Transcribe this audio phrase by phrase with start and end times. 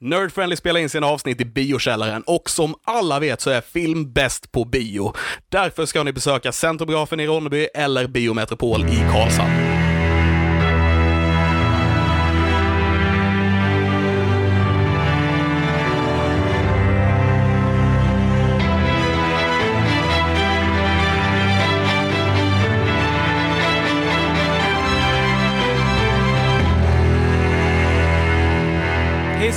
[0.00, 4.52] Nerdfriendly spelar in sina avsnitt i biokällaren och som alla vet så är film bäst
[4.52, 5.12] på bio.
[5.48, 9.87] Därför ska ni besöka Centrografen i Ronneby eller Biometropol i Karlshamn.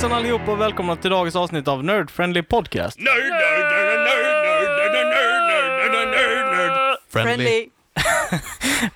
[0.02, 2.98] Hejsan allihop och välkomna till dagens avsnitt av Nerd Friendly Podcast.
[2.98, 4.26] Nerd, nerd, nerd, nerd,
[4.78, 6.96] nerd, nerd, nerd, nerd, nerd.
[7.08, 7.68] Friendly.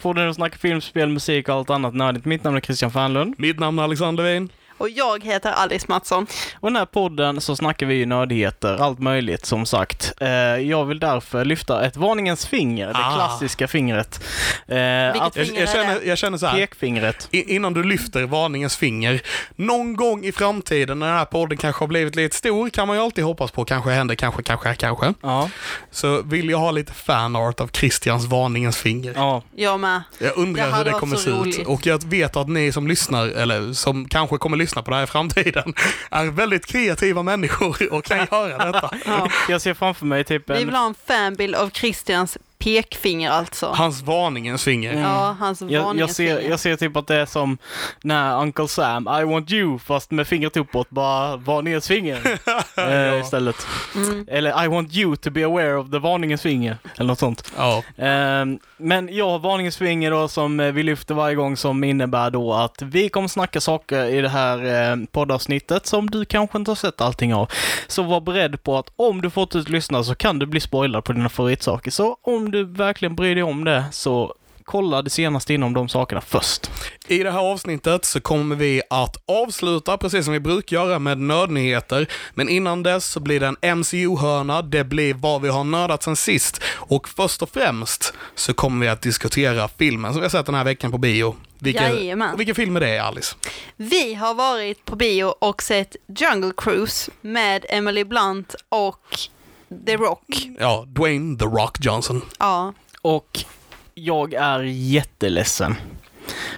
[0.02, 2.24] Podden snackar film, spel, musik och allt annat nördigt.
[2.24, 3.34] Mitt namn är Christian Fernlund.
[3.38, 4.48] Mitt namn är Alexander Wien.
[4.78, 6.26] Och jag heter Alice Mattsson.
[6.60, 10.12] Och i den här podden så snackar vi ju nördigheter, allt möjligt som sagt.
[10.20, 13.14] Eh, jag vill därför lyfta ett varningens finger, det Ah.
[13.14, 14.20] klassiska fingret.
[14.68, 16.06] Eh, Vilket att- finger jag, känner, det?
[16.06, 16.54] jag känner så här.
[16.58, 17.28] Pekfingret.
[17.32, 19.20] Innan du lyfter varningens finger,
[19.56, 22.96] någon gång i framtiden när den här podden kanske har blivit lite stor, kan man
[22.96, 25.50] ju alltid hoppas på, kanske händer, kanske, kanske, kanske, Ja,
[25.90, 29.12] så vill jag ha lite fanart av Christians varningens finger.
[29.16, 29.42] ja.
[29.56, 30.02] Jag med.
[30.18, 32.86] Jag Det undrar hur hade det kommer se ut och jag vet att ni som
[32.88, 35.74] lyssnar, eller som kanske kommer lyssna på det här i framtiden,
[36.10, 38.90] är väldigt kreativa människor och kan göra detta.
[39.06, 39.30] Ja.
[39.48, 40.66] Jag ser framför mig typ Vi en...
[40.66, 43.66] vill ha en fanbild av Christians pekfinger alltså.
[43.66, 45.00] Hans varningens finger.
[45.00, 46.50] Ja, hans Jag, jag, varningens ser, finger.
[46.50, 47.58] jag ser typ att det är som
[48.02, 52.38] när Uncle Sam, I want you, fast med fingret uppåt, bara varningens finger
[52.76, 53.66] eh, istället.
[53.94, 54.24] Mm.
[54.28, 57.52] Eller I want you to be aware of the varningens finger, eller något sånt.
[57.56, 57.82] Ja.
[57.96, 62.30] Ehm, men jag har varningens finger då som eh, vi lyfter varje gång som innebär
[62.30, 66.70] då att vi kommer snacka saker i det här eh, poddavsnittet som du kanske inte
[66.70, 67.50] har sett allting av.
[67.86, 71.12] Så var beredd på att om du fortsätter lyssna så kan du bli spoilad på
[71.12, 71.90] dina favoritsaker.
[71.90, 74.34] Så om du verkligen bryr dig om det så
[74.66, 76.70] kolla det senaste inom de sakerna först.
[77.06, 81.18] I det här avsnittet så kommer vi att avsluta, precis som vi brukar göra, med
[81.18, 82.06] nördnyheter.
[82.34, 86.16] Men innan dess så blir det en MCU-hörna, det blir vad vi har nördat sen
[86.16, 86.62] sist.
[86.74, 90.54] Och först och främst så kommer vi att diskutera filmen som vi har sett den
[90.54, 91.36] här veckan på bio.
[91.58, 92.36] Vilken, Jajamän.
[92.36, 93.36] vilken film är det, Alice?
[93.76, 99.18] Vi har varit på bio och sett Jungle Cruise med Emily Blunt och
[99.86, 100.48] The Rock.
[100.60, 102.22] Ja, Dwayne The Rock Johnson.
[102.38, 102.72] Ja,
[103.02, 103.38] Och
[103.94, 105.74] jag är jätteledsen.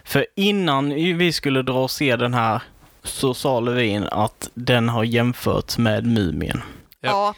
[0.05, 2.63] För innan vi skulle dra och se den här
[3.03, 6.63] så sa Levin att den har jämförts med Mumien.
[7.01, 7.35] Ja.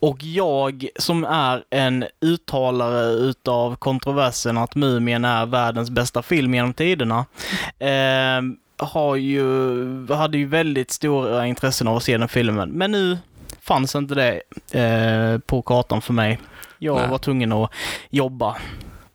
[0.00, 6.74] Och jag som är en uttalare utav kontroversen att Mumien är världens bästa film genom
[6.74, 7.26] tiderna,
[7.78, 8.42] eh,
[8.76, 12.70] har ju, hade ju väldigt stora intressen av att se den filmen.
[12.70, 13.18] Men nu
[13.66, 14.40] fanns inte det
[14.80, 16.40] eh, på kartan för mig.
[16.78, 17.08] Jag Nej.
[17.08, 17.70] var tvungen att
[18.10, 18.56] jobba,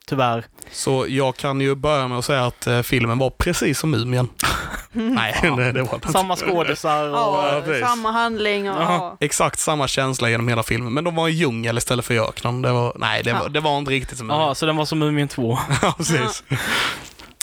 [0.08, 0.46] tyvärr.
[0.72, 4.30] Så jag kan ju börja med att säga att eh, filmen var precis som Mumien.
[4.92, 7.16] Nej, det, det var den Samma skådisar och...
[7.18, 9.18] ja Ja, samma handling och ja.
[9.20, 12.62] Exakt samma känsla genom hela filmen, men de var i djungel istället för i öknen.
[12.62, 13.40] Det var, nej, det, Ja.
[13.40, 14.48] var, det var inte riktigt som Mumien.
[14.48, 15.58] Ja, så den var som Mumien 2.
[15.82, 16.44] Ja, precis.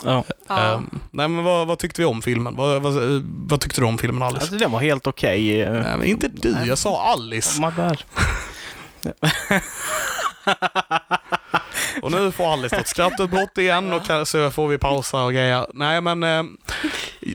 [0.04, 0.24] Ja.
[0.48, 0.74] Ja.
[0.74, 2.56] Ehm, nej, men vad, vad tyckte vi om filmen?
[2.56, 2.94] Vad, vad,
[3.48, 4.40] vad tyckte du om filmen, Alice?
[4.40, 5.62] Alltså den var helt okej.
[5.62, 5.72] eh.
[5.72, 7.60] nej, men inte du, jag sa Alice.
[7.60, 8.02] My bad.
[12.02, 15.66] Och nu får Alice ett skrattutbrott igen och så får vi pausa och grejer.
[15.74, 16.42] Nej, men eh,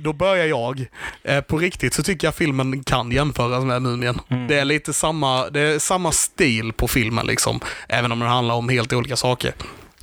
[0.02, 0.86] då börjar jag.
[1.24, 4.20] Eh, på riktigt så tycker jag filmen kan jämföras med Mumien.
[4.28, 4.48] Mm.
[4.48, 8.56] Det är lite samma, det är samma stil på filmen liksom, även om den handlar
[8.56, 9.54] om helt olika saker.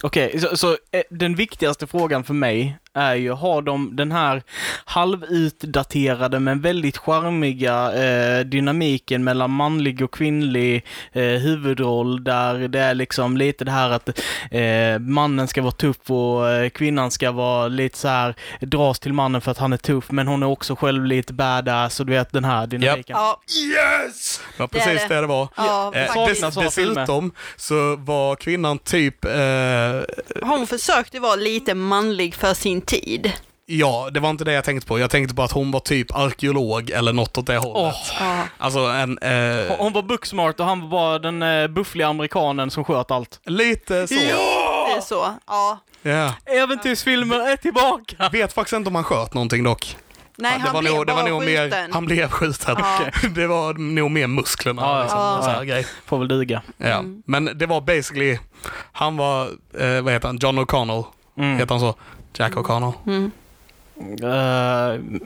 [0.03, 4.43] Okej, så, så eh, den viktigaste frågan för mig är ju, har de den här
[4.85, 12.95] halvutdaterade men väldigt charmiga eh, dynamiken mellan manlig och kvinnlig eh, huvudroll där det är
[12.95, 14.09] liksom lite det här att
[14.51, 19.13] eh, mannen ska vara tuff och eh, kvinnan ska vara lite så här dras till
[19.13, 22.13] mannen för att han är tuff men hon är också själv lite badass och du
[22.13, 23.17] vet den här dynamiken.
[23.17, 24.41] ja, Yes!
[24.57, 25.21] Det var precis det det.
[25.21, 25.49] det, var.
[25.57, 29.31] ja Eh, dess, dessutom så var kvinnan typ, eh,
[30.43, 33.33] Hon försökte vara lite manlig för sin tid.
[33.67, 34.99] ja, det var inte det jag tänkte på.
[34.99, 37.95] Jag tänkte på att hon var typ arkeolog eller något åt det hållet.
[37.97, 38.17] Åh.
[38.21, 38.43] Ja.
[38.59, 42.71] Alltså en, Hon- eh, Hon var booksmart och han var bara den eh, buffliga amerikanen
[42.71, 43.41] som sköt allt.
[43.45, 44.15] lite så.
[44.15, 44.31] Det
[44.97, 45.35] är så.
[45.47, 45.79] Ja.
[46.03, 46.35] Ja.
[46.47, 48.29] Äventyrsfilmen är tillbaka!
[48.33, 49.97] Vet faktiskt inte om han sköt någonting dock.
[50.41, 51.71] Nej, Ja, det han var blev nog, det var bara nog skjuten.
[51.71, 52.77] mer, han blev skjuten.
[52.79, 53.01] Ja.
[53.35, 54.83] Det var nog mer musklerna.
[54.83, 55.03] Ja, ja.
[55.03, 55.41] liksom, Ja.
[55.43, 55.87] så här grej.
[56.07, 56.63] Får väl duga.
[56.77, 56.87] Ja.
[56.87, 57.23] Mm.
[57.27, 58.39] Men det var basically,
[58.93, 59.43] han var,
[59.81, 61.05] eh, vad heter han, John O'Connell,
[61.39, 61.57] Mm.
[61.59, 61.95] heter han så?
[62.39, 62.93] Jack O'Connell.
[63.07, 63.31] Mm.
[64.01, 65.21] Eh, mm,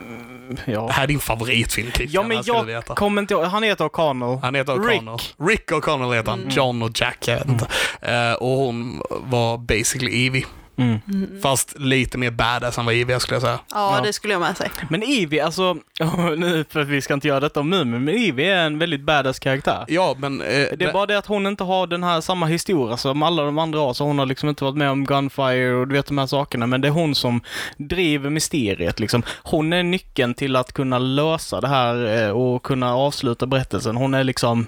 [0.64, 0.86] ja.
[0.86, 3.44] Det här är din favoritfilm Christian, Ja, men jag kommer inte ihåg.
[3.44, 4.38] Han heter O'Connell.
[4.42, 5.18] Han heter O'Connell.
[5.18, 5.50] Rick.
[5.50, 6.40] Rick O'Connell heter han.
[6.40, 6.50] Mm.
[6.52, 7.66] John och Jack, jag vet inte.
[8.00, 10.46] Eh, och hon var basically Evie.
[10.82, 11.40] Mm.
[11.42, 13.58] Fast lite mer badass än vad Ivy skulle jag säga.
[13.74, 14.02] Ja, Ja.
[14.04, 14.70] det skulle jag med säga.
[14.90, 15.76] Men Ivy, alltså,
[16.36, 19.00] nu för att vi ska inte göra detta om Mumin, men Ivy är en väldigt
[19.00, 19.84] badass karaktär.
[19.88, 20.40] Ja, men...
[20.40, 23.42] Eh, Det är bara det att hon inte har den här samma historia som alla
[23.42, 26.06] de andra har, så hon har liksom inte varit med om Gunfire och du vet
[26.06, 27.40] de här sakerna, men det är hon som
[27.76, 29.22] driver mysteriet liksom.
[29.42, 33.96] Hon är nyckeln till att kunna lösa det här eh, och kunna avsluta berättelsen.
[33.96, 34.66] Hon är liksom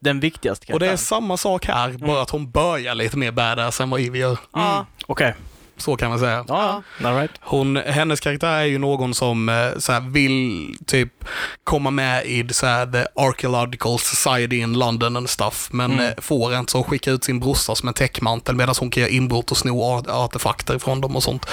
[0.00, 0.98] den viktigaste och det är karaktären.
[0.98, 4.38] samma sak här, bara att hon börjar lite mer badass än vad Ivy gör.
[4.52, 4.86] Ja.
[5.06, 5.34] Okej.
[5.76, 6.44] Så kan man säga.
[6.48, 6.82] Ja.
[7.04, 7.30] All right.
[7.40, 11.24] Hon, hennes karaktär är ju någon som eh, så här, vill typ
[11.64, 16.04] komma med i så här, the archaeological society in London and stuff, men Mm.
[16.06, 19.10] eh, får inte så skicka ut sin brorsa som en täckmantel medan hon kan göra
[19.10, 21.46] inbrott och sno art- artefakter från dem och sånt.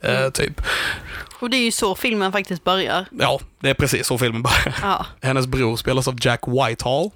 [0.00, 0.32] Eh, Mm.
[0.32, 0.62] typ.
[1.40, 3.06] Och det är ju så filmen faktiskt börjar.
[3.18, 4.74] Ja, det är precis så filmen börjar.
[4.82, 5.06] Ja.
[5.22, 7.10] Hennes bror spelas av Jack Whitehall.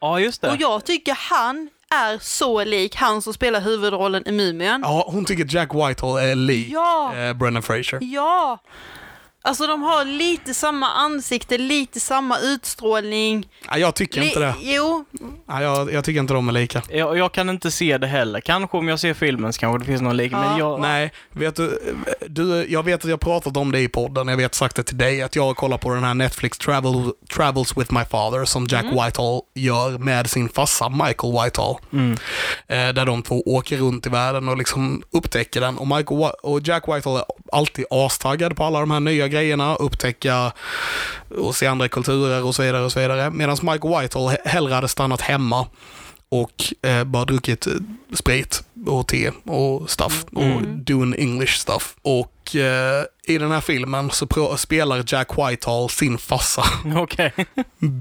[0.00, 0.50] Ja, just det.
[0.50, 4.80] Och jag tycker han är så lik han som spelar huvudrollen i Mumien.
[4.84, 7.12] Ja, hon tycker Jack Whitehall är lik Ja.
[7.16, 7.98] eh, Brendan Fraser.
[8.02, 8.58] Ja!
[9.48, 13.48] Alltså de har lite samma ansikte, lite samma utstrålning.
[13.70, 14.54] Ja, jag tycker inte det.
[14.60, 15.04] Jo,
[15.48, 16.82] Ja, jag, jag tycker inte de är lika.
[16.90, 18.40] Jag, jag kan inte se det heller.
[18.40, 20.58] Kanske om jag ser filmen så kanske det finns någon lik, men Ja.
[20.58, 20.80] jag...
[20.80, 21.78] Nej, vet du,
[22.26, 24.98] du, jag vet att jag pratat om det i podden, jag vet sagt det till
[24.98, 28.84] dig, att jag kollar på den här Netflix Travel, Travels with my father som Jack
[28.84, 31.76] Whitehall gör med sin farsa Michael Whitehall.
[31.92, 32.12] Mm.
[32.68, 35.78] Eh, där de två åker runt i världen och liksom upptäcker den.
[35.78, 39.37] Och, Michael, och Jack Whitehall är alltid astaggad på alla de här nya grejerna,
[39.76, 40.52] upptäcka
[41.38, 42.84] och se andra kulturer och så vidare.
[42.84, 43.30] och så vidare.
[43.30, 45.66] Medan Michael Whitehall he- hellre hade stannat hemma
[46.30, 47.72] och eh, bara druckit eh,
[48.14, 50.84] sprit och te och stuff och Mm.
[50.84, 51.96] doing English stuff.
[52.02, 56.64] Och eh, i den här filmen så spelar Jack Whitehall sin farsa,
[56.96, 57.32] Okej.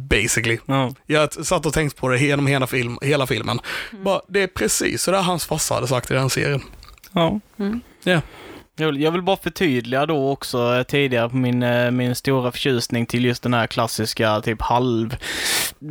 [0.10, 0.58] basically.
[0.66, 0.94] Ja.
[1.06, 3.60] Jag satt och tänkte på det genom hela, film, hela filmen.
[4.04, 6.62] Bara, det är precis så där hans farsa hade sagt i den serien.
[7.12, 7.40] Ja.
[7.60, 7.82] Mm.
[8.04, 8.22] Ja.
[8.80, 13.26] Jag vill, bara förtydliga då också eh, tidigare på min, eh, min stora förtjusning till
[13.26, 15.18] just den här klassiska typ halv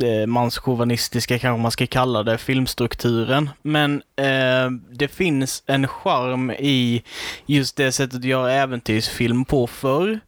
[0.03, 3.49] eh, manschauvinistiska kanske man ska kalla det, filmstrukturen.
[3.61, 7.03] Men eh, det finns en charm i
[7.45, 10.19] just det sättet att göra äventyrsfilm på förr.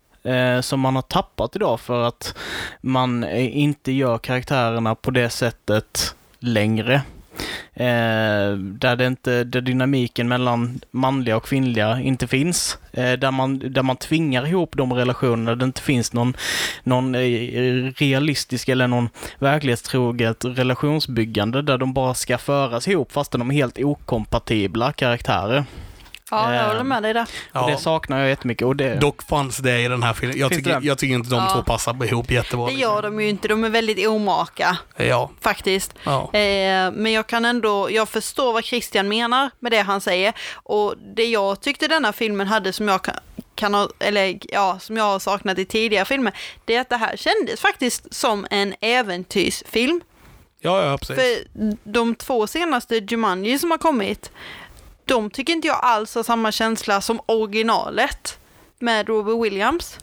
[0.62, 2.36] Som man har tappat idag för att
[2.82, 7.02] man inte gör karaktärerna på det sättet längre.
[7.74, 12.78] Eh, där, det inte, där dynamiken mellan manliga och kvinnliga inte finns.
[12.94, 16.34] Eh, där, man, där man tvingar ihop de relationerna, där det inte finns någon,
[16.84, 17.22] någon eh,
[17.96, 19.10] realistisk eller någon
[19.40, 25.66] verklighetstroget relationsbyggande där de bara ska föras ihop fastän de är helt okompatibla karaktärer
[26.32, 27.28] ja, jag Eh, håller med dig där.
[27.54, 28.68] Och det saknar jag jättemycket.
[28.68, 30.38] Och det, Dock fanns det i den här filmen.
[30.38, 31.54] Jag tycker, jag tycker inte de Ja.
[31.54, 32.66] två passar ihop jättebra.
[32.66, 35.32] Det gör de ju inte, de är väldigt omaka Ja.
[35.42, 35.94] faktiskt.
[36.04, 36.22] ja.
[36.34, 40.34] Eh, men jag kan ändå, jag förstår vad Christian menar med det han säger.
[40.54, 43.16] Och det jag tyckte denna filmen hade som jag kan,
[43.56, 46.34] kan ha, eller ja, som jag har saknat i tidigare filmer,
[46.66, 50.02] det är att det här kändes faktiskt som en äventyrsfilm.
[50.62, 51.16] Ja, ja, precis.
[51.16, 51.36] För
[51.84, 54.32] de två senaste Jumanji som har kommit,
[55.10, 58.38] de tycker inte jag alls har samma känsla som originalet
[58.80, 59.98] med Robert Williams.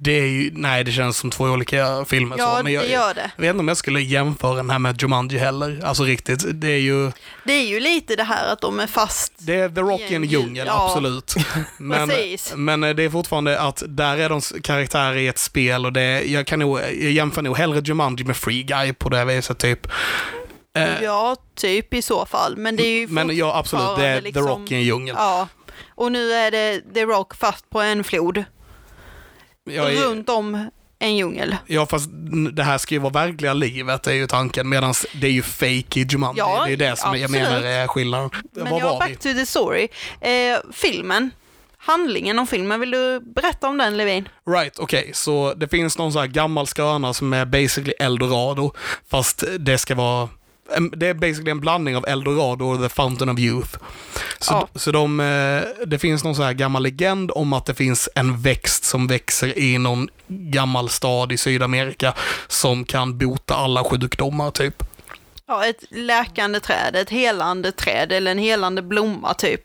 [0.00, 2.36] Det är ju, nej, det känns som två olika filmer.
[2.38, 3.30] Ja, så, men jag, det gör det.
[3.36, 5.80] jag vet inte om jag skulle jämföra den här med Jumanji heller.
[5.84, 7.12] Alltså riktigt, det är ju,
[7.44, 9.32] Det är ju lite det här att de är fast.
[9.38, 10.86] det är The Rock i en djungel, Ja.
[10.88, 11.34] absolut.
[11.78, 12.52] Men, Precis.
[12.56, 16.46] men det är fortfarande att där är de karaktärer i ett spel och det, jag
[16.46, 19.86] kan nog, jag jämför nog hellre Jumanji med Free Guy på det viset typ.
[20.78, 22.56] Eh, Ja, typ i så fall.
[22.56, 25.14] Men det är ju men ja, absolut, det är liksom- The Rock i en djungel.
[25.18, 25.48] Ja,
[25.94, 28.44] och nu är det The Rock fast på en flod.
[29.64, 31.56] Jag är, Runt om en djungel.
[31.66, 32.08] ja, fast
[32.52, 36.00] det här ska ju vara verkliga livet, är ju tanken, medan det är ju fake
[36.00, 36.38] i Jumanji.
[36.38, 37.42] Ja, det är det som jag absolut.
[37.48, 38.30] menar är skillnaden.
[38.52, 39.12] Men Var ja, var vi?
[39.14, 39.88] back to the story.
[40.20, 41.30] Eh, filmen,
[41.78, 44.28] handlingen om filmen, vill du berätta om den Levin?
[44.50, 48.72] Right, okej, så det finns någon sån här gammal skröna som är basically Eldorado,
[49.10, 50.28] fast det ska vara
[50.96, 53.78] det är basically en blandning av Eldorado och The Fountain of Youth.
[54.38, 54.68] Så, Ja.
[54.74, 58.40] så de, eh, det finns någon sån här gammal legend om att det finns en
[58.42, 62.14] växt som växer i någon gammal stad i Sydamerika
[62.48, 64.82] som kan bota alla sjukdomar typ.
[65.46, 69.60] Ja, ett läkande träd, ett helande träd eller en helande blomma typ.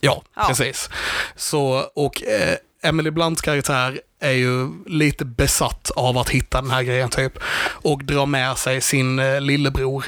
[0.00, 0.44] Ja, Ja.
[0.48, 0.90] precis.
[1.36, 6.82] Så, och eh, Emily Blunts karaktär är ju lite besatt av att hitta den här
[6.82, 7.32] grejen typ.
[7.64, 10.04] Och drar med sig sin eh, lillebror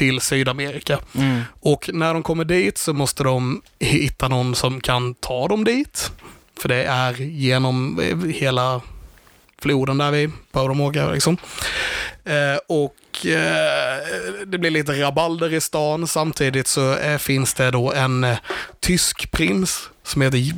[0.00, 0.98] till Sydamerika.
[1.14, 1.40] Mm.
[1.60, 6.12] Och när de kommer dit så måste de hitta någon som kan ta dem dit.
[6.60, 8.80] För det är genom eh, hela
[9.62, 11.36] floden där vi behöver de åka liksom.
[12.24, 13.98] Eh, och eh,
[14.46, 16.06] det blir lite rabalder i stan.
[16.06, 18.38] Samtidigt så eh, finns det då en eh,
[18.80, 20.54] tysk prins som heter J-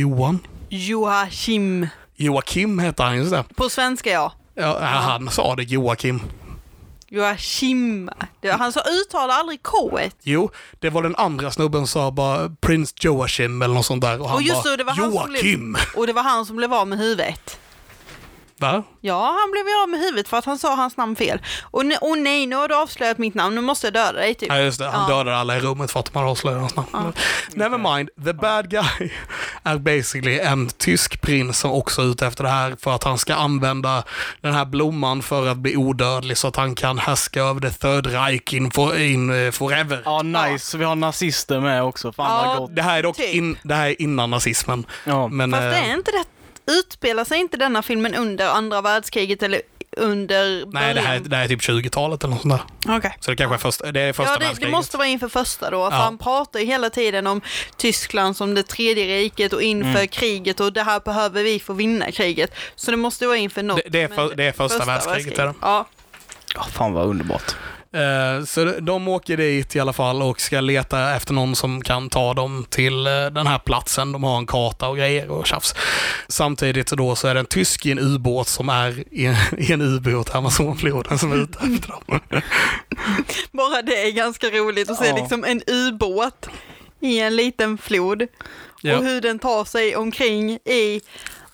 [0.00, 0.38] Johan.
[0.68, 1.86] Joachim.
[2.16, 3.44] Joakim heter han, just det.
[3.56, 4.32] På svenska ja.
[4.54, 6.20] Ja, han sa det, Joakim.
[7.08, 8.10] Joachim.
[8.58, 10.00] Han sa uttala aldrig K.
[10.22, 14.20] Jo, det var den andra snubben som sa bara Prins Joachim eller något sånt där.
[14.20, 15.76] Och han Och just bara, det, det var han som blev- Joakim!
[15.96, 17.58] Och det var han som blev av med huvudet.
[18.60, 18.82] Va?
[19.00, 21.40] Ja, han blev ju av med huvudet för att han sa hans namn fel.
[21.62, 24.34] Och, ne- och nej, nu har du avslöjat mitt namn, nu måste jag döda dig
[24.34, 24.48] typ.
[24.48, 24.88] Ja, just det.
[24.88, 25.16] Han Ja.
[25.16, 27.12] dödade alla i rummet för att man avslöjade hans namn.
[27.54, 28.08] Never mind.
[28.24, 29.10] The bad guy
[29.62, 33.18] är basically en tysk prins som också är ute efter det här för att han
[33.18, 34.02] ska använda
[34.40, 38.06] den här blomman för att bli odödlig så att han kan härska över the third
[38.06, 40.02] Reich in, for, in eh, forever.
[40.04, 40.78] Ja, nice.
[40.78, 42.12] Vi har nazister med också.
[42.12, 42.48] Fan Ja.
[42.48, 42.76] vad gott.
[42.76, 43.34] Det här är dock Typ.
[43.34, 44.86] in, det här är innan nazismen.
[45.04, 45.28] Ja.
[45.28, 46.24] Men, Fast det eh, är inte det.
[46.66, 49.62] Utspelar sig inte denna filmen under andra världskriget eller
[49.96, 52.54] under nej, det här, det här är typ 20-talet eller något sånt
[52.84, 52.96] där.
[52.96, 53.16] Okej.
[53.20, 54.72] Så det kanske är första, det är första Ja, det, det världskriget.
[54.72, 56.02] måste vara inför första då, för Ja.
[56.02, 57.40] han pratar ju hela tiden om
[57.76, 60.08] Tyskland som det tredje riket och inför Mm.
[60.08, 62.54] kriget och det här behöver vi för att vinna kriget.
[62.76, 63.76] Så det måste vara inför något.
[63.84, 65.54] Det- det är för- det är första världskriget, är det.
[65.60, 65.86] Ja.
[66.54, 67.54] Ja, fan vad underbart.
[67.92, 72.08] Eh, Så de åker dit i alla fall och ska leta efter någon som kan
[72.10, 74.12] ta dem till eh, den här platsen.
[74.12, 75.74] De har en karta och grejer och tjafs.
[76.28, 79.26] Samtidigt då så är det en tysk i en ubåt som är i
[79.72, 82.20] en ubåt i Amazonfloden som är ute efter dem.
[83.52, 85.16] Bara det är ganska roligt att se Ja.
[85.16, 86.48] liksom en ubåt
[87.00, 88.26] i en liten flod
[88.82, 88.96] Ja.
[88.98, 91.00] och hur den tar sig omkring i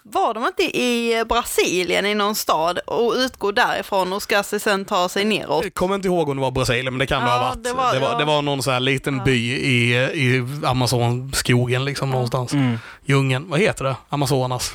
[0.04, 4.84] var de inte i Brasilien i någon stad och utgår därifrån och ska sig sen
[4.84, 5.64] ta sig neråt?
[5.64, 7.64] Jag kommer inte ihåg om det var Brasilien, men det kan det Ja, ha varit.
[7.64, 9.24] det Det var- var, det var, någon så här liten Ja.
[9.24, 12.52] by i, i Amazonskogen liksom någonstans.
[12.52, 12.78] Mm.
[13.04, 13.96] Djungeln, vad heter det?
[14.08, 14.74] Amazonas?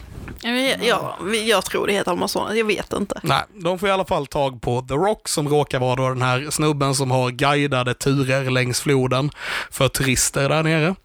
[0.81, 3.19] Ja, jag tror det heter Amazonas, jag vet inte.
[3.23, 6.21] Nej, de får i alla fall tag på The Rock som råkar vara då den
[6.21, 9.31] här snubben som har guidade turer längs floden
[9.71, 10.95] för turister där nere.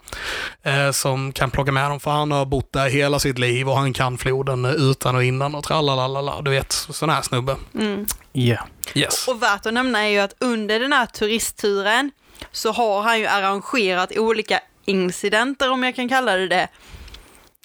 [0.63, 3.77] Eh, som kan plocka med dem för han har bott där hela sitt liv och
[3.77, 6.43] han kan floden utan och innan och tralalala.
[6.43, 7.57] Du vet, sån här snubbe.
[7.75, 8.07] Mm.
[8.33, 8.59] Ja.
[8.95, 9.29] Yes.
[9.29, 12.11] Och värt att nämna är ju att under den här turistturen
[12.53, 16.69] så har han ju arrangerat olika incidenter, om jag kan kalla det det.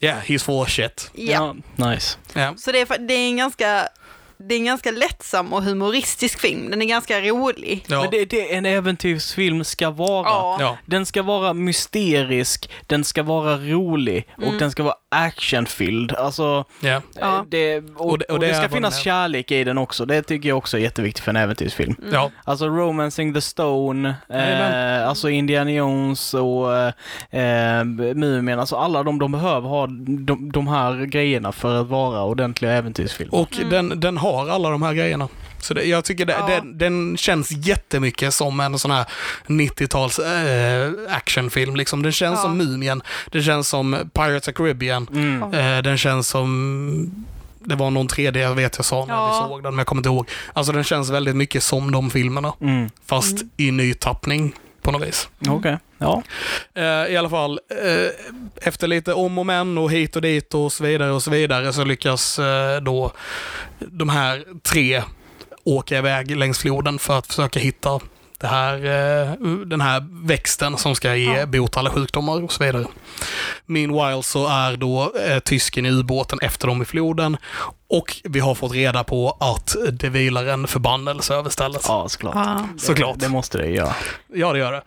[0.02, 1.12] Yeah, he's full of shit.
[1.14, 1.56] Ja.
[1.76, 2.18] nice.
[2.34, 2.54] Ja.
[2.58, 3.88] Så det är, det är en ganska
[4.40, 6.70] det är en ganska lättsam och humoristisk film.
[6.72, 7.86] Den är ganska rolig.
[7.88, 8.02] Ja.
[8.02, 10.28] Men det är det en äventyrsfilm ska vara.
[10.62, 10.78] Ja.
[10.86, 14.58] Den ska vara mysterisk, den ska vara rolig och Mm.
[14.58, 16.12] den ska vara actionfylld.
[16.16, 17.02] Alltså, ja.
[17.20, 17.36] Ja.
[17.38, 20.06] eh, det, och, Och det- och det, ska finnas kärlek i den också.
[20.06, 21.96] Det tycker jag också är jätteviktigt för en äventyrsfilm.
[22.12, 22.32] ja.
[22.44, 25.02] Alltså Romancing the Stone, Jajamän.
[25.02, 26.94] eh, alltså Indiana Jones och eh,
[27.80, 27.84] eh,
[28.16, 32.72] Mumien, alltså alla de, de behöver ha de, de här grejerna för att vara ordentliga
[32.72, 33.36] äventyrsfilmer.
[33.36, 35.28] Och den, den har alla de här grejerna.
[35.60, 36.48] Så det, jag tycker det, Ja.
[36.48, 39.06] den, den känns jättemycket som en sån här
[39.48, 41.76] 90-tals eh, actionfilm.
[41.76, 42.04] Liksom.
[42.04, 42.42] Den känns Ja.
[42.44, 45.44] som Mumien, den känns som Pirates of Caribbean, Mm.
[45.54, 47.26] eh, den känns som
[47.60, 49.28] det var någon 3D jag vet jag sa när Ja.
[49.44, 50.30] vi såg den, men jag kommer inte ihåg.
[50.54, 52.90] Alltså den känns väldigt mycket som de filmerna, Mm.
[53.06, 54.54] fast i ny tappning
[54.88, 55.30] på något vis.
[55.48, 56.24] Okej, ja.
[56.76, 60.72] Eh, I alla fall, eh, efter lite om och men och hit och dit och
[60.74, 63.12] så vidare och så vidare så lyckas eh, då
[63.80, 65.04] de här tre
[65.64, 68.00] åka iväg längs floden för att försöka hitta
[68.38, 69.32] det här, eh,
[69.66, 71.46] den här växten som ska ge Ja.
[71.46, 72.86] bot alla sjukdomar och så vidare.
[73.66, 77.38] Meanwhile så är då eh, tysken i ubåten efter dem i floden
[77.90, 81.82] och vi har fått reda på att det vilar en förbannelse över stället.
[81.88, 82.36] Ja, såklart.
[82.36, 82.68] Ja.
[82.78, 83.20] Såklart.
[83.20, 83.94] Det, det måste det göra.
[84.34, 84.82] Ja, det gör det.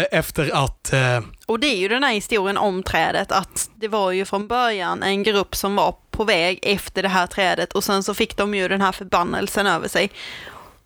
[0.00, 3.88] Eh, Efter att eh, Och det är ju den här historien om trädet, att det
[3.88, 7.84] var ju från början en grupp som var på väg efter det här trädet och
[7.84, 10.10] sen så fick de ju den här förbannelsen över sig.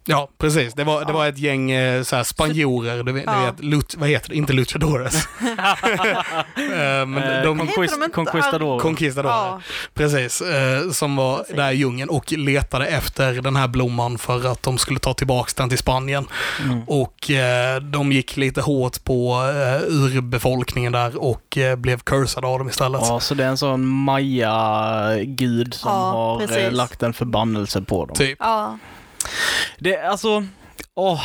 [0.07, 0.75] Ja, precis.
[0.75, 3.33] Det var, det var ett gäng eh, så här, spanjorer, du vet, Ja.
[3.41, 4.35] du vet lut, vad heter det?
[4.37, 5.29] Inte luchadores.
[6.57, 8.81] Eh, men Eh, de, Conquist, de inte Conquistador.
[8.81, 9.35] conquistadorer.
[9.35, 9.61] Ja,
[9.95, 10.43] Precis.
[10.93, 11.57] Som var Precis.
[11.57, 15.51] där i djungeln och letade efter den här blomman för att de skulle ta tillbaka
[15.57, 16.27] den till Spanien.
[16.65, 16.83] Mm.
[16.87, 17.31] Och
[17.83, 19.35] de gick lite hårt på
[19.89, 23.01] urbefolkningen där och blev cursade av dem istället.
[23.05, 26.73] Ja, så det är en sån Maya-gud som Ja, har precis.
[26.73, 28.17] lagt en förbannelse på dem.
[28.17, 28.39] Typ.
[29.79, 30.47] Det, alltså,
[30.95, 31.21] åh.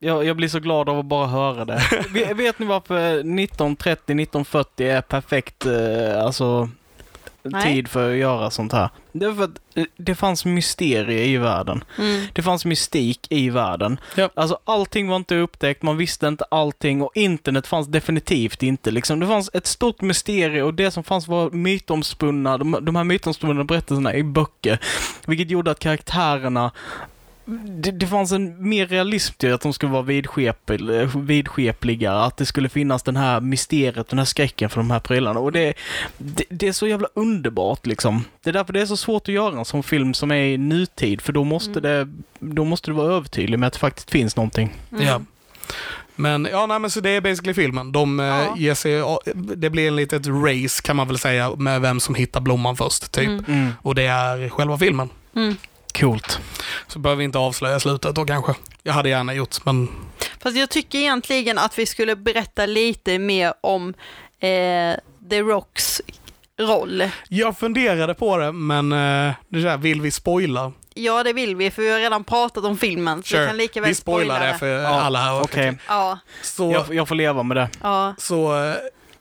[0.00, 1.82] Jag, jag blir så glad av att bara höra det.
[2.34, 6.68] Vet, ni varför 1930-1940 är perfekt, eh, alltså,
[7.42, 7.62] Nej.
[7.62, 8.88] tid för att göra sånt här.
[9.18, 11.84] Det för att eh, det fanns mysterie i världen.
[11.98, 12.26] Mm.
[12.32, 14.00] Det fanns mystik i världen.
[14.16, 14.30] Ja.
[14.34, 18.90] Alltså allting var inte upptäckt, man visste inte allting och internet fanns definitivt inte.
[18.90, 19.20] Liksom.
[19.20, 23.64] Det fanns ett stort mysterium och det som fanns var mytomspunna, de, de här mytomspunna
[23.64, 24.78] berättelserna i böcker.
[25.26, 26.70] Vilket gjorde att karaktärerna
[27.64, 32.36] det, det fanns en mer realism till att de skulle vara vidskepel, eh, vidskepliga, att
[32.36, 35.40] det skulle finnas den här mysteriet, den här skräcken för de här prylarna.
[35.40, 35.74] Och det,
[36.18, 38.24] det, det är så jävla underbart liksom.
[38.42, 40.58] Det är därför det är så svårt att göra en sån film som är i
[40.58, 44.36] nutid, för då måste, det, då måste du vara övertydlig med att det faktiskt finns
[44.36, 44.74] någonting.
[44.92, 45.06] Mm.
[45.06, 45.20] Ja.
[46.16, 47.92] Men ja, nej, men så det är basically filmen.
[47.92, 48.54] De eh, Ja.
[48.56, 49.02] ger sig,
[49.34, 53.12] det blir en litet race kan man väl säga med vem som hittar blomman först,
[53.12, 53.28] typ.
[53.28, 53.44] Mm.
[53.48, 53.72] Mm.
[53.82, 55.08] Och det är själva filmen.
[55.36, 55.56] Mm.
[55.92, 56.40] Coolt.
[56.86, 58.54] Så behöver vi inte avslöja slutet då kanske.
[58.82, 59.88] Jag hade gärna gjort, men
[60.42, 63.88] Fast jag tycker egentligen att vi skulle berätta lite mer om
[64.40, 64.94] eh,
[65.30, 66.00] The Rocks
[66.60, 67.08] roll.
[67.28, 70.72] jag funderade på det, men eh, det där, vill vi spoila?
[70.94, 73.22] Ja, det vill vi, för vi har redan pratat om filmen.
[73.22, 75.40] Så vi kan lika väl vi spoilar spoila det för alla här.
[75.42, 77.68] Okej, Ja, Så, jag, jag får leva med det.
[77.82, 78.14] ja.
[78.18, 78.74] så eh,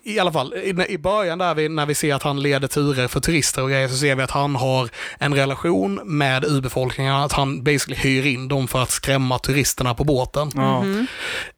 [0.07, 3.07] i alla fall, i, i början där vi, när vi ser att han leder turer
[3.07, 7.15] för turister och grejer så ser vi att han har en relation med urbefolkningen.
[7.15, 10.51] Att han basically hyr in dem för att skrämma turisterna på båten.
[10.55, 10.81] Ja.
[10.81, 11.07] Mhm.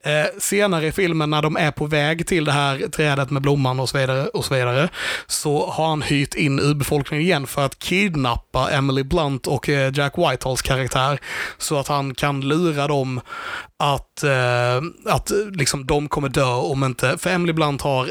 [0.02, 3.80] Eh, senare i filmen när de är på väg till det här trädet med blomman
[3.80, 4.88] och så vidare, och så, vidare
[5.26, 10.18] så har han hyrt in urbefolkningen igen för att kidnappa Emily Blunt och eh, Jack
[10.18, 11.18] Whitehalls karaktär
[11.58, 13.20] så att han kan lura dem
[13.76, 18.10] att, eh, att eh, liksom, de kommer dö om inte, för Emily Blunt har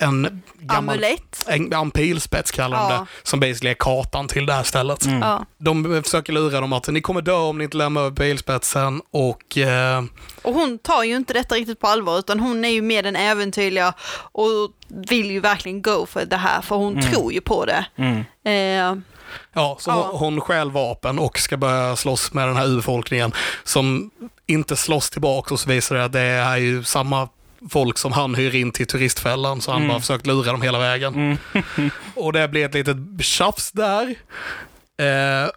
[0.00, 1.44] en gammal Amulett.
[1.46, 2.98] en, en pilspets kallar de Ja.
[3.00, 5.04] det, som basically är kartan till det här stället.
[5.06, 5.18] Mm.
[5.20, 5.44] Ja.
[5.58, 9.58] De försöker lura dem att ni kommer dö om ni inte lämnar över pilspetsen och
[9.58, 10.04] eh,
[10.42, 13.16] Och hon tar ju inte detta riktigt på allvar, utan hon är ju med den
[13.16, 13.92] äventyrliga
[14.32, 17.10] och vill ju verkligen go för det här, för hon Mm.
[17.12, 17.84] tror ju på det.
[17.96, 18.24] Mm.
[18.44, 19.02] Eh,
[19.52, 20.10] Ja, så Ja.
[20.12, 23.32] Hon, stjäl vapen och ska börja slåss med den här urbefolkningen
[23.64, 24.10] som
[24.46, 27.28] inte slåss tillbaka och så visar det att det är ju samma
[27.70, 29.88] folk som han hyr in till turistfällan så han Mm.
[29.88, 31.14] bara försökt lura dem hela vägen.
[31.14, 31.90] Mm.
[32.14, 34.14] Och det blir ett litet tjafs där.
[35.00, 35.50] Eh,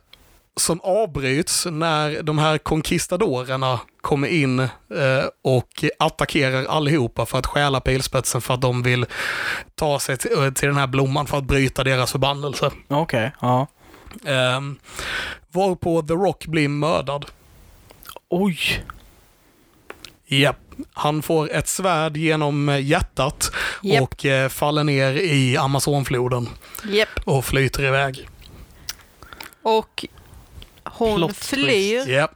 [0.55, 4.67] som avbryts när de här konkistadorerna kommer in eh,
[5.43, 9.05] och attackerar allihopa för att stjäla pilspetsen för att de vill
[9.75, 12.71] ta sig till, eh, till den här blomman för att bryta deras förbannelse.
[12.87, 13.67] Okej, ja.
[14.57, 14.79] Um,
[15.51, 17.25] varpå The Rock blir mördad.
[18.29, 18.83] Oj!
[20.39, 20.57] Japp.
[20.93, 24.01] Han får ett svärd genom eh, hjärtat Japp.
[24.03, 26.49] och eh, faller ner i Amazonfloden
[26.85, 27.09] Japp.
[27.25, 28.29] och flyter iväg.
[29.63, 30.05] Och
[30.83, 32.31] hon Plot flyr Japp.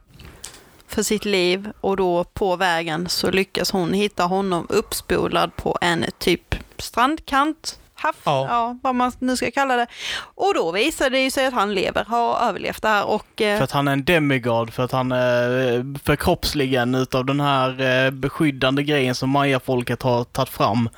[0.88, 6.04] för sitt liv och då på vägen så lyckas hon hitta honom uppspolad på en
[6.18, 7.78] typ strandkant.
[8.06, 8.46] Havs, Ja.
[8.48, 8.78] ja.
[8.82, 9.86] vad man nu ska kalla det.
[10.34, 13.64] Och då visar det sig att han lever, har överlevt det här och eh, För
[13.64, 18.82] att han är en demigod, för att han är förkroppsligen utav den här eh, beskyddande
[18.82, 20.88] grejen som mayafolket har tagit fram.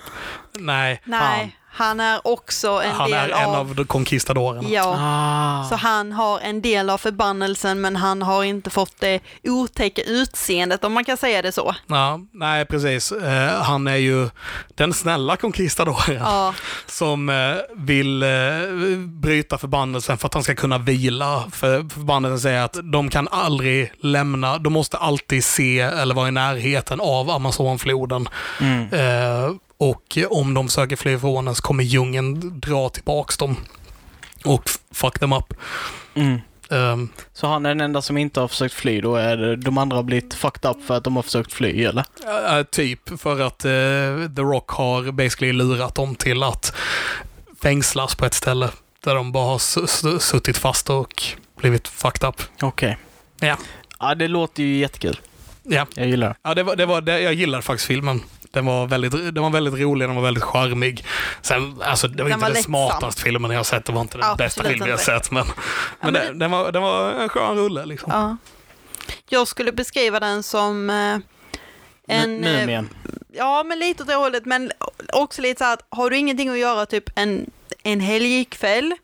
[0.58, 3.54] Nej, nej, han är också en han är del en av...
[3.54, 4.68] av de konkistadorerna.
[4.68, 5.64] Ja, Ah.
[5.68, 10.84] så han har en del av förbannelsen men han har inte fått det otäcka utseendet
[10.84, 11.74] om man kan säga det så.
[11.86, 13.12] Ja, nej, precis.
[13.12, 14.28] Eh, han är ju
[14.74, 16.54] den snälla konkistadoren Ja,
[16.86, 18.28] som eh, vill eh,
[19.22, 21.44] bryta förbannelsen för att han ska kunna vila.
[21.52, 26.30] För förbannelsen säger att de kan aldrig lämna, de måste alltid se eller vara i
[26.30, 28.28] närheten av Amazonfloden.
[28.60, 28.88] Mm.
[29.78, 33.56] Och om de försöker fly ifrån den så kommer djungeln dra tillbaks dem.
[34.44, 35.54] Och fuck them up.
[36.14, 36.38] Mm.
[36.70, 39.16] Ehm, Så han är den enda som inte har försökt fly då?
[39.16, 42.04] Är det, de andra har blivit fucked up för att de har försökt fly, eller?
[42.58, 43.70] eh, typ för att eh,
[44.36, 46.72] The Rock har basically lurat dem till att
[47.62, 48.68] fängslas på ett ställe
[49.04, 51.22] där de bara har suttit fast och
[51.56, 52.42] blivit fucked up.
[52.62, 52.98] Okej.
[53.40, 53.56] Ja.
[54.00, 55.20] Ja, det låter ju jättekul.
[55.62, 56.34] Ja, Jag gillar det.
[56.42, 58.20] ja det var, det var det, jag gillar faktiskt filmen.
[58.50, 61.04] Den var, väldigt, den var väldigt rolig, den var väldigt charmig.
[61.42, 62.70] Sen, alltså det var Den inte var den lättsam.
[62.70, 65.46] smartaste filmen jag har sett, det var inte den Absolut bästa filmen jag sett, men,
[66.00, 68.12] men, men det, den, var, den var en skön rulle liksom.
[68.12, 68.36] ja.
[69.28, 71.18] Jag skulle beskriva den som eh,
[72.08, 72.44] en...
[72.44, 72.88] Eh, Mumien.
[73.32, 74.72] Ja, men lite åt det hållet, men
[75.12, 77.50] också lite så här att har du ingenting att göra typ en,
[77.82, 78.94] en helgkväll,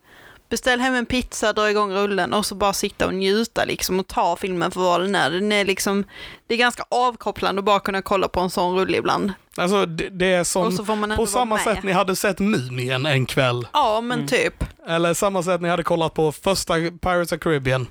[0.55, 4.07] beställ hem en pizza, dra igång rullen och så bara sitta och njuta liksom och
[4.07, 5.31] ta filmen för vad den är.
[5.31, 6.05] Den är liksom,
[6.47, 9.33] det är ganska avkopplande att bara kunna kolla på en sån rulle ibland.
[9.57, 12.17] Alltså det, det är och som, så får man ändå på samma sätt ni hade
[12.17, 13.67] sett Mumien en kväll.
[13.73, 14.65] Ja, men typ.
[14.89, 17.87] Eller samma sätt ni hade kollat på första Pirates of Caribbean.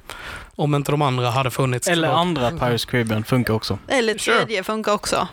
[0.55, 1.87] Om inte de andra hade funnits.
[1.87, 2.19] Eller tillbaka.
[2.19, 3.79] andra Pirates Caribbean funkar också.
[3.87, 4.37] Eller Sure.
[4.37, 5.27] tredje funkar också.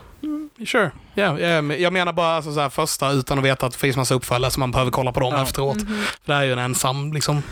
[0.67, 0.91] Sure.
[1.17, 3.79] Yeah, yeah, men jag menar bara alltså, så här, första utan att veta att det
[3.79, 5.43] finns massa uppföljare så man behöver kolla på dem Ja.
[5.43, 5.77] efteråt.
[5.79, 5.87] För
[6.25, 7.43] det här är ju en ensam liksom.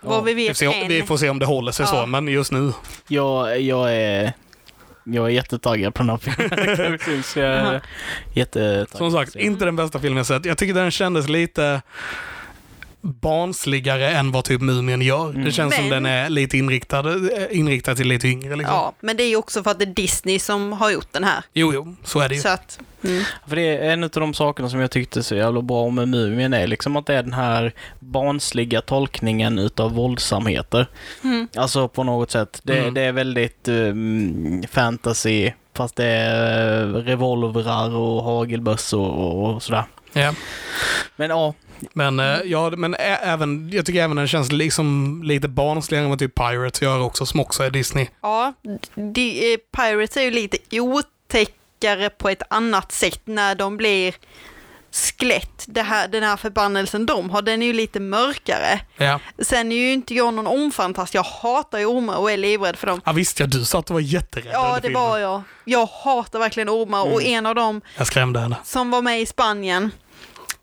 [0.00, 2.00] Vad vi Vi vet får, se, vi får se om det håller sig Ja.
[2.00, 2.72] så, men just nu.
[3.08, 4.32] Jag, jag är...
[5.08, 6.98] Jag är jättetaggad på den här filmen.
[7.36, 7.82] Jag är
[8.32, 8.88] jättetaggad.
[8.98, 10.44] Som sagt, inte den bästa filmen jag sett.
[10.44, 11.82] Jag tycker den kändes lite
[13.06, 15.30] barnsligare än vad typ Mumien gör.
[15.30, 15.44] Mm.
[15.44, 18.56] Det känns som Men- den är lite inriktad, eh, inriktad till lite yngre.
[18.56, 18.74] Liksom.
[18.74, 21.24] Ja, men det är ju också för att det är Disney som har gjort den
[21.24, 21.42] här.
[21.52, 22.40] Jo, jo, så är det ju.
[22.40, 23.22] Så att, mm.
[23.48, 26.52] För det är en av de sakerna som jag tyckte så jävla bra med Mumien
[26.54, 30.86] är liksom att det är den här barnsliga tolkningen utav våldsamheter.
[31.24, 31.48] Mm.
[31.56, 32.60] Alltså på något sätt.
[32.62, 32.94] Det, Mm.
[32.94, 39.84] det är väldigt um, fantasy, fast det är eh, revolvrar och hagelbössor och, och sådär.
[40.12, 40.34] Ja.
[41.16, 41.54] Men ja,
[41.92, 46.34] Men, eh, ja, men även, jag tycker även den känns liksom lite barnsligare vad typ
[46.34, 48.06] Pirates gör också, som också är Disney.
[48.22, 48.52] ja,
[48.94, 54.14] de, eh, Pirates är ju lite otäckare på ett annat sätt när de blir
[54.92, 55.64] skelett.
[55.68, 58.80] Det här, den här förbannelsen de har, den är ju lite mörkare.
[58.96, 59.20] Ja.
[59.38, 62.86] Sen är ju inte jag någon ormfantast, jag hatar ju ormar och är livrädd för
[62.86, 63.00] dem.
[63.04, 65.42] ja, visst ja, du sa att du var jätterädd Ja, det var jag.
[65.64, 68.56] Jag hatar verkligen ormar och en av dem Jag skrämde henne.
[68.64, 69.90] som var med i Spanien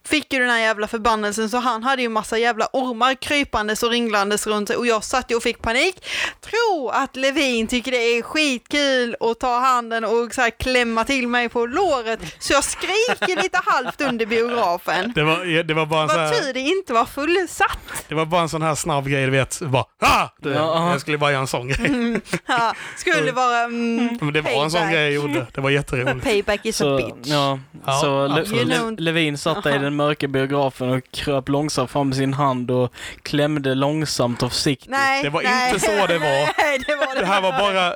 [0.06, 3.90] fick ju den här jävla förbannelsen så han hade ju massa jävla ormar krypandes och
[3.90, 6.06] ringlandes runt sig och jag satt ju och fick panik.
[6.42, 11.28] Tro att Levin tycker det är skitkul att ta handen och så här klämma till
[11.28, 15.12] mig på låret så jag skriker lite halvt under biografen.
[15.16, 18.06] Det var, det var bara en sån Vad här, tur det inte var fullsatt.
[18.08, 19.60] det var bara en sån här snabb grej, du vet.
[19.62, 20.28] Bara, ah!
[20.42, 20.92] det, Ja.
[20.92, 22.22] Jag skulle bara göra en sån grej.
[22.46, 24.94] Ja, skulle vara mm, Men det var en sån payback.
[24.94, 25.48] grej jag gjorde.
[25.54, 26.24] Det var jätteroligt.
[26.24, 27.28] Payback is a så, bitch.
[27.28, 32.08] ja, Ja, så Le, Levin satt där i den mörka biografen och kröp långsamt fram
[32.08, 34.90] med sin hand och klämde långsamt och försiktigt.
[34.92, 35.68] Nej, Det var nej.
[35.74, 36.28] inte så det var.
[36.64, 37.94] Nej, det var det Det här var bara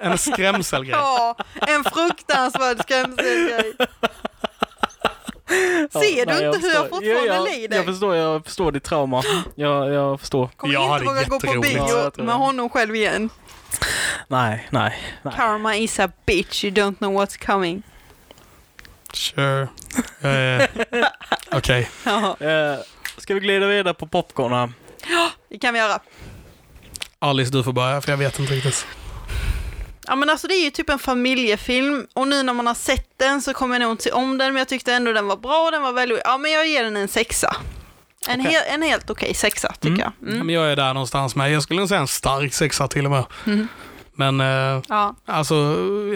[0.00, 0.94] en skrämselgrej.
[1.00, 3.72] Ja, en fruktansvärd skrämselgrej.
[5.92, 6.82] Ja, Ser nej, du inte hur jag förstår.
[6.82, 7.76] fortfarande Jo, jag, lider?
[7.76, 9.22] Jag förstår, jag förstår ditt trauma.
[9.54, 10.48] Jag, jag förstår.
[10.56, 11.46] Kommer Jag inte våga gå på.
[11.46, 13.30] Ja, bio jag med honom själv igen.
[14.28, 15.34] Nej, nej, nej.
[15.36, 17.82] Karma is a bitch, you don't know what's coming.
[19.16, 19.68] Sure.
[20.20, 20.68] Eh,
[21.52, 21.90] Okej.
[22.04, 22.78] Ja, Eh,
[23.18, 24.72] ska vi glida vidare på popcorn här?
[25.50, 25.98] det kan vi göra.
[27.18, 28.86] Alice, du får börja, för jag vet inte riktigt.
[30.08, 33.10] Ja men alltså det är ju typ en familjefilm och nu när man har sett
[33.16, 35.36] den så kommer jag nog inte se om den men jag tyckte ändå den var
[35.36, 37.56] bra, den var väldigt, ja men jag ger den en sexa.
[38.28, 38.52] En, Okej.
[38.52, 39.98] hel, en helt okej sexa tycker Mm.
[40.00, 40.12] jag.
[40.20, 40.46] Ja, Mm.
[40.46, 41.52] Men jag är där någonstans med.
[41.52, 43.24] Jag skulle nog säga en stark sexa till och med.
[43.46, 43.68] Mm.
[44.16, 45.14] Men eh, Ja.
[45.26, 45.54] alltså,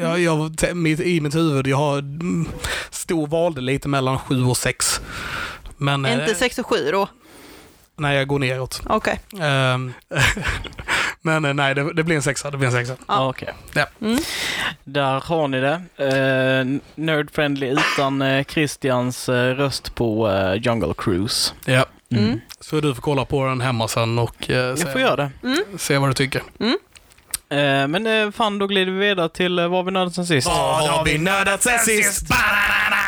[0.00, 0.56] jag, jag,
[1.00, 2.48] i mitt huvud, jag har mm,
[2.90, 5.00] stor valde lite mellan sju och sex.
[5.76, 7.08] Men eh, Inte sex och sju då?
[7.96, 8.82] när jag går neråt.
[8.86, 9.20] Okej.
[9.40, 9.92] Ehm,
[11.22, 12.50] men eh, nej, det, det blir en sexa.
[12.50, 12.96] Det blir en sexa.
[12.98, 13.04] Ja.
[13.08, 13.28] Ja.
[13.28, 13.54] Okej.
[13.74, 13.86] Ja.
[14.00, 14.18] Mm.
[14.84, 15.82] Där har ni det.
[15.96, 20.30] Eh, Nerdfriendly utan eh, Christians röst på
[20.62, 21.52] Jungle Cruise.
[21.64, 21.86] Ja.
[22.12, 22.40] Mm.
[22.60, 25.30] Så du får kolla på den hemma sen och eh, Jag får se, göra det.
[25.78, 26.42] se vad du tycker.
[27.50, 30.46] Eh, men eh, fan, då glider vi vidare till eh, vad vi nördat sen sist.
[30.46, 32.26] Vad har vi nördat sen sist?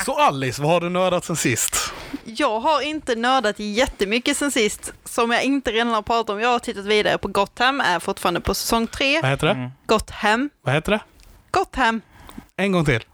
[0.04, 1.92] Så Alice, vad har du nördat sen sist?
[2.24, 6.40] Jag har inte nördat jättemycket sen sist, som jag inte redan har pratat om.
[6.40, 9.20] Jag har tittat vidare på Gotham, är fortfarande på säsong tre.
[9.20, 9.52] Vad heter det?
[9.52, 9.70] Mm.
[9.86, 10.50] Gotham.
[10.62, 11.00] Vad heter det?
[11.50, 12.00] Gotham.
[12.56, 13.04] En gång till.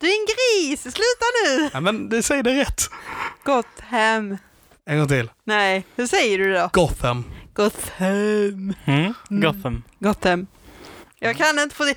[0.00, 1.70] Du är en gris, sluta nu!
[1.72, 2.82] Ja, men det säger det rätt.
[3.44, 4.38] Gotham.
[4.86, 5.30] En gång till.
[5.44, 6.70] Nej, hur säger du då?
[6.72, 7.24] Gotham.
[7.64, 8.74] Gotham.
[8.84, 9.14] Mm.
[9.28, 9.82] Gotham.
[9.98, 10.46] Gotham.
[11.18, 11.94] Jag kan inte få till,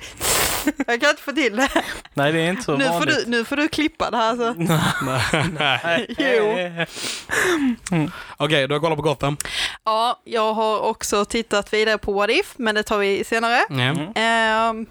[0.86, 1.68] jag kan inte få till det.
[2.14, 3.24] Nej, det är inte så Nu får, vanligt.
[3.24, 4.54] du, nu får du klippa det här alltså.
[5.58, 6.06] Nej.
[6.18, 8.06] Jo.
[8.36, 9.36] Okej, du har kollat på Gotham.
[9.84, 13.60] Ja, jag har också tittat vidare på What If, men det tar vi senare.
[13.70, 14.12] Mm.
[14.14, 14.86] Ehm,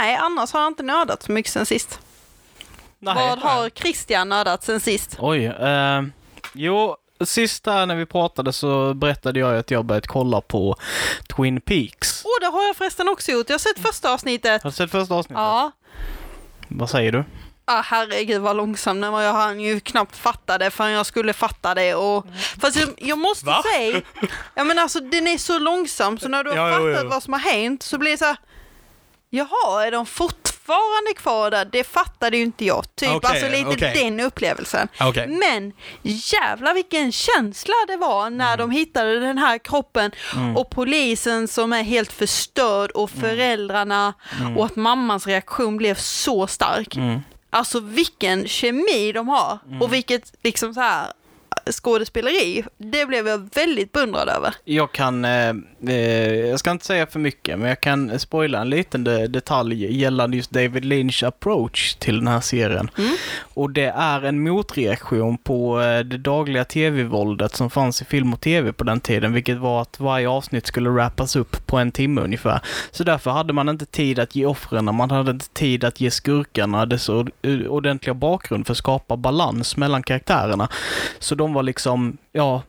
[0.00, 2.00] nej, annars har jag inte nördat så mycket sen sist.
[2.98, 3.14] Nej.
[3.14, 5.16] Vad har Christian nördat sen sist?
[5.18, 5.44] Oj.
[5.44, 6.02] Eh,
[6.52, 10.76] jo, sist där när vi pratade så berättade jag att jag börjat kolla på
[11.36, 12.22] Twin Peaks.
[12.24, 13.48] Åh, det har jag förresten också gjort.
[13.48, 14.62] Jag har sett första avsnittet.
[14.62, 15.38] Har du sett första avsnittet?
[15.40, 15.72] Ja.
[16.68, 17.24] Vad säger du?
[17.64, 19.22] Ah, herregud vad långsam den var.
[19.22, 21.94] Jag hann ju knappt fatta det förrän jag skulle fatta det.
[21.94, 22.26] Och,
[22.60, 23.62] fast jag, jag måste Va?
[23.74, 24.00] säga,
[24.54, 27.10] ja men alltså den är så långsam så när du har Ja, jo, fattat jo.
[27.10, 28.36] vad som har hänt så blir det så här,
[29.34, 31.64] jaha, är de fortfarande kvar där?
[31.64, 32.96] Det fattade ju inte jag.
[32.96, 33.92] Typ Okej, alltså lite okej.
[34.04, 34.88] den upplevelsen.
[35.00, 35.26] Okej.
[35.28, 40.56] Men jävlar vilken känsla det var när de hittade den här kroppen Mm.
[40.56, 44.14] och polisen som är helt förstörd och föräldrarna
[44.56, 46.96] och att mammans reaktion blev så stark.
[46.96, 47.20] Mm.
[47.50, 51.06] Alltså vilken kemi de har och vilket liksom så här
[51.70, 54.54] skådespeleri, det blev jag väldigt beundrad över.
[54.64, 55.54] Jag kan, eh,
[55.88, 59.96] eh, jag ska inte säga för mycket, men jag kan spoila en liten de detalj
[59.96, 62.90] gällande just David Lynch approach till den här serien.
[62.98, 63.16] Mm.
[63.54, 68.40] Och det är en motreaktion på eh, det dagliga tv-våldet som fanns i film och
[68.40, 72.20] tv på den tiden, vilket var att varje avsnitt skulle wrappas upp på en timme
[72.20, 72.60] ungefär.
[72.90, 76.10] Så därför hade man inte tid att ge offren, man hade inte tid att ge
[76.10, 80.68] skurkarna dess or- ordentliga bakgrund för att skapa balans mellan karaktärerna.
[81.18, 82.62] Så de var liksom, ja,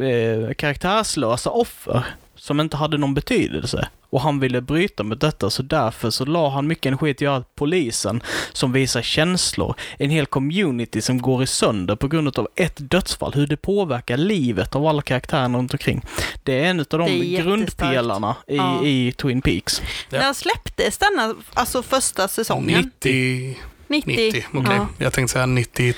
[0.00, 2.02] eh, karaktärslösa offer
[2.34, 3.88] som inte hade någon betydelse.
[4.10, 7.44] Och han ville bryta med detta, så därför så la han mycket energi att göra
[7.54, 12.76] polisen som visar känslor, en hel community som går i sönder på grund av ett
[12.90, 16.02] dödsfall, hur det påverkar livet av alla karaktärerna runt omkring.
[16.42, 18.84] Det är en av de grundpelarna i, Ja.
[18.84, 19.82] i Twin Peaks.
[20.10, 20.18] Ja.
[20.18, 22.90] När släpptes denna, alltså första säsongen?
[23.04, 23.56] 90,
[23.90, 24.10] 90.
[24.32, 24.76] 90 okej.
[24.76, 24.88] Ja.
[24.98, 25.94] Jag tänkte säga 92,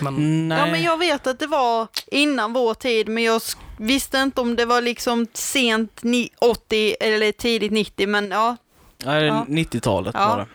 [0.00, 0.58] men Nej.
[0.58, 3.42] Ja, men jag vet att det var innan vår tid, men jag
[3.78, 8.56] visste inte om det var liksom sent ni- 80 eller tidigt 90, men ja.
[9.04, 9.44] Nej, Ja.
[9.48, 10.28] 90-talet Ja.
[10.28, 10.46] var det.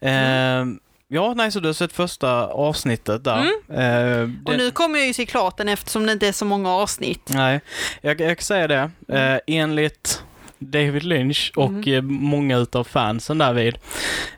[0.00, 3.46] Ehm, ja, nej, så du har sett första avsnittet där.
[3.74, 6.44] Ehm, Och det- nu kommer jag ju se klart den eftersom det inte är så
[6.44, 7.22] många avsnitt.
[7.34, 7.60] Nej,
[8.00, 8.90] jag, jag kan säga det.
[9.08, 10.22] Eh, enligt
[10.58, 11.94] David Lynch och Mm.
[11.94, 13.74] eh, många utav fansen därvid.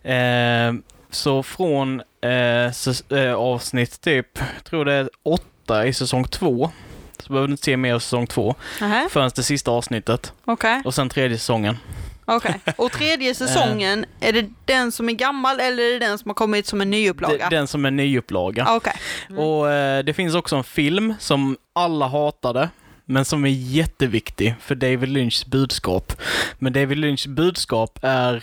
[0.02, 0.72] Eh,
[1.14, 2.72] så från eh,
[3.18, 6.70] eh, avsnitt typ, tror det är åtta i säsong två.
[7.22, 8.54] Så behöver du inte se mer av säsong två.
[8.80, 10.32] Nähä, Förrän det sista avsnittet.
[10.44, 10.82] okej.
[10.84, 11.76] Och sen tredje säsongen.
[12.24, 12.60] okej.
[12.76, 16.34] Och tredje säsongen, är det den som är gammal eller är det den som har
[16.34, 17.48] kommit som en nyupplaga?
[17.50, 18.64] Den som är nyupplaga.
[18.68, 18.94] Ah, Okej.
[19.38, 22.68] Och eh, det finns också en film som alla hatade,
[23.04, 26.12] men som är jätteviktig för David Lynchs budskap.
[26.58, 28.42] Men David Lynchs budskap är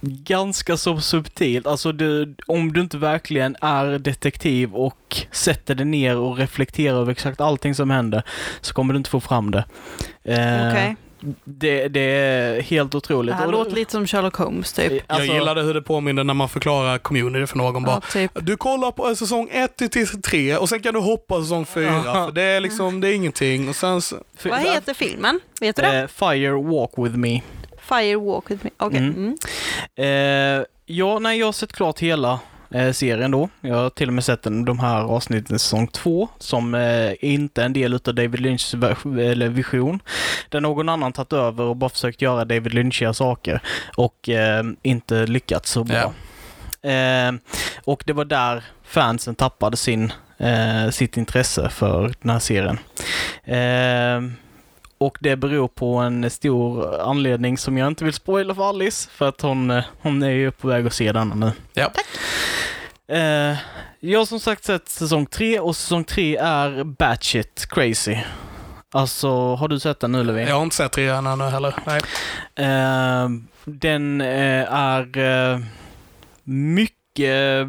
[0.00, 1.66] ganska så subtilt.
[1.66, 7.12] Alltså du, om du inte verkligen är detektiv och sätter dig ner och reflekterar över
[7.12, 8.22] exakt allting som händer
[8.60, 9.64] så kommer du inte få fram det.
[10.24, 10.96] Eh, Okej.
[11.44, 13.34] det, det är helt Det otroligt.
[13.34, 14.92] här Och- låter lite som Sherlock Holmes typ.
[15.06, 17.82] Alltså- jag gillade hur det påminner när man förklarar community för någon.
[17.82, 18.30] Bara, Ja, typ.
[18.40, 22.02] Du kollar på säsong 1 till 3 och sen kan du hoppa säsong 4.
[22.04, 22.12] Ja.
[22.26, 23.68] För det är liksom, det är ingenting.
[23.68, 24.00] Och sen
[24.44, 25.40] Vad heter filmen?
[25.60, 25.98] Vet du det?
[25.98, 27.40] Eh, Fire Walk With Me.
[27.90, 28.70] Fire Walk With Me.
[28.76, 28.98] Okej.
[28.98, 29.36] Mm.
[29.96, 30.60] Mm.
[30.60, 33.48] Eh, ja, nej, jag har sett klart hela eh, serien då.
[33.60, 37.62] Jag har till och med sett den, de här avsnitten säsong två, som eh, inte
[37.62, 38.74] är en del utav David Lynchs
[39.50, 40.02] vision.
[40.48, 43.60] Där någon annan tagit över och bara försökt göra David Lynchiga saker
[43.96, 46.12] och eh, inte lyckats så bra.
[46.90, 47.32] Eh,
[47.84, 52.78] och det var där fansen tappade sin, eh, sitt intresse för den här serien.
[55.00, 59.28] Och det beror på en stor anledning som jag inte vill spoila för Alice, för
[59.28, 61.52] att hon, eh, hon är ju på väg att se denna nu.
[61.72, 61.90] Ja.
[63.16, 63.56] Eh,
[64.00, 68.16] jag har som sagt sett säsong tre och säsong tre är batshit crazy.
[68.92, 70.46] Alltså, har du sett den nu Levin?
[70.46, 71.74] jag har inte sett trean ännu heller.
[71.86, 72.00] Nej.
[72.54, 73.28] Eh,
[73.64, 75.06] den eh, är
[76.44, 77.66] mycket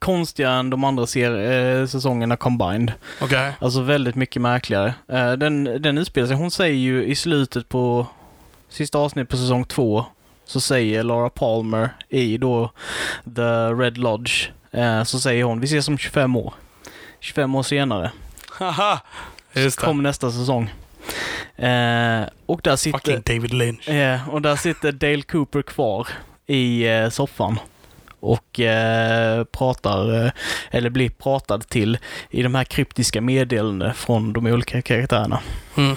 [0.00, 2.92] konstigare än de andra ser, eh, säsongerna combined.
[3.20, 3.52] Okej.
[3.60, 4.94] Alltså väldigt mycket märkligare.
[5.08, 8.06] Eh, den, den utspelar sig, hon säger ju i slutet på
[8.68, 10.04] sista avsnitt på säsong två
[10.44, 12.70] så säger Laura Palmer i då
[13.36, 16.54] The Red Lodge, eh, så säger hon vi ses om 25 år.
[17.20, 18.10] 25 år senare
[18.50, 19.00] Haha.
[19.52, 19.86] Just det.
[19.86, 20.70] kommer nästa säsong.
[21.56, 22.98] Eh, och där sitter...
[22.98, 23.88] Fucking David Lynch.
[23.88, 26.08] Ja, och där sitter Dale Cooper kvar
[26.46, 27.58] i eh, soffan
[28.20, 30.30] och eh, pratar, eh,
[30.70, 31.98] eller blir pratad till
[32.30, 35.40] i de här kryptiska meddelanden från de olika karaktärerna.
[35.76, 35.96] Mm.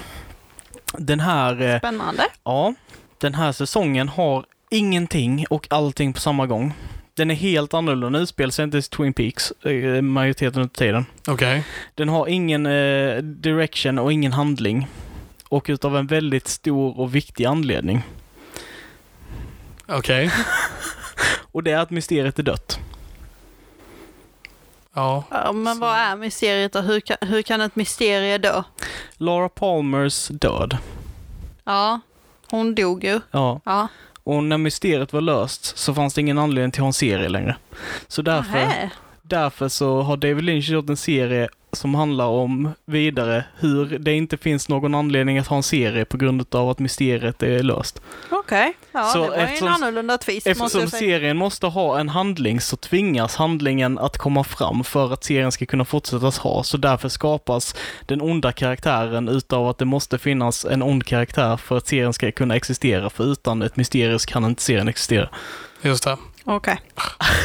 [0.97, 2.23] Den här, eh, Spännande.
[2.43, 2.73] ja,
[3.17, 6.73] den här säsongen har ingenting och allting på samma gång.
[7.15, 11.05] Den är helt annorlunda, utspelar sig inte i Twin Peaks eh, majoriteten av tiden.
[11.27, 11.63] Okej.
[11.95, 14.87] Den har ingen eh, direction och ingen handling.
[15.49, 18.01] Och utav en väldigt stor och viktig anledning.
[19.87, 20.31] Okej.
[21.51, 22.79] Och det är att mysteriet är dött.
[24.93, 25.23] Ja.
[25.29, 28.63] Ja, men vad är mysteriet och hur kan, hur kan ett mysterie dö?
[29.17, 30.77] Laura Palmers död.
[31.63, 31.99] Ja,
[32.49, 33.21] hon dog ju.
[33.31, 33.61] Ja.
[33.65, 33.87] Ja.
[34.23, 37.29] Och när mysteriet var löst så fanns det ingen anledning till att ha en serie
[37.29, 37.55] längre.
[38.07, 38.89] Så därför,
[39.21, 44.37] därför så har David Lynch gjort en serie som handlar om vidare hur det inte
[44.37, 48.01] finns någon anledning att ha en serie på grund av att mysteriet är löst.
[48.31, 50.99] Okej, ja Så det var ju eftersom- en annorlunda twist måste Eftersom jag säga.
[50.99, 55.65] serien måste ha en handling så tvingas handlingen att komma fram för att serien ska
[55.65, 56.63] kunna fortsättas ha.
[56.63, 61.77] Så därför skapas den onda karaktären utav att det måste finnas en ond karaktär för
[61.77, 63.09] att serien ska kunna existera.
[63.09, 65.29] För utan ett mysterium kan inte serien existera.
[65.81, 66.17] Just det.
[66.43, 66.81] Okej.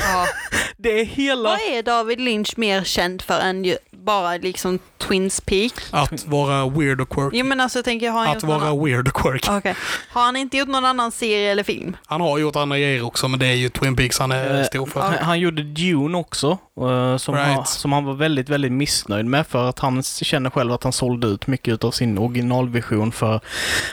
[0.03, 0.27] Ja.
[0.77, 1.49] Det är hela...
[1.49, 3.77] Vad är David Lynch mer känd för än ju
[4.09, 5.73] bara liksom Twins Peak?
[5.91, 7.39] Att vara weird och quirky.
[7.39, 8.85] Jo men alltså jag tänker, har han Att någon vara annan...
[8.85, 9.49] weird och quirky.
[9.51, 9.75] Okej.
[10.11, 11.97] Har han inte gjort någon annan serie eller film?
[12.07, 14.65] Han har gjort andra grejer också, men det är ju Twin Peaks han är Eh,
[14.65, 15.01] stor för.
[15.01, 17.55] Han, han gjorde Dune också, eh, som, Right.
[17.57, 20.93] han, som han var väldigt, väldigt missnöjd med för att han känner själv att han
[20.93, 23.41] sålde ut mycket av sin originalvision för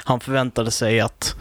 [0.04, 1.36] han förväntade sig att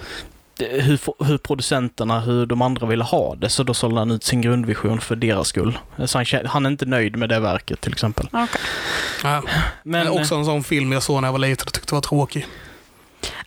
[0.58, 4.40] hur, hur producenterna, hur de andra ville ha det, så då sålde han ut sin
[4.40, 5.78] grundvision för deras skull.
[6.06, 8.28] Så han, han är inte nöjd med det verket till exempel.
[8.32, 8.46] Ja.
[9.22, 9.42] Men,
[9.82, 12.46] Men också en sån film jag såg när jag var liten och tyckte var tråkig.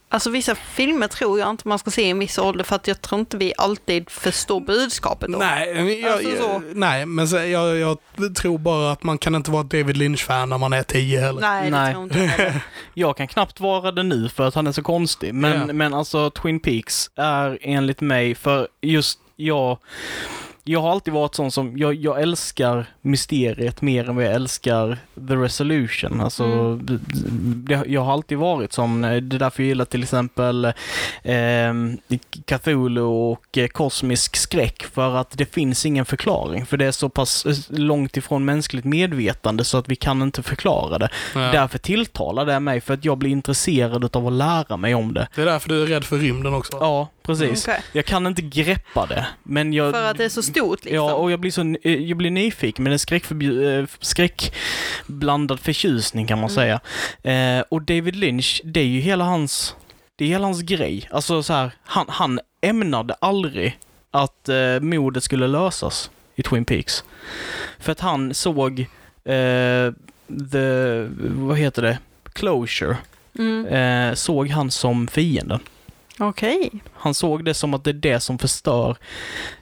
[0.10, 2.88] Alltså vissa filmer tror jag inte man ska se i en viss ålder för att
[2.88, 5.38] jag tror inte vi alltid förstår budskapet då.
[5.40, 6.44] Nej, jag, Alltså så.
[6.44, 7.98] jag, nej, men så, jag, jag
[8.36, 11.42] tror bara att man kan inte vara ett David Lynch-fan när man är tio heller.
[11.42, 11.94] Nej, det Nej.
[11.94, 12.62] tror inte jag heller.
[12.94, 15.34] Jag kan knappt vara det nu för att han är så konstig.
[15.34, 15.74] Men, Ja.
[15.74, 19.78] men alltså Twin Peaks är enligt mig, för just jag,
[20.68, 24.98] jag har alltid varit sån som, jag, jag älskar mysteriet mer än vad jag älskar
[25.28, 26.22] the resolution.
[26.22, 27.66] Alltså, Mm.
[27.68, 30.66] det, jag har alltid varit som, det är därför jag gillar till exempel
[31.24, 31.74] eh,
[32.46, 36.66] Cthulhu och eh, kosmisk skräck, för att det finns ingen förklaring.
[36.66, 40.44] För det är så pass eh, långt ifrån mänskligt medvetande så att vi kan inte
[40.44, 41.10] förklara det.
[41.36, 41.40] Ja.
[41.40, 45.28] Därför tilltalar det mig, för att jag blir intresserad av att lära mig om det.
[45.36, 46.78] Det är därför du är rädd för rymden också.
[46.80, 47.68] Ja, precis.
[47.68, 47.82] Okej.
[47.94, 49.94] Jag kan inte greppa det, men jag...
[49.94, 50.96] För att det är så stort liksom.
[50.96, 56.28] Ja, och jag blir, så, eh, jag blir nyfiken, men en skräckförbju- eh, skräckblandad förtjusning
[56.28, 56.56] kan man Mm.
[56.56, 56.80] säga.
[57.60, 59.76] Eh, och David Lynch, det är ju hela hans,
[60.16, 61.08] det är hela hans grej.
[61.12, 63.78] Alltså så här, han, han ämnade aldrig
[64.12, 67.04] att eh, mordet skulle lösas i Twin Peaks.
[67.80, 68.80] För att han såg
[69.24, 69.92] eh,
[70.52, 72.00] the, vad heter det,
[72.34, 72.98] closure,
[73.40, 73.66] Mm.
[73.66, 75.60] eh, såg han som fienden.
[76.20, 76.72] Okej.
[76.94, 78.98] Han såg det som att det är det som förstör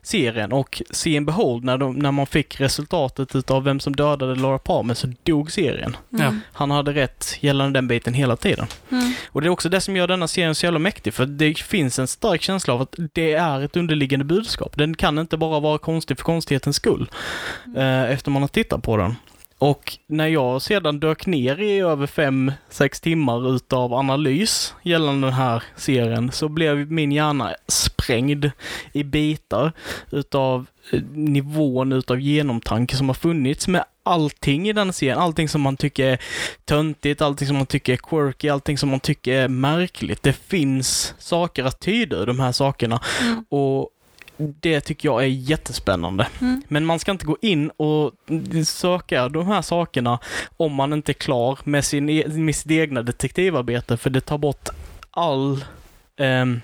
[0.02, 4.36] serien och see and behold, när, de, när man fick resultatet utav vem som dödade
[4.36, 5.98] Laura Palmer så dog serien.
[6.10, 6.34] Ja.
[6.54, 8.68] Han hade rätt gällande den biten hela tiden.
[8.92, 9.14] Mm.
[9.28, 12.00] Och det är också det som gör denna serien så jävla mäktig, för det finns
[12.00, 14.78] en stark känsla av att det är ett underliggande budskap.
[14.78, 17.10] Den kan inte bara vara konstig för konstighetens skull,
[17.78, 19.16] eh, efter man har tittat på den.
[19.60, 25.34] Och när jag sedan dök ner i över fem sex timmar utav analys gällande den
[25.34, 28.52] här serien så blev min hjärna sprängd
[28.94, 29.72] i bitar
[30.12, 35.18] utav eh, nivån utav genomtanke som har funnits med allting i den serien.
[35.18, 36.20] Allting som man tycker är
[36.66, 40.24] töntigt, allting som man tycker är quirky, allting som man tycker är märkligt.
[40.24, 43.46] Det finns saker att tyda ur de här sakerna Mm.
[43.50, 43.90] och
[44.38, 46.28] det tycker jag är jättespännande.
[46.42, 46.62] Mm.
[46.68, 48.12] Men man ska inte gå in och
[48.68, 50.20] söka de här sakerna
[50.58, 54.38] om man inte är klar med, sin, e- med sitt egna detektivarbete, för det tar
[54.38, 54.70] bort
[55.12, 55.66] all
[56.20, 56.62] ehm,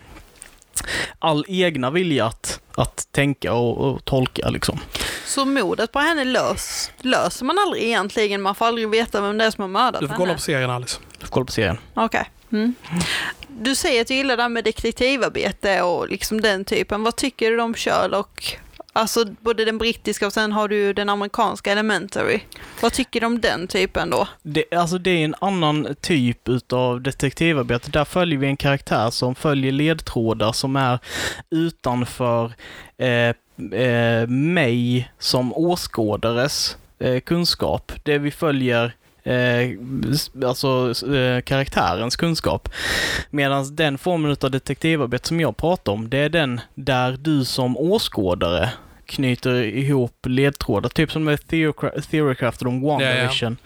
[1.20, 4.80] all egna vilja att, att tänka och, och tolka liksom.
[5.26, 8.42] Så mordet på henne lös, löser man aldrig egentligen?
[8.42, 10.18] Man får aldrig veta vem det är som har mördat Du får henne?
[10.26, 11.00] kolla på serien Alice.
[11.20, 11.78] Du får kolla på serien.
[11.94, 12.30] Okej.
[12.52, 12.76] Mm.
[13.48, 17.04] Du säger att du gillar det här med detektivarbete och liksom den typen.
[17.04, 18.60] Vad tycker du om Sherlock?
[18.94, 22.40] Alltså både den brittiska och sen har du den amerikanska Elementary.
[22.82, 24.28] Vad tycker du om den typen då?
[24.42, 27.92] Det, alltså det är en annan typ utav detektivarbete.
[27.92, 31.00] Där följer vi en karaktär som följer ledtrådar som är
[31.50, 32.54] utanför
[32.98, 33.36] eh,
[33.82, 37.92] eh, mig som åskådares eh, kunskap.
[38.04, 39.70] Det vi följer Eh,
[40.46, 42.70] alltså eh, karaktärens kunskap.
[43.30, 47.78] Medan den formen av detektivarbete som jag pratar om, det är den där du som
[47.78, 48.70] åskådare
[49.06, 50.90] knyter ihop ledtrådar.
[50.90, 53.58] Typ som med Theorycra- Theorycrafter om WandaVision.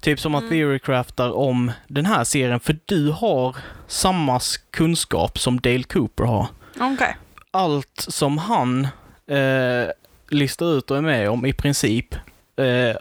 [0.00, 0.50] Typ som att Mm.
[0.50, 4.40] Theorycraftar om den här serien, för du har samma
[4.70, 6.46] kunskap som Dale Cooper har.
[6.80, 7.16] Okej.
[7.50, 8.84] Allt som han
[9.26, 9.90] eh,
[10.30, 12.14] listar ut och är med om i princip
[12.56, 12.96] eh,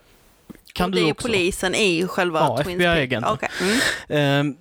[0.78, 1.28] kan du det är också.
[1.28, 3.34] polisen i själva Ja, Twin FBI-agenten.
[3.34, 3.50] Okej.
[4.10, 4.56] Mm.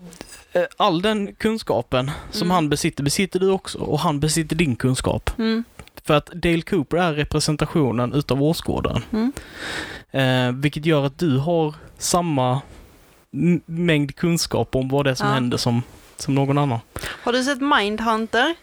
[0.54, 2.54] Eh, eh, all den kunskapen som Mm.
[2.54, 3.78] han besitter, besitter du också.
[3.78, 5.30] Och han besitter din kunskap.
[5.38, 5.64] Mm.
[6.04, 9.04] För att Dale Cooper är representationen utav åskådaren.
[9.12, 9.32] Mm.
[10.10, 12.60] Eh, vilket gör att du har samma
[13.66, 15.34] mängd kunskap om vad det är som Ja.
[15.34, 15.82] händer som,
[16.16, 16.78] som någon annan.
[17.22, 18.54] Har du sett Mindhunter?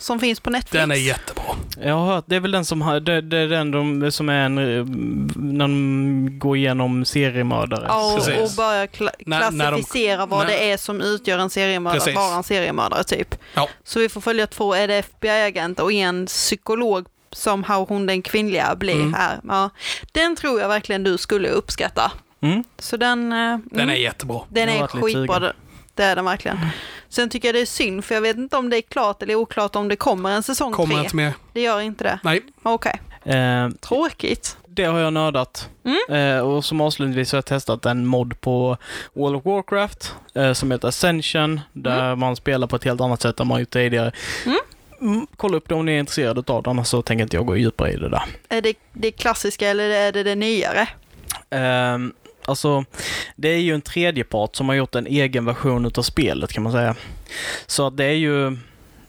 [0.00, 0.72] Som finns på Netflix?
[0.82, 1.44] Den är jättebra.
[1.82, 4.28] Jag har hört, det är väl den som har, det, det är den de, som
[4.28, 4.84] är en, eh,
[5.36, 7.84] när de går igenom seriemördare.
[7.88, 11.38] Ja, och, och börja kla- När- när de- klassificera vad när- det är som utgör
[11.38, 12.16] en seriemördare, Precis.
[12.16, 13.34] vara en seriemördare typ.
[13.54, 13.68] Ja.
[13.84, 18.22] Så vi får följa två, är det FBI-agenter och en psykolog som how hon den
[18.22, 19.14] kvinnliga blir Mm.
[19.14, 19.40] här.
[19.48, 19.70] Ja.
[20.12, 22.12] Den tror jag verkligen du skulle uppskatta.
[22.42, 22.64] Mm.
[22.78, 24.40] Så den, eh, Den mm, är jättebra.
[24.48, 25.52] den är skitbra.
[25.94, 26.58] det är den verkligen.
[27.10, 29.34] Sen tycker jag det är synd, för jag vet inte om det är klart eller
[29.34, 31.04] oklart om det kommer en säsong Kommer tre.
[31.04, 31.32] inte med.
[31.52, 32.18] Det gör inte det?
[32.24, 32.42] Nej.
[32.62, 33.00] Okej.
[33.24, 34.56] Eh, Tråkigt.
[34.66, 35.68] det har jag nördat.
[35.84, 36.36] Mm.
[36.36, 38.76] Eh, och som avslutningsvis har jag testat en mod på
[39.12, 43.40] World of Warcraft eh, som heter Ascension, där man spelar på ett helt annat sätt
[43.40, 44.12] än man gjort tidigare.
[44.46, 44.58] Mm.
[45.00, 47.46] Mm, kolla upp det om ni är intresserade av det, annars så tänker inte jag
[47.46, 48.22] gå djupare i det där.
[48.48, 50.88] Är det det klassiska eller är det det nyare?
[51.50, 52.12] Ehm,
[52.50, 52.84] alltså,
[53.36, 56.72] det är ju en tredjepart som har gjort en egen version utav spelet kan man
[56.72, 56.96] säga.
[57.66, 58.56] Så att det är ju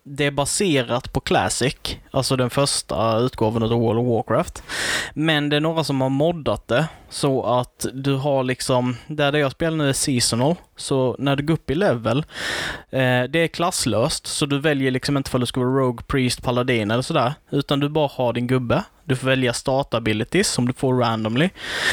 [0.04, 1.76] det är baserat på Classic,
[2.12, 4.64] alltså den första utgåvan av World of Warcraft.
[5.14, 9.40] Men det är några som har moddat det så att du har liksom, där det
[9.40, 12.18] jag spelar nu är seasonal, så när du går upp i level,
[12.90, 16.44] eh, det är klasslöst, så du väljer liksom inte om du ska vara Rogue, Priest,
[16.44, 18.84] Paladin eller sådär, utan du bara har din gubbe.
[19.12, 21.50] Du får välja start abilities som du får randomly.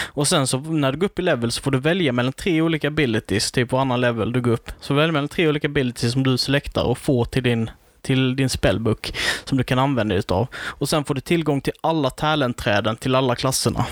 [0.06, 2.62] Och sen så när du går upp i level så får du välja mellan tre
[2.62, 4.72] olika abilities, typ varannan level du går upp.
[4.80, 7.70] Så välj mellan tre olika abilities som du selektar och får till din
[8.02, 9.14] till din spellbook
[9.44, 10.46] som du kan använda dig utav.
[10.54, 13.86] Och sen får du tillgång till alla talentträden till alla klasserna.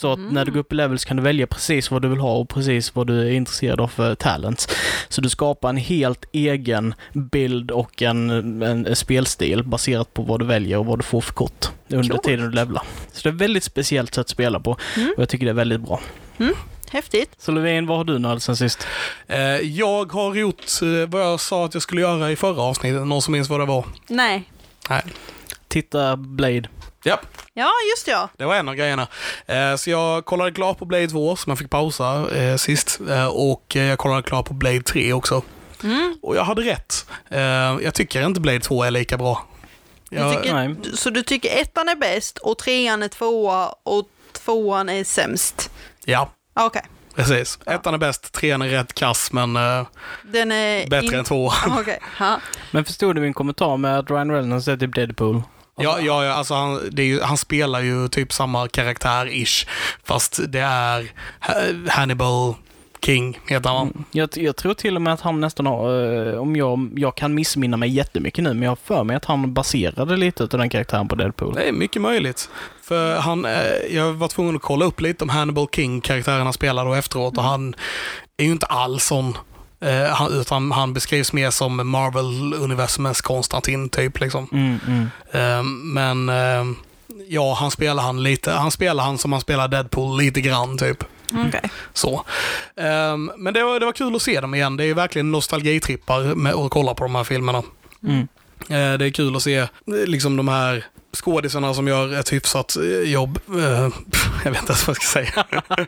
[0.00, 2.08] Så att när du går upp i level så kan du välja precis vad du
[2.08, 4.68] vill ha och precis vad du är intresserad av för talents.
[5.08, 10.40] Så du skapar en helt egen bild och en, en, en spelstil baserat på vad
[10.40, 12.22] du väljer och vad du får för kort under Coolt.
[12.22, 12.82] tiden du levlar.
[13.12, 15.12] Så det är ett väldigt speciellt sätt att spela på Mm.
[15.16, 16.00] och jag tycker det är väldigt bra.
[16.90, 17.30] Häftigt.
[17.38, 18.86] Så Levin, vad har du nördat sen sist?
[19.26, 23.06] Eh, jag har gjort eh, vad jag sa att jag skulle göra i förra avsnittet.
[23.06, 23.84] Någon som minns vad det var?
[24.08, 24.50] Nej.
[24.90, 25.02] Nej.
[25.68, 26.68] Titta Blade.
[27.02, 27.20] Ja,
[27.54, 28.28] Ja, just ja.
[28.36, 29.06] det var en av grejerna.
[29.46, 33.00] Eh, så jag kollade klart på Blade 2 som jag fick pausa eh, sist.
[33.10, 35.42] Eh, och jag kollade klart på Blade 3 också.
[35.82, 36.16] Mm.
[36.22, 37.06] Och jag hade rätt.
[37.82, 39.46] Jag tycker inte Blade 2 är lika bra.
[40.10, 40.74] Du Jag, tycker, nej.
[40.94, 45.70] så du tycker ettan är bäst och trean är tvåa och tvåan är sämst?
[46.04, 46.82] Ja, Okej.
[47.14, 47.58] precis.
[47.66, 49.52] Ettan är bäst, trean är rätt kass men
[50.22, 50.86] Den är...
[50.88, 51.54] bättre in- än tvåan.
[51.80, 51.98] Okej.
[52.18, 52.40] Ja.
[52.70, 55.42] Men förstod du min kommentar med att Ryan Reynolds är typ Deadpool?
[55.76, 59.66] Ja, ja, ja alltså han, ju, han spelar ju typ samma karaktär-ish.
[60.04, 62.54] Fast det är Ha- Hannibal
[63.02, 63.82] King, heter han.
[63.88, 64.04] Mm.
[64.10, 67.34] Jag, jag tror till och med att han nästan har, eh, om jag, jag kan
[67.34, 70.70] missminna mig jättemycket nu, men jag har för mig att han baserade lite av den
[70.70, 71.54] karaktären på Deadpool.
[71.54, 72.48] Det är mycket möjligt.
[72.82, 73.52] För han, eh,
[73.90, 77.38] jag var tvungen att kolla upp lite om Hannibal King, karaktären han spelar då efteråt,
[77.38, 77.74] och han
[78.36, 79.36] är ju inte alls sån.
[79.80, 84.48] Eh, han, utan han beskrivs mer som Marvel-universumens Konstantin, typ liksom.
[84.52, 85.10] Mm, mm.
[85.32, 85.62] Eh,
[85.94, 86.76] men eh,
[87.28, 91.04] ja, han spelar han lite, han spelar han som han spelar Deadpool lite grann, typ.
[91.48, 91.70] Okej.
[91.92, 92.24] Så.
[92.76, 94.76] Ehm, men det var, det var kul att se dem igen.
[94.76, 97.62] Det är ju verkligen nostalgitrippar med att kolla på de här filmerna.
[98.04, 98.28] Mm.
[98.68, 100.84] Det är kul att se liksom de här
[101.16, 103.38] skådisarna som gör ett hyfsat eh, jobb.
[103.48, 103.54] Eh,
[104.44, 105.44] jag vet inte ens vad jag ska säga.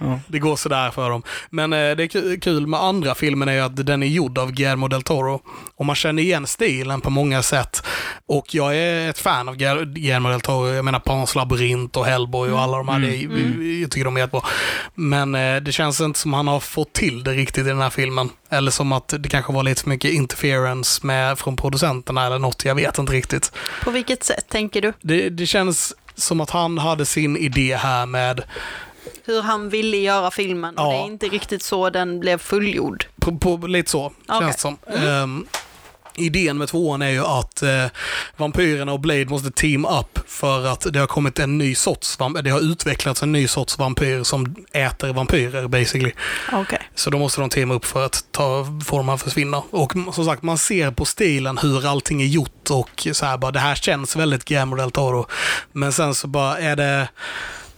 [0.00, 0.20] Ja.
[0.26, 1.22] Det går sådär för dem.
[1.50, 4.38] Men eh, det är ku- kul med andra filmen är ju att den är gjord
[4.38, 5.40] av Guillermo del Toro.
[5.76, 7.82] Och man känner igen stilen på många sätt.
[8.26, 10.68] Och jag är ett fan av Guil- Guillermo del Toro.
[10.74, 12.98] Jag menar Pans labyrint och Hellboy och alla de här.
[12.98, 13.80] Det är, Mm.
[13.82, 14.42] Jag tycker de är jättebra.
[14.94, 15.32] Men
[15.64, 18.30] det känns inte som han har fått till det riktigt i den här filmen.
[18.50, 22.64] Eller som att det kanske var lite för mycket interference med, från producenterna eller något.
[22.64, 23.52] Jag vet inte riktigt.
[23.84, 24.92] På vilket sätt tänker du?
[25.00, 28.42] Det, det känns som att han hade sin idé här med
[29.24, 30.90] Hur han ville göra filmen och Ja.
[30.90, 33.06] det är inte riktigt så den blev fullgjord.
[33.20, 34.40] På, på, lite så, Okej.
[34.40, 34.76] känns det som.
[35.06, 35.46] Ehm,
[36.14, 37.86] idén med tvåan är ju att eh,
[38.36, 42.42] vampyrerna och Blade måste team up för att det har kommit en ny sorts vampyr.
[42.42, 46.12] Det har utvecklats en ny sorts vampyr som äter vampyrer basically.
[46.52, 46.78] Okej.
[46.94, 49.62] Så då måste de teama upp för att ta, få dem att försvinna.
[49.70, 53.50] Och som sagt, man ser på stilen hur allting är gjort och så här bara,
[53.50, 55.26] det här känns väldigt Guillermo del Toro.
[55.72, 57.08] Men sen så bara är det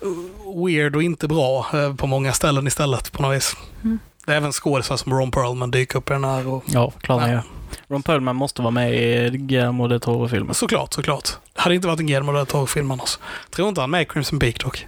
[0.05, 3.57] uh, weird och inte bra eh, på många ställen istället på något vis.
[3.85, 3.99] Mm.
[4.27, 6.49] Det är även skådisar som Ron Perlman dyker upp i den här.
[6.49, 7.43] Och, Ja, klart Ja.
[7.89, 10.55] Ron Perlman måste vara med i Guillermo del Toro-filmen.
[10.55, 11.29] såklart, såklart.
[11.53, 13.19] Det hade inte varit en Guillermo del Toro-film annars.
[13.51, 14.87] Tror inte han är med i Crimson Peak dock.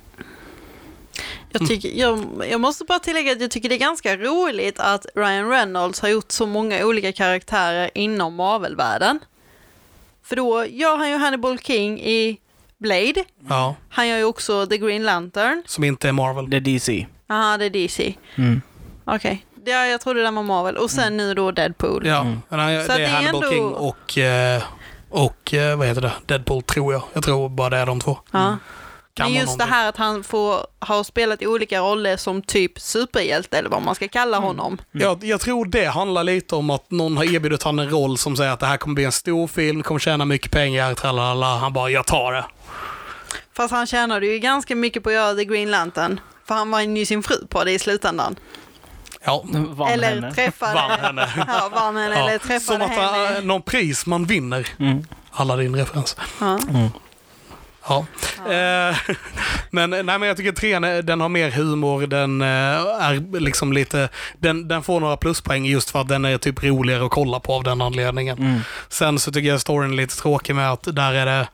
[1.51, 5.07] Jag, tycker, jag, jag måste bara tillägga att jag tycker det är ganska roligt att
[5.15, 9.19] Ryan Reynolds har gjort så många olika karaktärer inom Marvel-världen.
[10.23, 12.39] För då gör han ju Hannibal King i
[12.79, 13.25] Blade.
[13.49, 15.63] Ja, Han gör ju också The Green Lantern.
[15.67, 16.51] som inte är Marvel.
[16.51, 17.07] Det är DC.
[17.29, 18.15] Aha, det är DC.
[18.37, 18.61] Mm.
[19.05, 19.45] Okej.
[19.67, 20.77] Ja, jag trodde den var Marvel.
[20.77, 22.07] Och sen nu då Deadpool.
[22.07, 22.41] Ja, Mm.
[22.49, 24.63] det det är Hannibal ändå- King och, eh,
[25.11, 26.13] och eh, vad heter det?
[26.27, 27.03] Deadpool tror jag.
[27.13, 28.19] Jag tror bara det är de två.
[28.31, 28.57] Ja.
[29.15, 32.81] Kan Men just det här att han får ha spelat i olika roller som typ
[32.81, 34.47] superhjälte eller vad man ska kalla Mm.
[34.47, 34.79] honom.
[34.93, 38.37] Jag, jag tror det handlar lite om att någon har erbjudit han en roll som
[38.37, 41.47] säger att det här kommer bli en stor film, kommer tjäna mycket pengar, tralala.
[41.57, 42.45] Han bara, jag tar det.
[43.57, 46.21] Fast han tjänade ju ganska mycket på att göra The Green Lantern.
[46.45, 48.37] För han var ju sin fru på det i slutändan.
[49.27, 50.35] Ja, Vann eller henne.
[50.35, 51.29] träffade vann henne.
[51.37, 53.39] Ja, vann henne eller Ja, träffade som att henne.
[53.39, 54.69] äh, någon pris man vinner.
[54.79, 55.05] Mm.
[55.31, 56.17] Aladdin-referens.
[56.41, 56.59] Ja.
[57.89, 58.07] Ja.
[58.53, 58.97] Eh,
[59.71, 64.09] men, nej, men jag tycker trean den har mer humor, den eh, är liksom lite,
[64.39, 67.55] den, den får några pluspoäng just för att den är typ roligare att kolla på
[67.55, 68.39] av den anledningen.
[68.39, 68.61] Mm.
[68.89, 71.49] Sen så tycker jag storyn är lite tråkig med att där är det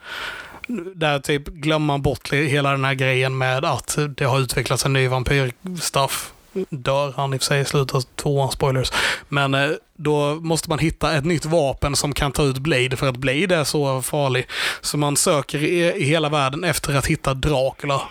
[0.95, 4.93] där typ glömmer man bort hela den här grejen med att det har utvecklats en
[4.93, 6.33] ny vampyrstuff.
[6.71, 8.93] Dör han i och för sig i slutet av tvåan, spoilers.
[9.29, 13.09] Men eh, då måste man hitta ett nytt vapen som kan ta ut Blade, för
[13.09, 14.47] att Blade är så farlig.
[14.81, 18.03] Så man söker i, i hela världen efter att hitta Dracula,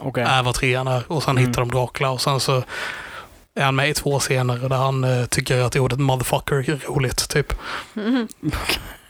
[0.00, 0.24] Okej.
[0.24, 1.02] är vad trean är.
[1.12, 1.48] Och sen Mm.
[1.48, 2.62] hittar de Dracula och sen så
[3.54, 7.28] är han med i två scener där han eh, tycker att ordet motherfucker är roligt,
[7.28, 7.52] typ.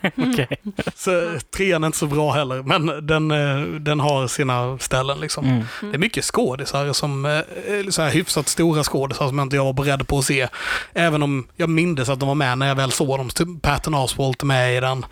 [0.17, 0.49] Okej.
[0.95, 5.45] Så trean är inte så bra heller, men den, eh, den har sina ställen liksom.
[5.45, 5.65] Mm.
[5.81, 9.73] Det är mycket skådisar som eh, så här hyfsat stora skådisar som inte jag var
[9.73, 10.49] beredd på att se.
[10.93, 13.29] Även om jag mindes att de var med när jag väl såg dem.
[13.29, 15.07] Typ Patton Oswalt är med i den.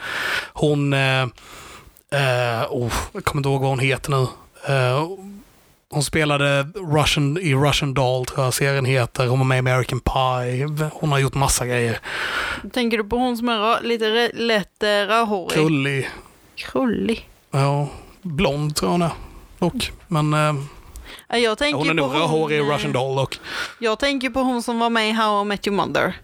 [0.53, 0.93] Hon...
[0.93, 1.23] Eh,
[2.11, 4.27] eh, oh, jag kommer inte ihåg vad hon heter nu.
[4.75, 5.09] Eh,
[5.91, 9.27] hon spelade Russian, i Russian Doll, tror jag serien heter.
[9.27, 10.91] Hon var med i American Pie.
[10.93, 11.99] Hon har gjort massa grejer.
[12.73, 15.53] Tänker du på hon som är lite lätt eh, rödhårig?
[15.53, 16.11] Krullig.
[16.55, 17.29] Krullig.
[17.51, 17.89] Ja,
[18.23, 19.11] blond tror jag hon är.
[19.59, 20.55] Och, men eh,
[21.29, 23.37] Ja, Jag tänker hon är på nog rödhårig i eh, Russian Doll och...
[23.79, 26.15] Jag tänker på hon som var med i How I Met Your Mother.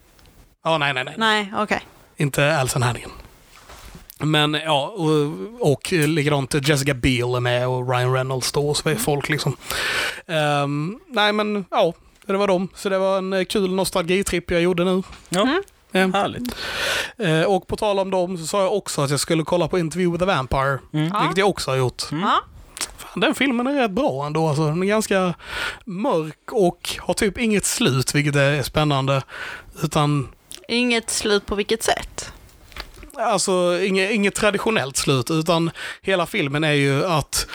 [0.65, 1.15] Ja, nej, nej, nej.
[1.19, 1.81] Nej, okej.
[2.17, 3.11] Inte Alison Hannigan.
[4.23, 8.89] Men ja, och, och likadant Jessica Biel är med och Ryan Reynolds då och så
[8.89, 9.57] är folk liksom.
[10.27, 11.93] Ehm, nej men ja,
[12.27, 12.69] det var dem.
[12.75, 15.03] Så det var en kul nostalgitripp jag gjorde nu.
[15.29, 15.41] Ja,
[15.95, 16.11] Mm.
[16.13, 16.19] Ja.
[16.19, 16.57] härligt.
[17.19, 19.79] Eh, och på tal om dem så sa jag också att jag skulle kolla på
[19.79, 20.79] Interview with the Vampire.
[20.93, 21.13] Mm.
[21.21, 22.03] Vilket jag också har gjort.
[22.13, 22.29] Mm.
[22.97, 24.49] Fan, den filmen är rätt bra ändå.
[24.49, 25.35] Alltså, den är ganska
[25.85, 29.23] mörk och har typ inget slut, vilket är spännande.
[29.83, 30.29] Utan
[30.69, 32.33] Inget slut på vilket sätt?
[33.19, 35.71] Alltså inget, inget traditionellt slut, utan
[36.03, 37.47] hela filmen är ju att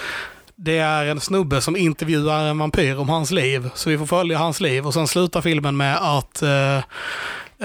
[0.55, 3.69] det är en snubbe som intervjuar en vampyr om hans liv.
[3.75, 6.77] Så vi får följa hans liv och sen slutar filmen med att, eh,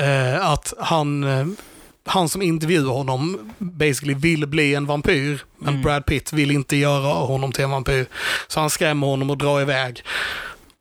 [0.04, 1.46] eh, att han, eh,
[2.06, 5.42] han som intervjuar honom basically vill bli en vampyr.
[5.58, 5.82] Men Mm.
[5.82, 8.06] Brad Pitt vill inte göra honom till en vampyr.
[8.48, 10.04] Så han skrämmer honom och drar iväg.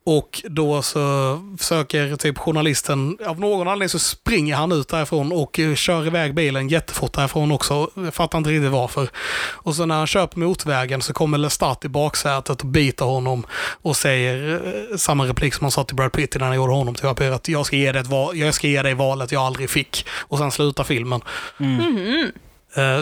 [0.04, 5.58] Och då så försöker typ journalisten, av någon anledning så springer han ut därifrån och
[5.58, 7.90] eh, kör iväg bilen jättefort därifrån också.
[7.94, 9.08] Jag fattar inte riktigt varför.
[9.52, 13.46] Och så när han kör på motvägen så kommer Lestat i baksätet och biter honom
[13.82, 16.94] och säger eh, samma replik som han sa till Brad Pitt innan han gjorde honom
[16.94, 17.30] till vampyr.
[17.30, 20.06] Att jag ska, ge dig ett val, jag ska ge dig valet jag aldrig fick.
[20.10, 21.20] Och sen slutar filmen.
[21.60, 21.76] Mm.
[21.76, 22.24] Mhm.
[22.24, 22.28] Eh,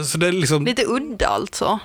[0.05, 0.64] Så det är liksom...
[0.64, 1.79] Lite udda alltså.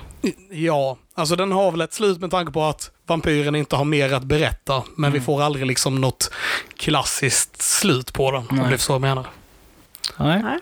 [0.50, 4.12] Ja, alltså den har väl ett slut med tanke på att vampyren inte har mer
[4.12, 4.82] att berätta.
[4.96, 6.30] Men vi får aldrig liksom något
[6.76, 8.68] klassiskt slut på den, om Nej.
[8.68, 9.26] det är så jag menar.
[10.16, 10.42] Nej.
[10.42, 10.58] Nej.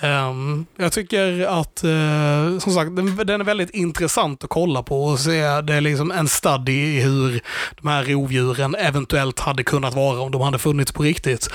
[0.00, 5.04] Ehm, jag tycker att, eh, som sagt, den, den är väldigt intressant att kolla på
[5.04, 5.60] och se.
[5.60, 7.40] Det är liksom en study i hur
[7.82, 11.50] de här rovdjuren eventuellt hade kunnat vara om de hade funnits på riktigt.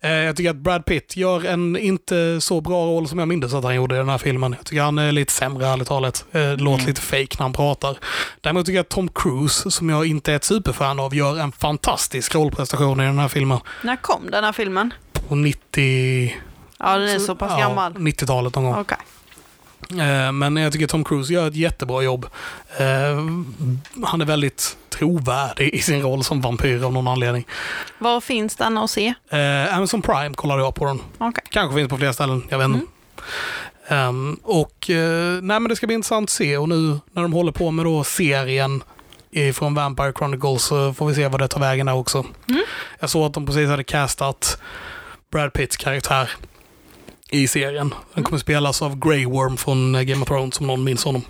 [0.00, 3.54] Eh, jag tycker att Brad Pitt gör en inte så bra roll som jag minns
[3.54, 4.54] att han gjorde i den här filmen.
[4.58, 6.24] Jag tycker han är lite sämre, ärligt talat.
[6.32, 6.86] Eh, det låter Mm.
[6.86, 7.96] lite fake när han pratar.
[8.40, 11.52] Däremot tycker jag att Tom Cruise, som jag inte är ett superfan av, gör en
[11.52, 13.58] fantastisk rollprestation i den här filmen.
[13.82, 14.94] När kom den här filmen?
[15.28, 16.34] På 90...
[16.80, 17.92] Ja, den är så pass ja, gammal.
[17.92, 18.74] 90-talet någon gång.
[18.80, 18.98] Okej.
[19.90, 22.26] Eh, Men jag tycker Tom Cruise gör ett jättebra jobb.
[22.78, 22.86] Eh,
[24.06, 27.46] Han är väldigt trovärdig i sin roll som vampyr av någon anledning.
[27.98, 29.14] Var finns den att se?
[29.30, 31.00] Eh, Amazon Prime kollade jag på den.
[31.18, 31.44] Okej.
[31.50, 32.86] Kanske finns på fler ställen, jag vet inte.
[33.88, 34.84] Ehm, och
[35.42, 37.84] nej men det ska bli intressant att se och nu när de håller på med
[37.84, 38.82] då serien
[39.54, 42.24] från Vampire Chronicles så får vi se vad det tar vägen där också.
[42.48, 42.62] Mm.
[43.00, 44.60] Jag såg att de precis hade castat
[45.32, 46.30] Brad Pitts karaktär
[47.30, 47.94] i serien.
[48.14, 51.22] Den kommer spelas av Grey Worm från eh, Game of Thrones om någon minns honom.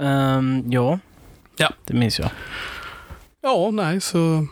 [0.00, 0.98] Ehm, ja.
[1.56, 1.70] Ja.
[1.86, 2.30] Det minns jag.
[3.42, 4.46] Ja, nej, så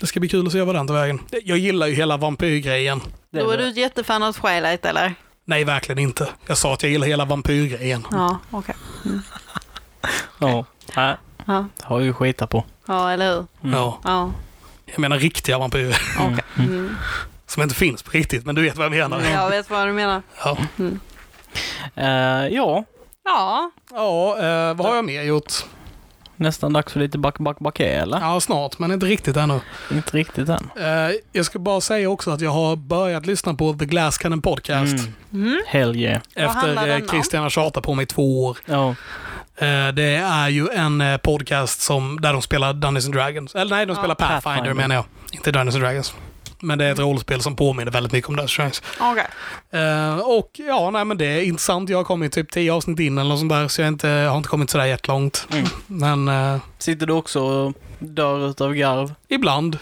[0.00, 1.20] det ska bli kul att se vad den tar vägen.
[1.44, 3.00] Jag gillar ju hela vampyrgrejen.
[3.30, 5.14] Då var- är du ett jättefan av Twilight eller?
[5.44, 6.28] Nej, verkligen inte.
[6.46, 8.06] Jag sa att jag gillar hela vampyrgrejen.
[8.10, 8.74] Ja, okej.
[10.38, 10.64] Ja.
[10.96, 11.16] Nej.
[11.46, 11.66] Ja.
[11.82, 12.64] Har ju skita på.
[12.86, 13.46] ja, eller hur?
[13.62, 13.76] Mm.
[13.78, 14.32] Ja, Ja,
[14.86, 15.96] jag menar riktiga vampyrer.
[16.20, 16.44] okej.
[16.66, 16.96] Mm.
[17.48, 19.30] Som inte finns på riktigt, men du vet vad jag menar.
[19.30, 20.22] Jag vet vad du menar.
[20.44, 20.58] Ja,
[21.94, 22.84] Eh, ja.
[23.24, 25.52] Ja, ja eh, vad har jag mer gjort?
[26.36, 28.20] Nästan dags för lite back, back, back, eller?
[28.20, 29.60] Ja, snart, men inte riktigt ännu.
[29.90, 30.70] Inte riktigt än.
[30.80, 34.42] Eh, jag ska bara säga också att jag har börjat lyssna på The Glass Cannon
[34.42, 34.94] Podcast.
[34.94, 35.14] Mm.
[35.32, 35.58] mm.
[35.66, 36.20] Hell yeah.
[36.34, 37.08] Efter?
[37.08, 38.58] Christian har tjatat på mig i två år.
[38.64, 38.88] Ja.
[39.56, 43.54] Eh, det är ju en podcast som, där de spelar Dungeons and Dragons.
[43.54, 44.74] Eller nej, de Ja, spelar Pathfinder, Pathfinder.
[44.74, 45.04] menar jag.
[45.30, 46.14] Inte Dungeons and Dragons.
[46.60, 48.80] Men det är ett rollspel som påminner väldigt mycket om Death Stranding.
[49.00, 49.26] Okej.
[49.70, 51.90] Eh, och ja, nej men det är intressant.
[51.90, 54.36] Jag har kommit typ 10 avsnitt in eller något sånt där, så jag inte, har
[54.36, 55.46] inte kommit sådär jättelångt.
[55.52, 55.64] Mm.
[55.86, 59.14] Men eh, Sitter du också och dör utav garv?
[59.28, 59.78] ibland.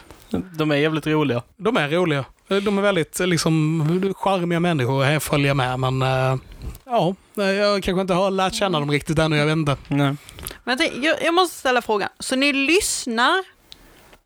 [0.59, 1.43] De är jävligt roliga.
[1.57, 2.25] De är roliga.
[2.49, 6.37] Eh, De är väldigt liksom charmiga människor att följa med, men eh,
[6.85, 9.77] ja, jag kanske inte har lärt känna dem riktigt ännu, jag vet inte.
[9.89, 10.17] Nej.
[10.65, 12.09] Men jag, jag, jag måste ställa frågan.
[12.19, 13.45] Så ni lyssnar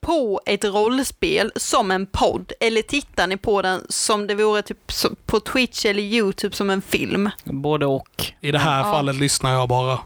[0.01, 4.93] på ett rollspel som en podd eller tittar ni på den som det vore typ
[5.27, 7.31] på Twitch eller YouTube som en film?
[7.45, 8.33] Både och.
[8.41, 8.85] I det här Ja.
[8.93, 9.99] fallet lyssnar jag bara.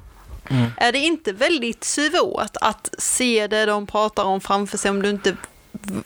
[0.51, 0.71] Mm.
[0.77, 5.11] Är det inte väldigt svårt att se det de pratar om framför sig om du
[5.11, 5.37] inte,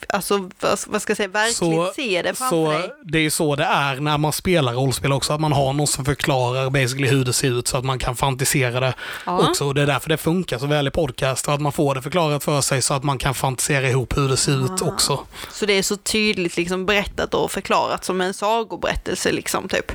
[0.08, 0.50] alltså
[0.86, 2.90] vad, ska jag säga, verkligen Så- ser det framför Så dig?
[3.04, 5.86] det är ju så det är när man spelar rollspel också, att man har någon
[5.86, 8.94] som förklarar basically hur det ser ut så att man kan fantisera det
[9.26, 9.48] Ja.
[9.48, 9.64] också.
[9.66, 12.44] Och det är därför det funkar så väl i podcast, att man får det förklarat
[12.44, 14.86] för sig så att man kan fantisera ihop hur det ser ut Ah.
[14.88, 15.20] också.
[15.52, 19.92] Så det är så tydligt liksom berättat och förklarat som en sagoberättelse liksom typ?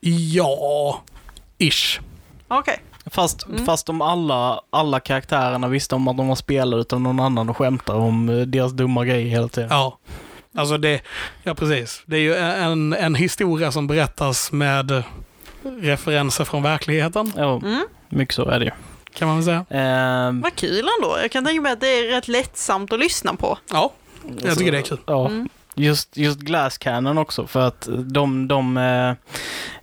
[0.00, 1.02] Ja,
[1.58, 2.00] ish.
[2.48, 2.80] Okej.
[3.06, 3.66] Fast, Mm.
[3.66, 7.56] fast om alla, alla karaktärerna visste om att de var spelare utan någon annan och
[7.56, 9.68] skämtar om eh, deras dumma grejer hela tiden.
[9.72, 9.98] Ja.
[10.56, 11.00] Alltså det,
[11.42, 12.02] ja precis.
[12.06, 15.02] Det är ju en, en historia som berättas med
[15.80, 17.86] referenser från verkligheten, Ja, Mm.
[18.08, 18.70] mycket så är det ju.
[19.14, 19.64] kan man väl säga.
[19.70, 21.18] Ehm, Vad kul ändå.
[21.22, 23.58] Jag kan tänka mig att det är rätt lättsamt att lyssna på.
[23.72, 23.92] Ja,
[24.42, 24.98] jag tycker det är kul.
[25.06, 25.48] Ja, Mm
[25.80, 29.14] just, just Glass Cannon också för att de, de eh,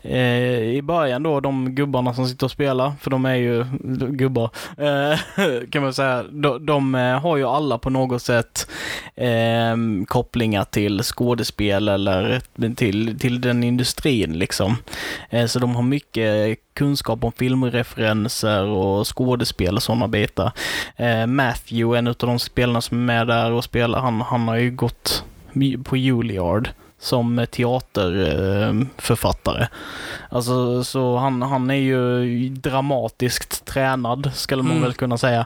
[0.02, 3.66] eh, i början då, de gubbarna som sitter och spelar, för de är ju
[4.10, 5.20] gubbar, eh,
[5.72, 8.70] kan man säga, de, de eh, har ju alla på något sätt
[9.16, 9.76] eh,
[10.08, 12.42] kopplingar till skådespel eller
[12.76, 14.76] till, till den industrin liksom.
[15.30, 20.52] Eh, så de har mycket kunskap om filmreferenser och skådespel och sådana bitar.
[20.96, 24.56] Eh, Matthew, en av de spelarna som är med där och spelar, han, han har
[24.56, 25.24] ju gått
[25.84, 29.68] på Juilliard som teaterförfattare.
[30.30, 34.84] Alltså, så han, han är ju dramatiskt tränad, skulle man Mm.
[34.84, 35.46] väl kunna säga.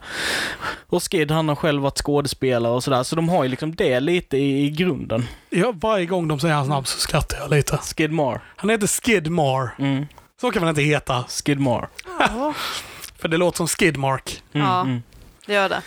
[0.88, 4.00] Och Skid, han har själv varit skådespelare och sådär, så de har ju liksom det
[4.00, 5.28] lite i, i grunden.
[5.50, 7.78] Ja, varje gång de säger hans namn så skrattar jag lite.
[7.78, 8.42] Skid Mar.
[8.56, 9.76] Han heter Skidmar.
[9.80, 10.06] Mm.
[10.42, 11.24] Så kan man inte heta.
[11.30, 11.88] Skid Mar.
[13.20, 14.44] För det låter som Skidmark.
[14.54, 14.82] Mm, Ja.
[14.82, 15.04] mm.
[15.46, 15.82] Det gör det.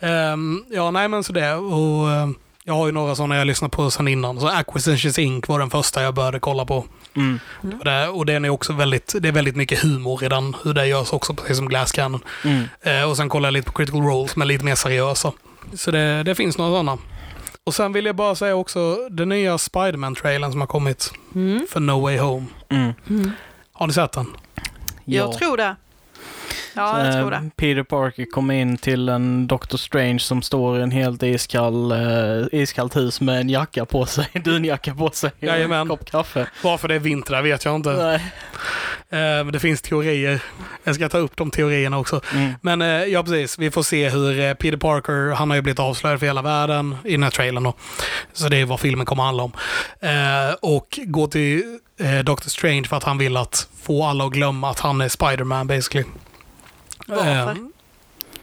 [0.00, 1.54] Ehm, ja, nej men så det.
[1.54, 2.34] Och, ehm,
[2.66, 4.40] jag har ju några sådana jag lyssnat på sedan innan.
[4.40, 6.84] Så Acquisitions Inc var den första jag började kolla på.
[7.16, 7.38] Mm.
[7.78, 10.74] Och, det, och den är också väldigt, det är väldigt mycket humor i den, hur
[10.74, 12.20] det görs också, precis som Glass Cannon.
[12.44, 12.64] Mm.
[12.82, 15.32] Eh, och sen kollar jag lite på Critical Role som är lite mer seriösa.
[15.74, 16.98] Så det, det finns några sådana.
[17.64, 21.66] Och sen vill jag bara säga också, den nya Spiderman-trailern som har kommit Mm.
[21.70, 22.46] för No Way Home.
[22.68, 22.92] Mm.
[23.72, 24.26] Har ni sett den?
[25.04, 25.76] Jag tror det.
[26.76, 27.50] Ja, jag tror Eh, det.
[27.56, 31.98] Peter Parker kommer in till en Doctor Strange som står i en helt iskall, eh,
[32.60, 35.80] iskallt hus med en jacka på sig, dunjacka på sig och Jajamän.
[35.80, 36.46] en kopp kaffe.
[36.62, 37.90] Varför det är vinter vet jag inte.
[37.92, 38.20] Nej.
[39.44, 40.42] Men det finns teorier.
[40.84, 42.20] Jag ska ta upp de teorierna också.
[42.34, 42.52] Mm.
[42.60, 43.58] Men eh, ja, precis.
[43.58, 47.12] Vi får se hur Peter Parker, han har ju blivit avslöjad för hela världen i
[47.12, 47.74] den här trailern då.
[48.32, 49.52] Så det är vad filmen kommer att handla om.
[50.62, 51.78] Och gå till
[52.24, 55.66] Doctor Strange för att han vill att få alla att glömma att han är Spider-Man
[55.66, 56.04] basically.
[57.06, 57.50] Varför?
[57.50, 57.54] Eh,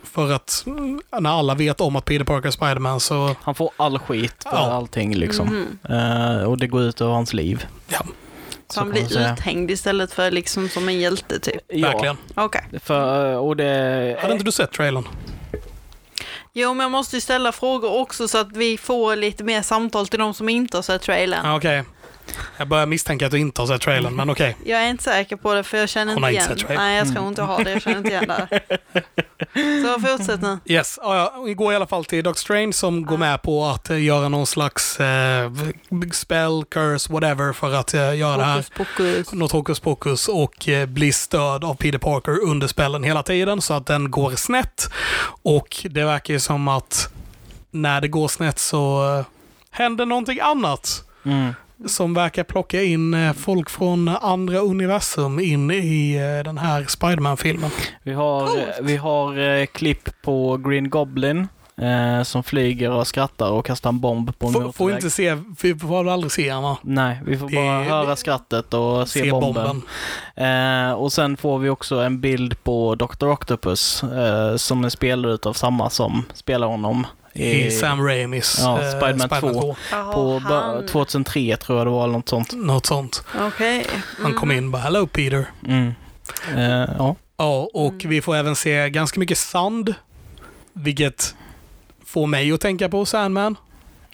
[0.04, 3.72] för att mm, när alla vet om att Peter Parker är Spider-Man så, Han får
[3.78, 4.72] all skit för Ja.
[4.72, 5.48] allting liksom.
[5.48, 5.98] Mhm.
[5.98, 7.66] Eh, och det går ut över hans liv.
[7.88, 8.00] ja,
[8.68, 9.34] Så han blir säga.
[9.34, 11.56] uthängd istället för liksom som en hjälte typ.
[11.84, 12.18] verkligen.
[12.36, 12.64] Okej.
[12.72, 14.18] Ja, för, och det...
[14.22, 15.08] Hade inte du sett trailern?
[16.54, 20.08] Jo, men jag måste ju ställa frågor också så att vi får lite mer samtal
[20.08, 21.40] till de som inte har sett trailern.
[21.46, 21.84] Ja, Okej.
[22.58, 24.58] Jag börjar misstänka att du inte har sett trailern, men okej.
[24.66, 26.58] Jag är inte säker på det för jag känner Hon inte igen.
[26.58, 26.76] trailern.
[26.78, 27.28] Nej, jag tror Mm.
[27.30, 27.72] inte jag har det.
[27.72, 28.60] Jag känner inte igen det.
[29.84, 30.58] Så fortsätt nu.
[30.66, 33.66] Yes, ja, ja, vi går i alla fall till Doctor Strange som går med på
[33.66, 35.52] att eh, göra någon slags eh,
[36.12, 38.56] spell, curse, whatever för att eh, göra det här.
[38.56, 39.34] Hokus pokus.
[39.34, 43.74] Något hokus pokus och eh, blir stöd av Peter Parker under spellen hela tiden så
[43.74, 44.90] att den går snett.
[45.44, 47.10] Och det verkar ju som att
[47.72, 49.26] när det går snett så eh,
[49.72, 51.04] händer någonting annat.
[51.26, 51.54] Mm.
[51.86, 57.70] Som verkar plocka in eh, folk från andra universum in i eh, den här Spiderman-filmen.
[58.04, 58.64] Vi har, Coolt.
[58.82, 61.48] vi har eh, klipp på Green Goblin
[61.82, 64.96] eh, som flyger och skrattar och kastar en bomb på en Får, får motorväg.
[64.96, 66.76] inte se, vi får aldrig se honom.
[66.82, 69.54] Nej, vi får Det- bara höra skrattet och se, Se bomben.
[70.36, 70.88] bomben.
[70.90, 73.28] Eh, och sen får vi också en bild på Dr.
[73.28, 78.90] Octopus eh, som är spelad av samma som spelar honom I Sam Raimis Ja, eh,
[78.92, 79.76] Spider-Man 2.
[79.92, 80.88] Jaha, på bö- han.
[80.88, 82.54] 2003 tror jag det var, eller något sånt.
[82.54, 83.24] Något sånt.
[83.42, 83.86] Okej.
[84.22, 85.46] Han kom in och bara “Hello Peter”.
[85.68, 85.92] Mm.
[86.58, 87.16] Eh, ja.
[87.38, 88.10] Ja, och Mm.
[88.10, 89.96] vi får även se ganska mycket sand.
[90.74, 91.36] Vilket
[92.06, 93.56] får mig att tänka på Sandman.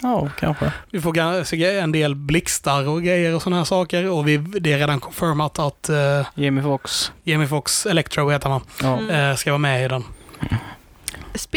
[0.01, 0.71] Ja, kanske.
[0.91, 4.09] Vi får se en del blixtar och grejer och sådana här saker.
[4.09, 7.11] Och vi, det är redan confirmat att uh, Jamie Foxx.
[7.23, 8.97] Jamie Foxx, Electro heter han, Ja.
[8.97, 9.09] Mm.
[9.31, 10.03] eh, ska vara med i den.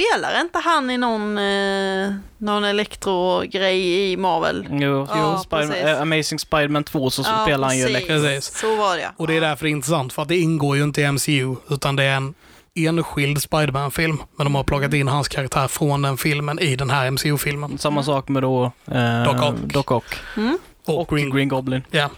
[0.01, 4.67] Spelar inte han i någon, eh, någon elektro-grej i Marvel?
[4.71, 5.85] Jo, Ja, jo Spider- precis.
[5.85, 7.85] eh, Amazing Spider-Man 2 så Ja, spelar han ju.
[7.85, 8.09] Electro.
[8.09, 8.59] Precis.
[8.61, 9.09] Så var det ja.
[9.17, 11.57] Och det är därför det är intressant, för att det ingår ju inte i MCU,
[11.71, 12.35] utan det är en
[12.75, 14.19] enskild Spiderman-film.
[14.37, 17.79] Men de har plockat in hans karaktär från den filmen i den här MCU-filmen.
[17.79, 19.55] Samma sak med då eh, Doc Ock.
[19.65, 20.05] Doc Ock.
[20.37, 20.59] Mm.
[20.87, 21.83] Och, Och Green, Green, Goblin.
[21.91, 22.09] Ja.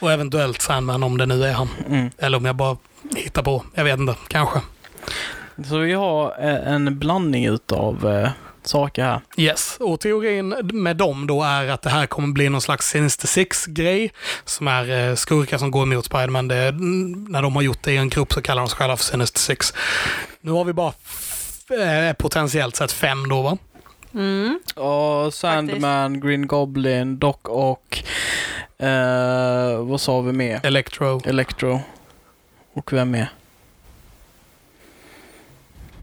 [0.00, 1.68] Och eventuellt Sandman om det nu är han.
[1.88, 2.10] Mm.
[2.18, 2.76] Eller om jag bara
[3.16, 3.64] hittar på.
[3.74, 4.14] Jag vet inte.
[4.28, 4.60] Kanske.
[5.64, 8.30] Så vi har eh, en blandning utav eh,
[8.62, 9.20] saker här.
[9.36, 13.26] Yes, och teorin med dem då är att det här kommer bli någon slags Sinister
[13.26, 14.12] Six-grej.
[14.44, 16.48] Som är eh, skurkar som går emot Spiderman.
[16.48, 18.96] Det mm, när de har gjort det i en grupp så kallar de sig själva
[18.96, 19.74] för Sinister Six.
[20.40, 20.92] Nu har vi bara
[21.70, 23.58] eh, potentiellt sett fem då va?
[24.14, 24.60] Mm.
[24.76, 28.04] Och Sandman, Green Goblin, Doc Ock.
[28.78, 30.60] Eh, vad sa vi mer?
[30.62, 31.20] Electro.
[31.24, 31.80] Electro.
[32.74, 33.28] Och vem mer?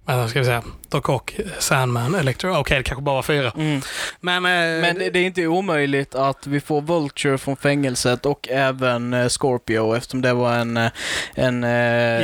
[0.06, 0.64] Vänta, ska vi säga.
[0.89, 2.56] Doc Ock, Sandman, Electro.
[2.58, 3.51] Okej, det kanske bara var fyra.
[3.58, 3.82] Mm.
[4.22, 8.47] Men, eh, Men det det är inte omöjligt att vi får Vulture från fängelset och
[8.49, 10.91] även eh, Scorpio eftersom det var en, eh,
[11.36, 11.70] en eh,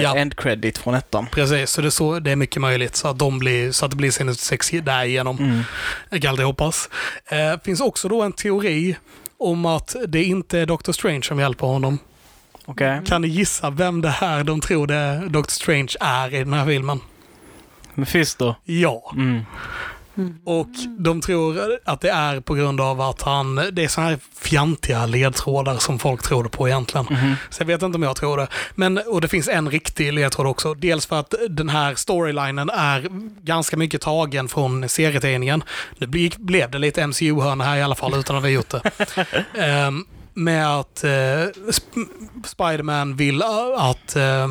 [0.01, 0.15] Ja.
[0.15, 1.27] end credit från ettan.
[1.31, 3.91] Precis, så det, är så, det är mycket möjligt så att, de blir, så att
[3.91, 5.37] det blir Sinister Six därigenom.
[5.37, 5.61] Mm.
[6.09, 6.89] Jag kan alltid hoppas.
[7.25, 8.95] Eh, finns också då en teori
[9.39, 11.99] om att det inte är Doctor Strange som hjälper honom.
[12.65, 13.01] Okej.
[13.05, 16.65] Kan ni gissa vem det här de tror det Doctor Strange är i den här
[16.65, 16.99] filmen?
[17.93, 18.55] Mephisto.
[18.65, 19.11] Ja.
[19.15, 19.45] Mm.
[20.45, 24.19] Och de tror att det är på grund av att han, det är så här
[24.35, 27.07] fjantiga ledtrådar som folk tror på egentligen.
[27.09, 27.35] Mhm.
[27.49, 28.47] Så jag vet inte om jag tror det.
[28.75, 30.73] Men, och det finns en riktig ledtråd också.
[30.73, 33.07] Dels för att den här storylinen är
[33.43, 35.63] ganska mycket tagen från serietidningen.
[35.97, 38.81] Nu bli, blev det lite MCU-hörna här i alla fall utan att vi gjort det.
[39.57, 42.07] Ehm, med att Sp-
[42.45, 44.47] Spiderman vill uh, att eh,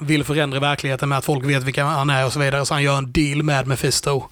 [0.00, 2.66] vill förändra verkligheten med att folk vet vilka han är och så vidare.
[2.66, 4.22] Så han gör en deal med Mephisto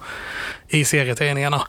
[0.67, 1.61] i serietidningarna.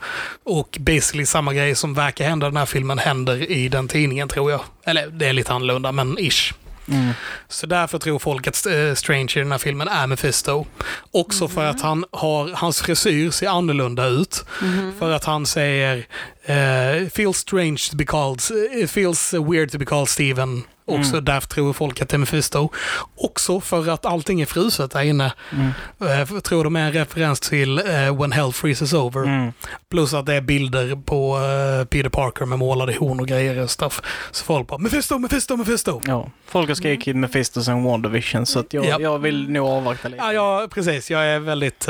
[0.45, 4.29] Och basically samma grej som verkar hända i den här filmen händer i den tidningen
[4.29, 4.61] tror jag.
[4.85, 6.53] Eller det är lite annorlunda, men ish.
[6.89, 7.13] Mm.
[7.49, 10.67] Så därför tror folk att eh, Strange i den här filmen är Mephisto.
[11.11, 14.45] Också för att han har, hans frisyr ser annorlunda ut.
[14.99, 16.07] För att han säger
[16.43, 18.41] eh, feels strange to be called,
[18.73, 20.63] it feels weird to be called Steven.
[20.91, 21.25] Också Mm.
[21.25, 22.69] därför tror folk att det är Mephisto.
[23.17, 25.33] Också för att allting är fruset där inne.
[25.53, 25.71] Mm.
[26.35, 29.23] Jag tror de är en referens till eh, When Hell Freezes Over.
[29.23, 29.53] Mm.
[29.91, 33.71] Plus att det är bilder på eh, Peter Parker med målade horn och grejer och
[33.71, 34.01] stuff.
[34.31, 36.01] Så folk bara Mephisto, Mephisto, Mephisto.
[36.07, 36.31] Ja.
[36.47, 38.97] Folk har skrikit Mephisto sen WandaVision så jag, Ja.
[39.01, 40.23] jag vill nog avvakta lite.
[40.25, 41.11] Ja, ja, precis.
[41.11, 41.89] Jag är väldigt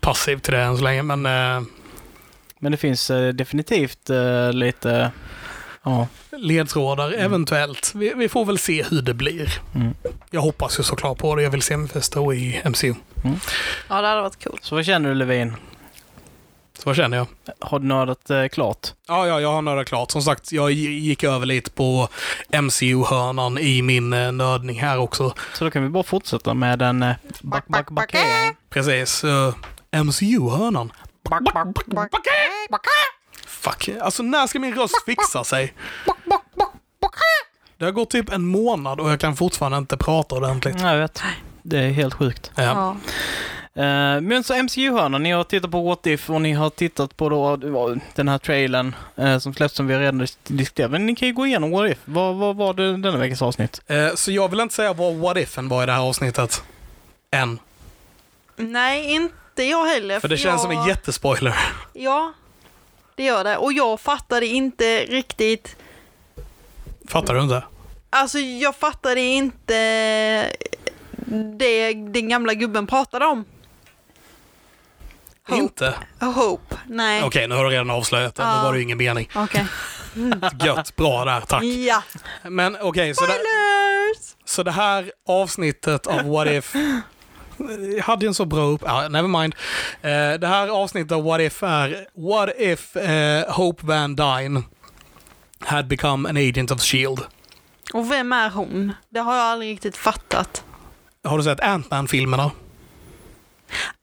[0.00, 1.22] passiv till det än så länge, men
[2.58, 4.10] Men det finns definitivt
[4.52, 5.10] lite...
[5.84, 6.06] Ja.
[6.38, 7.92] ledtrådar eventuellt.
[7.94, 9.52] Vi, vi får väl se hur det blir.
[9.74, 9.94] Mm.
[10.30, 11.42] Jag hoppas ju såklart på det.
[11.42, 12.94] Jag vill se Mephisto i MCU.
[13.88, 14.64] Ja, det hade varit coolt.
[14.64, 15.54] Så vad känner du Levin?
[16.78, 17.26] Så vad känner jag?
[17.60, 18.88] Har du nördat eh, klart?
[19.08, 20.10] Ja, ja, jag har nördat klart.
[20.10, 22.08] Som sagt, jag gi- gick över lite på
[22.62, 25.34] MCU-hörnan i min eh, nördning här också.
[25.54, 28.14] Så då kan vi bara fortsätta med en eh, back, back, back,
[28.70, 29.24] Precis.
[29.24, 29.54] Uh,
[30.04, 30.92] MCU-hörnan.
[33.64, 33.88] Fuck.
[34.00, 35.74] Alltså när ska min röst fixa sig?
[37.78, 40.76] Det har gått typ en månad och jag kan fortfarande inte prata ordentligt.
[40.80, 41.22] Ja, jag vet.
[41.62, 42.50] Det är helt sjukt.
[42.54, 42.62] Ja.
[42.62, 42.96] Ja.
[43.82, 47.28] Eh, men så MCU-hörnan, ni har tittat på What If och ni har tittat på
[47.28, 47.56] då,
[48.14, 50.90] den här trailern eh, som släppts som vi redan dis- diskuterat.
[50.90, 51.98] Men ni kan ju gå igenom What If.
[52.04, 53.80] Vad, vad var det denna veckas avsnitt?
[53.86, 56.62] Eh, Så jag vill inte säga vad what ifen var i det här avsnittet.
[57.30, 57.58] Än.
[58.56, 60.20] Nej, inte jag heller.
[60.20, 60.88] För det känns som en jag...
[60.88, 61.54] jättespoiler.
[61.92, 62.32] Ja,
[63.16, 63.56] det gör det.
[63.56, 65.76] Och jag fattade inte riktigt...
[67.08, 67.62] Fattar du inte?
[68.10, 69.74] Alltså, jag fattade inte
[71.58, 73.44] det den gamla gubben pratade om.
[75.48, 75.62] Hope.
[75.62, 75.94] Inte?
[76.20, 76.76] Hope.
[76.86, 77.22] Nej.
[77.24, 78.42] Okej, nu har du redan avslöjat det.
[78.44, 78.62] Nu Ja.
[78.62, 79.28] var det ju ingen mening.
[79.34, 79.66] Okej.
[80.64, 81.62] Gött, bra där, tack.
[81.64, 82.02] Ja.
[82.42, 84.34] Men okej, så, det, Spoilers!
[84.44, 86.74] så det här avsnittet av What If
[87.96, 88.82] jag hade ju en så bra upp...
[88.86, 89.54] Ja, never mind.
[90.02, 94.62] Eh, det här avsnittet av What If är What If eh, Hope Van Dyne
[95.60, 97.22] had become an agent of S.H.I.E.L.D.
[97.92, 98.92] Och vem är hon?
[99.08, 100.64] Det har jag aldrig riktigt fattat.
[101.24, 102.50] Har du sett Ant-Man-filmerna?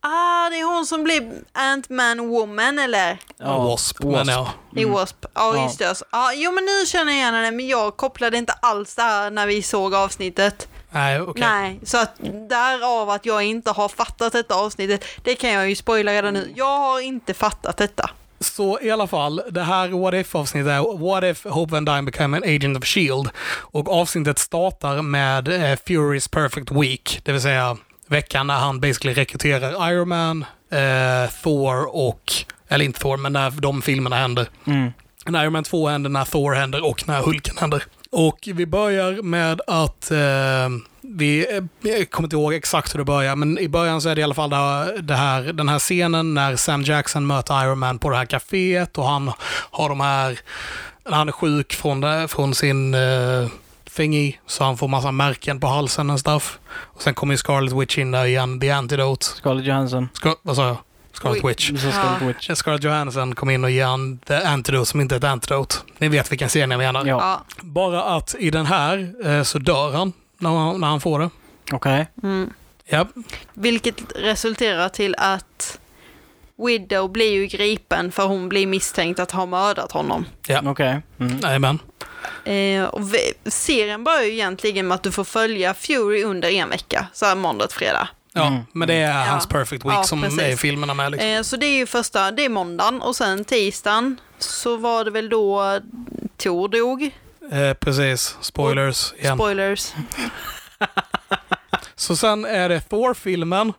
[0.00, 3.18] Ah, det är hon som blev Ant-Man Woman, eller?
[3.38, 4.48] Wasp, men ja.
[4.76, 5.28] I W.A.S.P.
[5.34, 5.56] Ja, Mm.
[5.60, 5.64] Ja.
[5.64, 5.94] just det.
[6.12, 9.30] Ja, jo, men nu känner jag igen henne, men jag kopplade inte alls det här
[9.30, 10.68] när vi såg avsnittet.
[10.92, 11.40] Nej, okej.
[11.40, 12.16] Nej, så att
[12.48, 16.52] därav att jag inte har fattat detta avsnittet, det kan jag ju spoila redan nu.
[16.56, 18.10] Jag har inte fattat detta.
[18.40, 22.36] Så i alla fall, det här What If-avsnittet är What If Hope Van Dyne Became
[22.36, 23.28] an Agent of Shield?
[23.48, 27.76] Och avsnittet startar med eh, Furys Perfect Week, det vill säga
[28.06, 32.32] veckan när han basically rekryterar Iron Man, eh, Thor och,
[32.68, 34.48] eller inte Thor, men när de filmerna händer.
[34.66, 34.92] Mm.
[35.26, 37.84] När Iron Man 2 händer, när Thor händer och när Hulken händer.
[38.12, 40.18] Och vi börjar med att eh,
[41.00, 44.14] vi, eh, jag kommer inte ihåg exakt hur det börjar, men i början så är
[44.14, 47.64] det i alla fall det här, det här, den här scenen när Sam Jackson möter
[47.64, 49.32] Iron Man på det här kaféet och han
[49.70, 50.38] har de här,
[51.04, 53.48] han är sjuk från, det, från sin uh,
[53.96, 56.58] thingy, så han får massa märken på halsen och stuff.
[56.74, 59.26] Och sen kommer ju Scarlet Witch in där igen, The Antidote.
[59.26, 60.08] Scarlett Johansson.
[60.12, 60.76] Ska, vad sa jag?
[61.12, 61.44] Scarlet.
[61.44, 61.70] Witch.
[61.78, 62.50] Scarlett Witch.
[62.54, 65.74] Scarlett Johansson kom in och ger han The Antidote som inte är ett antidote.
[65.98, 67.06] Ni vet vilken scen jag menar.
[67.06, 67.44] Ja.
[67.60, 71.30] Bara att i den här eh, så dör han när han, när han får det.
[71.72, 72.06] okej.
[72.22, 72.50] Mm.
[72.84, 73.06] Ja,
[73.54, 75.78] Vilket resulterar till att
[76.66, 80.24] Widow blir ju gripen för hon blir misstänkt att ha mördat honom.
[80.46, 80.60] ja.
[80.66, 81.00] Okej.
[81.20, 81.38] Mm.
[81.42, 81.78] Jajamän.
[82.44, 86.68] Eh, och ve- serien börjar ju egentligen med att du får följa Fury under en
[86.68, 88.08] vecka, så här måndag till fredag.
[88.34, 88.62] Ja, Mm.
[88.72, 89.24] men det är Ja.
[89.30, 90.40] hans perfect week Ja, som precis.
[90.40, 91.12] är filmerna med.
[91.12, 91.28] Liksom.
[91.28, 95.10] Eh, så det är ju första, det är måndagen och sen tisdagen så var det
[95.10, 95.80] väl då
[96.36, 97.10] Tor dog.
[97.52, 99.36] Eh, precis, spoilers igen.
[99.36, 99.92] Spoilers.
[101.94, 103.72] Så sen är det Thor-filmen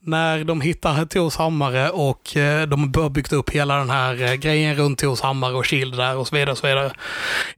[0.00, 4.34] när de hittar Tors hammare och eh, de har byggt upp hela den här eh,
[4.34, 6.50] grejen runt Tors hammare och Shield där och så vidare.
[6.50, 6.92] Och så vidare.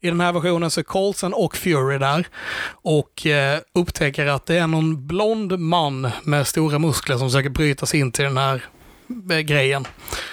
[0.00, 2.26] I den här versionen så är Coulson och Fury där
[2.70, 7.86] och eh, upptäcker att det är någon blond man med stora muskler som försöker bryta
[7.86, 8.62] sig in till den här
[9.42, 9.86] grejen.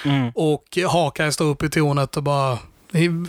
[0.05, 0.32] Mm.
[0.36, 2.57] Och Hawkeye står upp i tornet och bara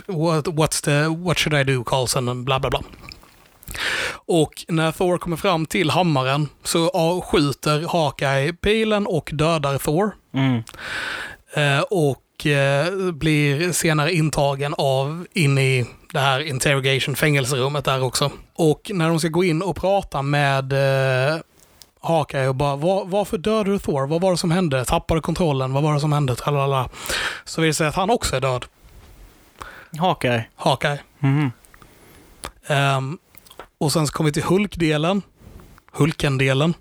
[0.07, 2.45] What, what's the, what should I do Carlson?
[2.45, 2.81] Bla bla bla.
[4.25, 10.15] Och när Thor kommer fram till hammaren så skjuter Hawkeye pilen och dödar Thor.
[10.33, 10.63] Mm.
[11.53, 18.31] Eh, och eh, blir senare intagen av in i det här interrogation fängelserummet där också.
[18.55, 21.39] Och när de ska gå in och prata med eh,
[22.01, 24.07] Hawkeye och bara "Var- varför dödade du Thor?
[24.07, 24.85] Vad var det som hände?
[24.85, 25.73] Tappade kontrollen?
[25.73, 26.35] Vad var det som hände?
[26.35, 26.89] Tralala.
[27.45, 28.65] Så vill det säga att han också är död.
[29.99, 30.43] Hawkeye.
[30.55, 30.99] Hawkeye.
[31.19, 31.51] Mhm.
[32.67, 33.17] Ehm,
[33.81, 35.21] och sen så kommer vi till Hulk-delen.
[35.91, 36.73] Hulken-delen.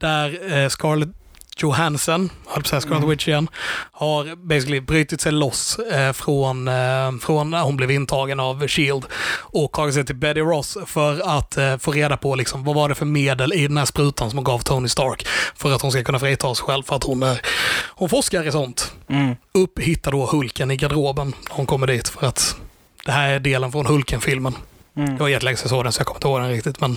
[0.00, 1.08] Där eh, Scarlett
[1.56, 3.08] Johansson, höll på att säga Mm.
[3.08, 3.48] Witch igen,
[3.92, 9.04] har basically brutit sig loss eh, från, eh, från när hon blev intagen av Shield
[9.38, 12.88] och tagit sig till Betty Ross för att eh, få reda på liksom, vad var
[12.88, 15.26] det för medel i den här sprutan som hon gav Tony Stark
[15.56, 17.40] för att hon ska kunna frita sig själv för att hon, är,
[17.88, 18.92] hon forskar i sånt.
[19.08, 19.34] Mm.
[19.54, 22.56] Upp hittar då Hulken i garderoben när hon kommer dit för att
[23.04, 24.54] det här är delen från Hulken-filmen.
[24.98, 25.16] Det Mm.
[25.16, 26.80] var jättelänge sedan jag såg den så jag kommer inte ihåg den riktigt.
[26.80, 26.96] Men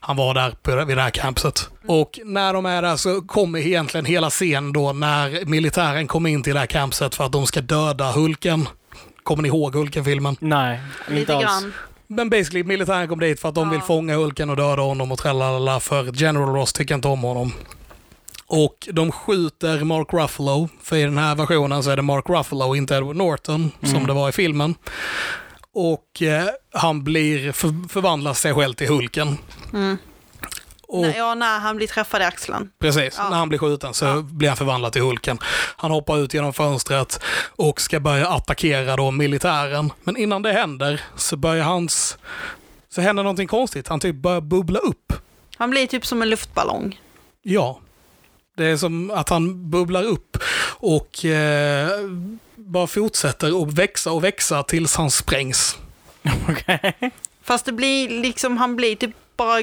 [0.00, 1.68] han var där på, vid det här campset.
[1.86, 6.42] Och när de är där så kommer egentligen hela scenen då när militären kommer in
[6.42, 8.68] till det här campset för att de ska döda Hulken.
[9.22, 10.36] Kommer ni ihåg Hulken-filmen?
[10.40, 11.44] Nej, Lite inte alls.
[11.44, 11.72] grann.
[12.06, 13.72] Men basically militären kom dit för att de Ja.
[13.72, 17.52] vill fånga Hulken och döda honom och tralala för General Ross tycker inte om honom.
[18.46, 22.74] Och de skjuter Mark Ruffalo, för i den här versionen så är det Mark Ruffalo,
[22.76, 24.06] inte Edward Norton, som Mm.
[24.06, 24.74] det var i filmen.
[25.74, 29.38] Och eh, han blir, för, förvandlar sig själv till Hulken.
[29.72, 29.96] Mm.
[30.82, 32.70] Och, Nej, Ja, när han blir träffad i axeln.
[32.78, 33.28] Precis, Ja.
[33.30, 34.20] när han blir skjuten så Ja.
[34.22, 35.38] blir han förvandlad till Hulken.
[35.76, 37.20] Han hoppar ut genom fönstret
[37.56, 39.92] och ska börja attackera då militären.
[40.04, 42.18] Men innan det händer så börjar hans...
[42.88, 43.88] Så händer någonting konstigt.
[43.88, 45.12] Han typ börjar bubbla upp.
[45.56, 47.00] Han blir typ som en luftballong.
[47.42, 47.80] Ja.
[48.56, 50.36] Det är som att han bubblar upp
[50.78, 51.90] och eh,
[52.70, 55.78] bara fortsätter att växa och växa tills han sprängs.
[56.48, 56.94] Okej.
[57.44, 59.62] Fast det blir liksom, han blir typ bara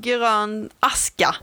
[0.00, 1.34] grön aska.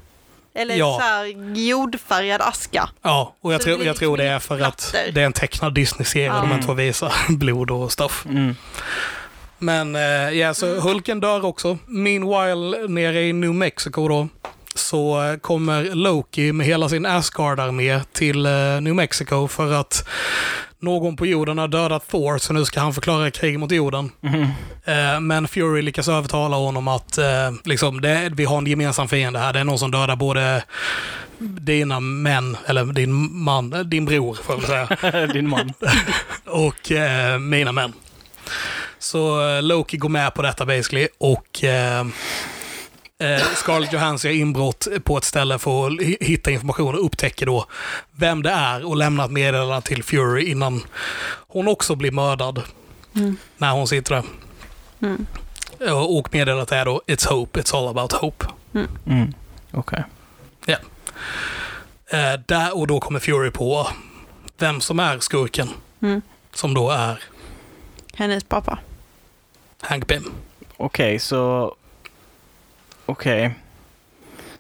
[0.53, 0.97] Eller Ja.
[1.01, 2.89] så här jordfärgad aska.
[3.01, 5.25] Ja, och jag, Så det tror, jag tror det är liksom för att det är
[5.25, 6.25] en tecknad Disney-serie.
[6.27, 6.41] Ja.
[6.41, 8.25] De inte får visa blod och stuff.
[8.29, 8.55] Mm.
[9.57, 10.01] Men eh,
[10.39, 11.77] ja, så Hulken dör också.
[11.85, 14.27] Meanwhile, nere i New Mexico då,
[14.75, 18.51] så kommer Loki med hela sin Asgard-armé till eh,
[18.81, 20.07] New Mexico för att
[20.79, 24.11] någon på jorden har dödat Thor, så nu ska han förklara krig mot jorden.
[24.85, 29.39] Eh, men Fury lyckas övertala honom att eh, liksom, det, vi har en gemensam fiende
[29.39, 29.53] här.
[29.53, 30.63] Det är någon som dödar både
[31.39, 35.73] dina män, eller din man, din bror får jag väl säga Din man.
[36.45, 37.93] och eh, mina män.
[38.99, 42.05] Så eh, Loki går med på detta basically och eh,
[43.19, 47.45] eh, Scarlett Johansson gör inbrott på ett ställe för att hi- hitta information och upptäcker
[47.45, 47.65] då
[48.11, 50.81] vem det är och lämnar ett meddelande till Fury innan
[51.47, 52.63] hon också blir mördad
[53.15, 53.37] Mm.
[53.57, 54.23] när hon sitter där.
[55.07, 55.25] Mm.
[55.79, 58.45] Och och meddelandet är då It's hope, it's all about hope.
[59.05, 59.33] Mm.
[59.71, 60.03] Okej.
[62.09, 63.87] Eh, där och då kommer Fury på
[64.57, 65.69] vem som är skurken.
[66.01, 66.21] Mm.
[66.53, 67.19] Som då är
[68.13, 68.79] Hennes pappa.
[69.81, 70.31] Hank Pym.
[70.77, 71.75] Okej, så...
[73.07, 73.55] Okej.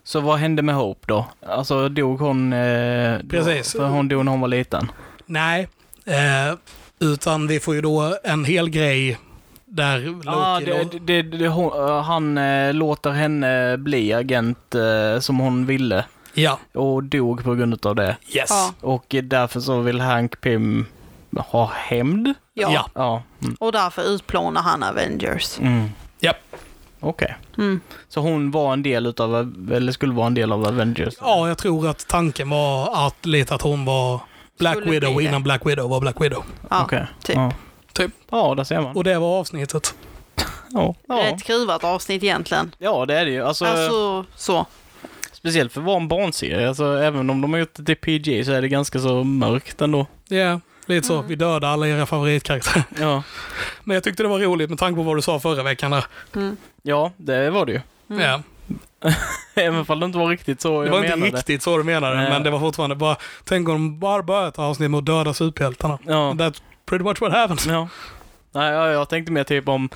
[0.03, 1.25] Så vad hände med Hope då?
[1.47, 2.53] Alltså dog hon...
[2.53, 3.71] Eh, då- Precis.
[3.71, 4.91] För hon dog när hon var liten?
[5.25, 5.67] Nej,
[6.05, 6.55] eh,
[6.99, 9.17] utan vi får ju då en hel grej
[9.65, 10.27] där Loki...
[10.29, 15.39] ah, det, då- det, det, hon, eh, han eh, låter henne bli agent eh, som
[15.39, 18.17] hon ville Ja, och dog på grund av det.
[18.29, 18.49] yes.
[18.49, 18.73] Ja.
[18.81, 20.85] Och därför så vill Hank Pym
[21.37, 22.33] ha hämnd?
[22.53, 22.69] Ja.
[22.73, 22.89] Ja.
[22.95, 23.23] Ja.
[23.43, 23.55] Mm.
[23.59, 25.59] Och därför utplånar han Avengers.
[25.59, 25.89] Mm.
[26.19, 26.55] Japp.
[26.99, 27.35] Okej.
[27.57, 27.79] Mm.
[28.09, 29.35] Så hon var en del utav,
[29.73, 31.13] eller skulle vara en del av Avengers?
[31.21, 34.19] Ja, jag tror att tanken var att lite att hon var
[34.59, 35.23] Black Skulle Widow det.
[35.23, 36.43] innan Black Widow var Black Widow.
[36.69, 37.05] Ja, Okej.
[37.23, 37.35] typ.
[37.35, 37.51] Ja.
[37.93, 38.11] Typ.
[38.31, 38.95] Ja, där ser man.
[38.95, 39.95] Och det var avsnittet.
[40.69, 40.95] Ja.
[41.07, 41.15] Ja.
[41.15, 42.75] Rätt skruvat avsnitt egentligen.
[42.77, 43.43] ja, det är det ju.
[43.43, 44.65] Alltså, Alltså, så.
[45.31, 46.67] Speciellt för att vara en barnserie.
[46.67, 49.81] Alltså, även om de har gjort det till PG så är det ganska så mörkt
[49.81, 50.05] ändå.
[50.27, 51.13] Ja, lite så.
[51.15, 51.27] Mm.
[51.27, 52.83] Vi dödade alla era favoritkaraktärer.
[52.99, 53.23] Ja,
[53.83, 55.91] Men jag tyckte det var roligt med tanke på vad du sa förra veckan.
[55.91, 56.05] Där.
[56.35, 56.57] Mm.
[56.87, 57.81] Ja det var det ju.
[58.09, 58.21] Mm.
[58.21, 58.41] Ja,
[59.55, 61.37] Även om det inte var riktigt så det jag var inte menade.
[61.37, 62.29] riktigt så du menade, Nej.
[62.29, 63.15] men det var fortfarande bara...
[63.43, 65.97] Tänk om de bara började ett avsnitt med att döda superhjältarna.
[66.05, 66.13] Ja.
[66.33, 67.61] That's pretty much what happened.
[67.75, 67.87] ja.
[68.51, 69.89] Nej, ja, jag tänkte mer typ om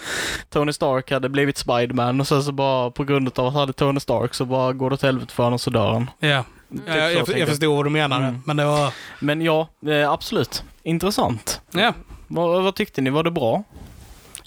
[0.50, 3.74] Tony Stark hade blivit Spiderman och sen så bara på grund av att han hade
[3.74, 6.10] Tony Stark så bara går det åt helvete för honom och så dör han.
[6.20, 8.42] Ja, Typ ja jag, jag, jag förstod vad du menade, Mm.
[8.46, 8.94] men det var...
[9.20, 10.64] Men ja, eh, absolut.
[10.84, 11.62] Intressant.
[11.72, 11.94] Ja,
[12.28, 13.10] Vad, vad tyckte ni?
[13.10, 13.64] Var det bra?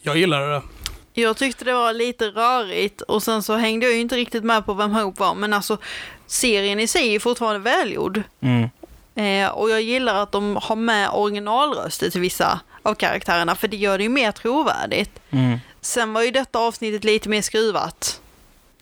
[0.02, 0.62] jag gillade det.
[1.16, 4.66] Jag tyckte det var lite rörigt och sen så hängde jag ju inte riktigt med
[4.66, 5.34] på vem Hope var.
[5.34, 5.78] Men alltså,
[6.26, 8.22] serien i sig är fortfarande välgjord.
[8.40, 8.68] Mm.
[9.14, 13.76] Eh, och jag gillar att de har med originalröster till vissa av karaktärerna, för det
[13.76, 15.10] gör det ju mer trovärdigt.
[15.30, 15.58] Mm.
[15.80, 18.20] Sen var ju detta avsnittet lite mer skruvat,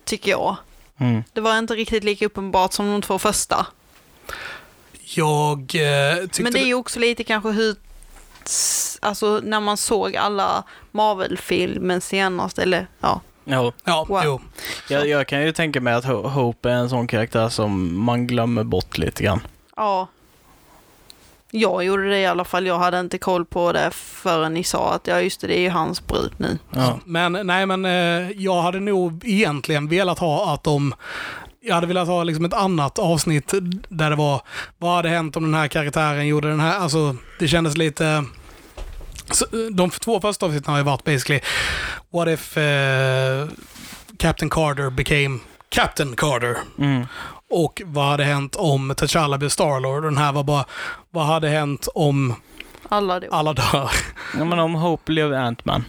[0.03, 0.55] tycker jag.
[0.97, 1.23] Mm.
[1.33, 3.67] Det var inte riktigt lika uppenbart som de två första.
[5.03, 6.43] Jag eh, tyckte...
[6.43, 7.75] Men det är ju också lite kanske hur,
[9.01, 13.21] alltså när man såg alla Marvel-filmen senast, eller ja.
[13.45, 14.21] Ja, Ja, Wow.
[14.25, 14.41] jo.
[14.89, 18.27] jag, jag kan ju tänka mig att Ho- Hope är en sån karaktär som man
[18.27, 19.39] glömmer bort lite grann.
[19.75, 20.07] Ja.
[21.55, 22.65] Jag gjorde det i alla fall.
[22.67, 25.61] Jag hade inte koll på det förrän ni sa att ja, just det, det är
[25.61, 26.57] ju hans brud nu.
[26.71, 26.99] Ja.
[27.05, 30.93] Men nej, men eh, jag hade nog egentligen velat ha att de...
[31.65, 33.53] Jag hade velat ha liksom ett annat avsnitt
[33.89, 34.41] där det var
[34.77, 36.79] vad hade hänt om den här karaktären gjorde den här...
[36.79, 38.25] Alltså, det kändes lite...
[39.31, 41.39] Så, de två första avsnitten har ju varit basically
[42.13, 43.47] What if eh,
[44.17, 45.39] Captain Carter became
[45.69, 46.57] Captain Carter?
[46.79, 47.05] Mm.
[47.49, 49.95] Och vad hade hänt om T'Challa blev Starlord?
[50.05, 50.65] Och den här var bara
[51.11, 52.35] vad hade hänt om
[52.89, 53.27] Alla då.
[53.31, 53.91] alla dör?
[54.37, 55.83] ja, men om Hope blev Ant-Man.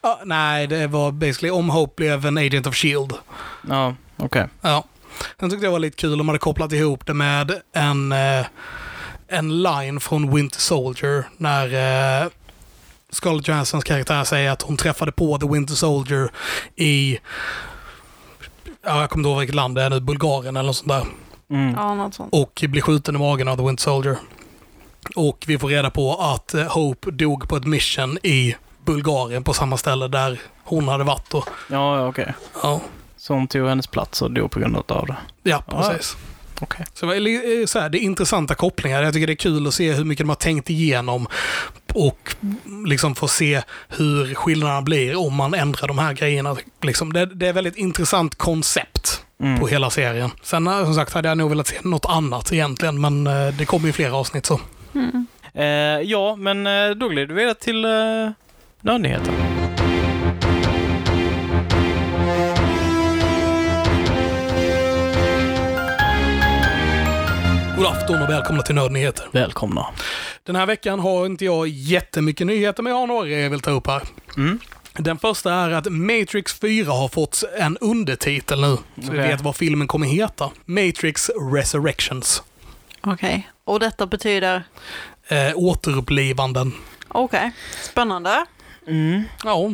[0.00, 3.12] Ah, nej, det var basically om Hope blev en Agent of Shield.
[3.68, 4.48] Ja, okej.
[4.60, 4.84] Ja.
[5.40, 8.12] Sen tyckte jag det var lite kul om de hade kopplat ihop det med en,
[8.12, 8.46] eh,
[9.28, 12.28] en line från Winter Soldier när eh,
[13.10, 16.30] Scarlett Johanssons karaktär säger att hon träffade på The Winter Soldier
[16.76, 17.18] i,
[18.84, 21.06] ja, jag kommer inte ihåg vilket land det är nu, Bulgarien eller något sånt där.
[21.50, 21.74] Mm.
[21.76, 22.28] Ja, något sånt.
[22.32, 24.16] Och blir skjuten i magen av The Winter Soldier.
[25.16, 29.52] Och vi får reda på att eh, Hope dog på ett mission i Bulgarien på
[29.52, 31.34] samma ställe där hon hade varit.
[31.34, 32.34] Och, Ja, ja, okej.
[32.62, 32.80] ja,
[33.26, 35.16] Så hon tog hennes plats och dog på grund av det.
[35.42, 35.82] ja, Ja.
[35.88, 36.16] precis.
[36.60, 36.86] Okej.
[36.94, 39.02] Så, eh, så här, det är intressanta kopplingar.
[39.02, 41.26] Jag tycker det är kul att se hur mycket de har tänkt igenom
[41.94, 42.36] och
[42.86, 46.56] liksom få se hur skillnaderna blir om man ändrar de här grejerna.
[46.82, 49.60] Liksom, det, det är ett väldigt intressant koncept Mm.
[49.60, 50.30] på hela serien.
[50.42, 53.64] Sen eh, som sagt hade jag nog velat se något annat egentligen, men eh, det
[53.66, 54.60] kommer ju fler avsnitt så.
[54.94, 55.26] Mm.
[55.54, 55.64] Eh,
[56.10, 56.64] ja, men
[56.98, 57.90] då glider vi vidare till eh,
[58.80, 59.34] nördigheten.
[67.76, 69.28] God afton och välkomna till Nördnyheter.
[69.32, 69.86] Välkomna.
[70.42, 73.70] Den här veckan har inte jag jättemycket nyheter, men jag har några jag vill ta
[73.70, 74.02] upp här.
[74.36, 74.58] Mm.
[74.92, 79.28] Den första är att Matrix 4 har fått en undertitel nu, så vi Okej.
[79.28, 80.50] vet vad filmen kommer heta.
[80.64, 82.42] Matrix Resurrections.
[83.00, 83.50] Okej.
[83.64, 84.62] Och detta betyder?
[85.28, 86.72] Eh, återupplivanden.
[87.08, 87.52] Okej.
[87.82, 88.46] Spännande.
[88.86, 89.22] Mm.
[89.44, 89.70] Ja,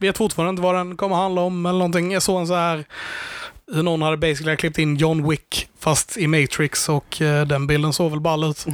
[0.00, 2.12] vet fortfarande inte vad den kommer handla om eller någonting.
[2.12, 2.84] Jag såg en så här
[3.72, 7.92] hur någon hade basically klippt in John Wick fast i Matrix och eh, den bilden
[7.92, 8.66] såg väl ball ut.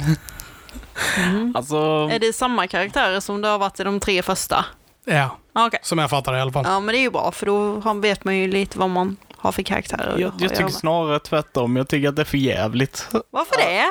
[1.17, 1.55] Mm.
[1.55, 1.75] Alltså,
[2.11, 4.65] Är det samma karaktärer som det har varit i de tre första?
[5.05, 5.79] Ja, Okej.
[5.83, 6.65] som jag fattar det i alla fall.
[6.67, 9.51] Ja, men det är ju bra, för då vet man ju lite vad man har
[9.51, 10.19] för karaktärer.
[10.19, 11.75] jag, jag tycker snarare tvärtom.
[11.75, 13.07] Jag tycker att det är för jävligt.
[13.29, 13.83] Varför det?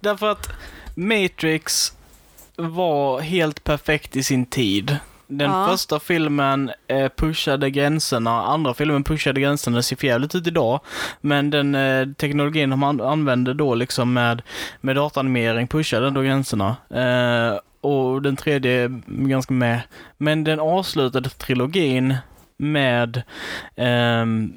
[0.00, 0.48] Därför att
[0.94, 1.92] Matrix
[2.56, 4.96] var helt perfekt i sin tid.
[5.28, 5.66] Den Ja.
[5.70, 10.80] första filmen eh, pushade gränserna, andra filmen pushade gränserna, det ser för jävligt ut idag.
[11.20, 14.42] Men den eh, teknologin de an- använde då liksom med,
[14.80, 16.76] med dataanimering pushade ändå gränserna.
[16.90, 18.88] Eh, och den tredje är
[19.28, 19.80] ganska med.
[20.18, 22.14] Men den avslutade trilogin
[22.56, 23.22] med,
[23.76, 24.52] ehm,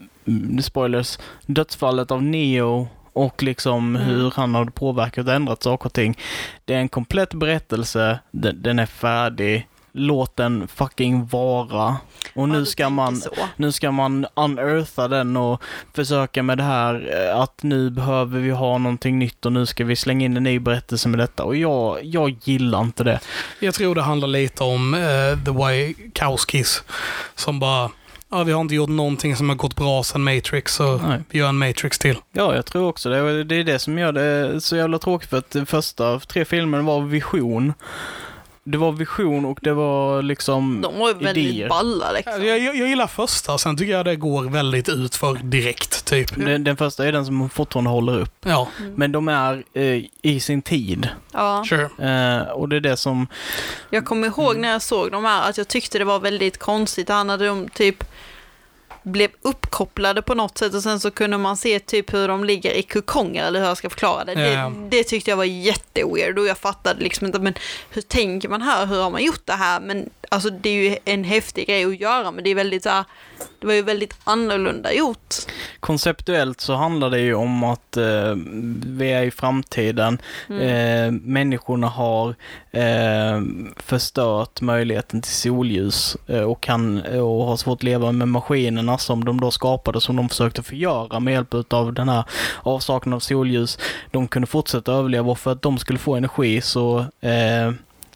[0.61, 4.07] spoilers, dödsfallet av Neo och liksom Mm.
[4.07, 6.17] hur han har påverkat och ändrat saker och ting.
[6.65, 11.97] Det är en komplett berättelse, den, den är färdig, låt den fucking vara.
[12.35, 13.21] Och nu ska man
[13.55, 15.61] nu ska man uneartha den och
[15.93, 19.85] försöka med det här eh, att nu behöver vi ha någonting nytt och nu ska
[19.85, 21.43] vi slänga in en ny berättelse med detta.
[21.43, 23.19] Och jag, jag gillar inte det.
[23.59, 26.83] Jag tror det handlar lite om uh, The Wachowskis.
[27.35, 27.89] Som bara,
[28.29, 31.19] ja vi har inte gjort någonting som har gått bra sedan Matrix, så Nej.
[31.29, 32.17] vi gör en Matrix till.
[32.31, 33.43] Ja, jag tror också det.
[33.43, 36.83] Det är det som gör det så jävla tråkigt för att de första tre filmerna
[36.83, 37.73] var vision.
[38.71, 40.81] Det var vision och det var liksom...
[40.81, 41.69] De var ju väldigt idéer.
[41.69, 42.45] balla liksom.
[42.45, 46.35] Jag, jag, jag gillar första, sen tycker jag det går väldigt ut för direkt, typ.
[46.35, 48.33] Den, den första är den som fortfarande håller upp.
[48.45, 51.09] Ja, Men de är eh, i sin tid.
[51.31, 51.65] Ja.
[51.69, 51.83] sure.
[51.83, 53.27] Eh, och det är det som...
[53.89, 57.09] Jag kommer ihåg när jag såg de här att jag tyckte det var väldigt konstigt.
[57.09, 58.03] Han hade de typ
[59.09, 62.71] blev uppkopplade på något sätt och sen så kunde man se typ hur de ligger
[62.71, 64.33] i kokonger eller hur jag ska förklara det.
[64.33, 64.69] Ja.
[64.69, 67.53] Det, det tyckte jag var jätteweird och jag fattade liksom inte men
[67.89, 69.79] hur tänker man här, hur har man gjort det här?
[69.79, 72.89] Men alltså det är ju en häftig grej att göra men det är väldigt så
[72.89, 73.05] här,
[73.59, 75.35] det var ju väldigt annorlunda gjort.
[75.79, 78.35] Konceptuellt så handlar det ju om att eh,
[78.85, 80.21] vi är i framtiden.
[80.49, 80.61] Mm.
[80.61, 82.35] Eh, människorna har
[82.71, 83.41] eh,
[83.77, 89.25] förstört möjligheten till solljus eh, och, kan, och har svårt att leva med maskinerna som
[89.25, 92.23] de då skapade, som de försökte förgöra med hjälp av den här
[92.63, 93.79] avsaknaden av solljus.
[94.11, 97.71] De kunde fortsätta överleva och för att de skulle få energi så eh,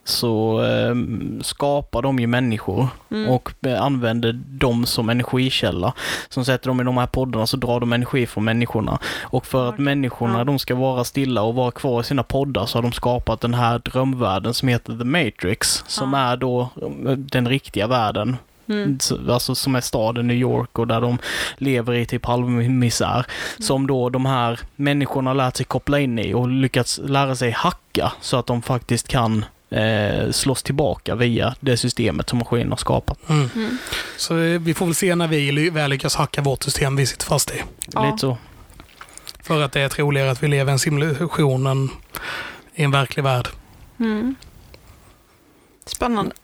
[0.06, 0.96] så eh,
[1.42, 3.30] skapar de ju människor Mm.
[3.30, 5.94] och eh, använder dem som energikälla.
[6.30, 9.00] Som sätter dem i de här poddarna så drar de energi från människorna.
[9.22, 10.44] Och för att människorna Ja.
[10.44, 13.54] de ska vara stilla och vara kvar i sina poddar så har de skapat den
[13.54, 15.84] här drömvärlden som heter The Matrix.
[15.88, 16.20] Som Ja.
[16.20, 18.38] är då eh, den riktiga världen.
[18.68, 19.00] Mm.
[19.00, 21.18] Så- Alltså som är staden New York och där de
[21.58, 23.14] lever i typ halvmisär.
[23.14, 23.26] Mm.
[23.60, 28.12] Som då de här människorna lärt sig koppla in i och lyckats lära sig hacka
[28.22, 33.30] så att de faktiskt kan eh, slås tillbaka via det systemet som maskinen har skapat.
[33.30, 33.50] Mm.
[33.56, 33.78] Mm.
[34.18, 37.52] Så vi får väl se när vi väl lyckas hacka vårt system vi sitter fast
[37.52, 37.64] i.
[37.94, 38.06] Ja.
[38.06, 38.38] Lite så.
[39.44, 41.90] För att det är troligare att vi lever i en simulation än
[42.76, 43.48] i en verklig värld.
[44.00, 44.36] Mm.
[45.86, 46.36] Spännande.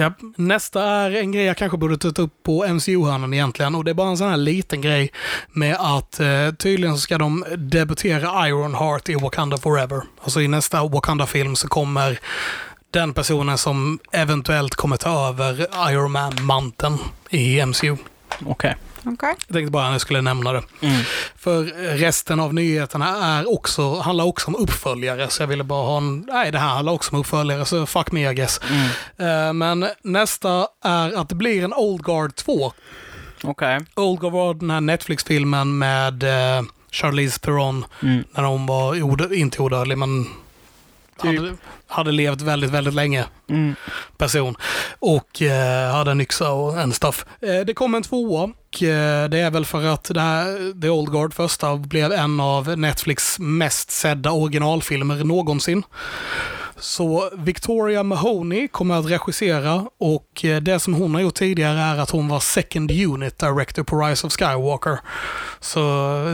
[0.00, 3.90] Ja, nästa är en grej jag kanske borde ta upp på MCU-hörnan egentligen och det
[3.90, 5.12] är bara en sån här liten grej
[5.52, 10.02] med att eh, tydligen så ska de debutera Ironheart i Wakanda Forever.
[10.22, 12.18] Alltså i nästa Wakanda-film så kommer
[12.90, 16.98] den personen som eventuellt kommer ta över Iron Man-manteln
[17.30, 17.96] i MCU.
[18.46, 18.76] Okej.
[19.04, 19.34] Okej.
[19.46, 20.62] Jag tänkte bara att jag skulle nämna det.
[20.80, 21.02] Mm.
[21.36, 21.64] För
[21.96, 23.06] resten av nyheterna
[23.38, 26.20] är också, handlar också om uppföljare, så jag ville bara ha en...
[26.32, 28.60] Nej, det här handlar också om uppföljare, så fuck me I guess.
[28.70, 28.86] Mm.
[29.48, 32.72] Eh, Men nästa är att det blir en Old Guard 2.
[33.44, 33.80] Okej.
[33.96, 38.24] Old Guard var den här Netflix-filmen med eh, Charlize Theron Mm.
[38.32, 40.26] när hon var inte odödlig, men
[41.22, 41.38] Typ.
[41.40, 41.56] hade,
[41.86, 43.74] hade levt väldigt, väldigt länge Mm.
[44.18, 44.56] person.
[44.98, 47.24] Och eh, hade en yxa och en stuff.
[47.42, 50.88] Eh, det kom en tvåa och eh, det är väl för att det här, The
[50.88, 55.82] Old Guard första blev en av Netflix mest sedda originalfilmer någonsin.
[56.80, 61.98] Så Victoria Mahoney kommer att regissera och eh, det som hon har gjort tidigare är
[61.98, 64.98] att hon var second unit director på Rise of Skywalker.
[65.60, 65.80] Så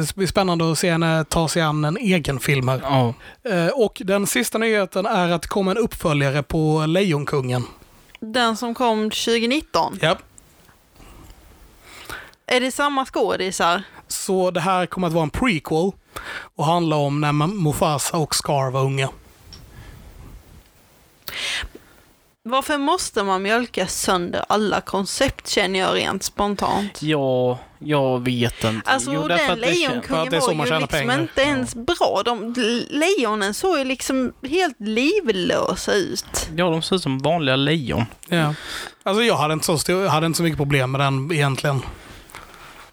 [0.01, 2.81] det blir spännande att se henne ta sig an en egen film här.
[2.83, 3.15] Ja.
[3.51, 7.65] Eh, Och den sista nyheten är att det kommer en uppföljare på Lejonkungen.
[8.21, 9.99] Den som kom 2019.
[10.01, 10.19] Ja.
[12.47, 13.83] Är det samma skådisar?
[14.09, 15.93] Så det här kommer att vara en prequel
[16.57, 19.09] och handla om när Mufasa och Scar var unga.
[22.49, 27.03] Varför måste man mjölka sönder alla koncept känner jag rent spontant.
[27.03, 28.91] ja, jag vet inte.
[28.91, 30.31] Alltså Jo, den lejonkungen var ju
[30.65, 31.21] liksom pengar.
[31.21, 32.23] inte ens bra.
[32.25, 32.55] De,
[32.91, 36.49] lejonen såg ju liksom helt livlösa ut.
[36.57, 38.05] Ja, de ser ut som vanliga lejon.
[38.29, 38.55] Ja.
[39.03, 41.83] Alltså jag hade inte så, stor, jag hade inte så mycket problem med den egentligen.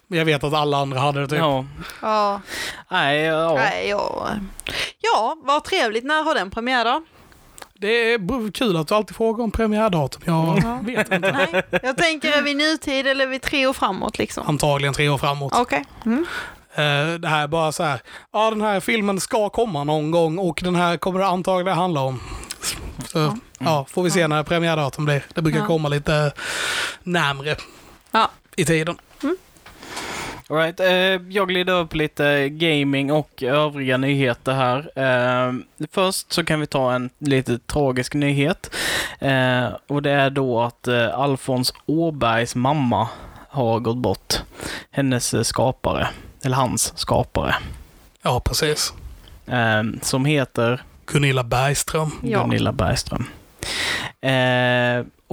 [0.08, 1.40] Jag vet att alla andra hade det typ.
[1.40, 1.66] Ja.
[2.02, 2.42] Ja,
[2.92, 3.54] Nej, ja.
[3.56, 4.30] nej, ja.
[5.02, 6.04] ja, vad trevligt.
[6.04, 7.04] När har den premiär då?
[7.80, 10.22] Det är kul att du alltid frågar om premiärdatum.
[10.26, 10.80] Jag Ja.
[10.84, 11.32] vet inte.
[11.32, 14.44] Nej, jag tänker är vi nutid eller är vi tre år framåt liksom?
[14.48, 15.54] Antagligen tre år framåt.
[15.56, 15.86] Okej.
[16.06, 16.26] Mm.
[16.76, 18.02] Eh, det här är bara så här.
[18.34, 22.02] Ja, den här filmen ska komma någon gång och den här kommer det antagligen handla
[22.02, 22.20] om.
[23.08, 25.26] Så ja, får vi se när premiärdatum blir.
[25.34, 25.66] Det brukar Ja.
[25.68, 26.32] komma lite
[27.04, 27.56] närmre
[28.12, 28.30] Ja.
[28.56, 28.98] i tiden.
[30.50, 30.88] All right, eh,
[31.30, 34.92] jag glider upp lite gaming och övriga nyheter här.
[34.96, 35.54] Eh,
[35.92, 38.76] först så kan vi ta en lite tragisk nyhet.
[39.20, 43.08] Eh, och det är då att eh, Alfons Åbergs mamma
[43.50, 44.34] har gått bort.
[44.92, 46.08] Hennes eh, skapare,
[46.46, 47.56] eller hans skapare,
[48.22, 48.94] Ja, precis.
[49.48, 52.12] eh, som heter Gunilla Bergström.
[52.24, 52.44] Ja.
[52.44, 53.26] Gunilla Bergström.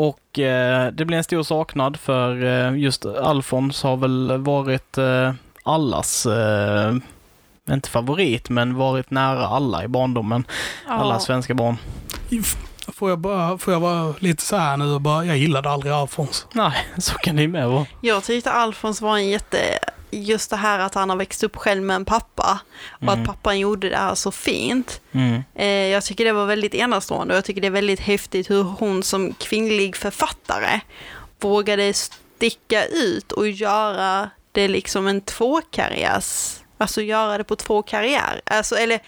[0.09, 5.32] Och eh, det blir en stor saknad för eh, just Alfons har väl varit eh,
[5.62, 6.94] allas, eh,
[7.70, 10.44] inte favorit, men varit nära alla i barndomen.
[10.89, 11.20] Alla Ja.
[11.20, 11.77] svenska barn.
[12.94, 15.93] Får jag, bara, får jag vara lite så här nu och bara, jag gillade aldrig
[15.93, 16.47] Alfons.
[16.52, 17.86] Nej, så kan det ju med vara.
[18.01, 19.59] Jag tyckte Alfons var en jätte...
[20.12, 22.60] Just det här att han har växt upp själv med en pappa
[22.90, 23.20] och Mm.
[23.20, 25.00] att pappan gjorde det här så fint.
[25.12, 25.42] Mm.
[25.54, 28.62] Eh, jag tycker det var väldigt enastående och jag tycker det är väldigt häftigt hur
[28.62, 30.80] hon som kvinnlig författare
[31.40, 38.40] vågade sticka ut och göra det liksom en tvåkarriärs, alltså göra det på två karriär,
[38.46, 39.00] alltså eller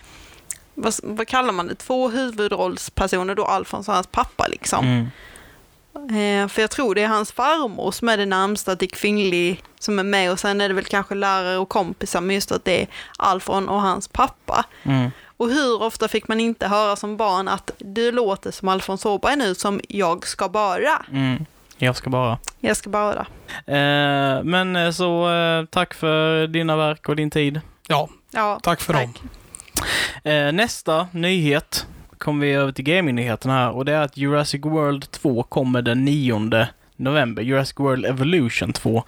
[0.75, 4.85] vad, vad kallar man det, två huvudrollspersoner då, Alfons och hans pappa liksom.
[4.85, 5.07] Mm.
[5.95, 9.99] Eh, för jag tror det är hans farmor som är det närmsta till kvinnlig som
[9.99, 12.83] är med och sen är det väl kanske lärare och kompisar men just att det
[12.83, 12.87] är
[13.19, 14.65] Alfon och hans pappa.
[14.83, 15.11] Mm.
[15.37, 19.37] Och hur ofta fick man inte höra som barn att du låter som Alfons Åberg
[19.37, 21.03] nu som jag ska bara.
[21.11, 21.47] Mm.
[21.77, 22.39] Jag ska bara.
[22.61, 23.27] Jag ska bara.
[23.67, 27.61] Eh, men eh, så eh, tack för dina verk och din tid.
[27.87, 29.15] Ja, Ja, tack för dem.
[30.25, 31.87] Eh, nästa nyhet
[32.23, 36.05] kommer vi över till gamingnyheterna här och det är att Jurassic World 2 kommer den
[36.05, 36.67] 9
[36.97, 37.43] november.
[37.43, 39.05] Jurassic World Evolution 2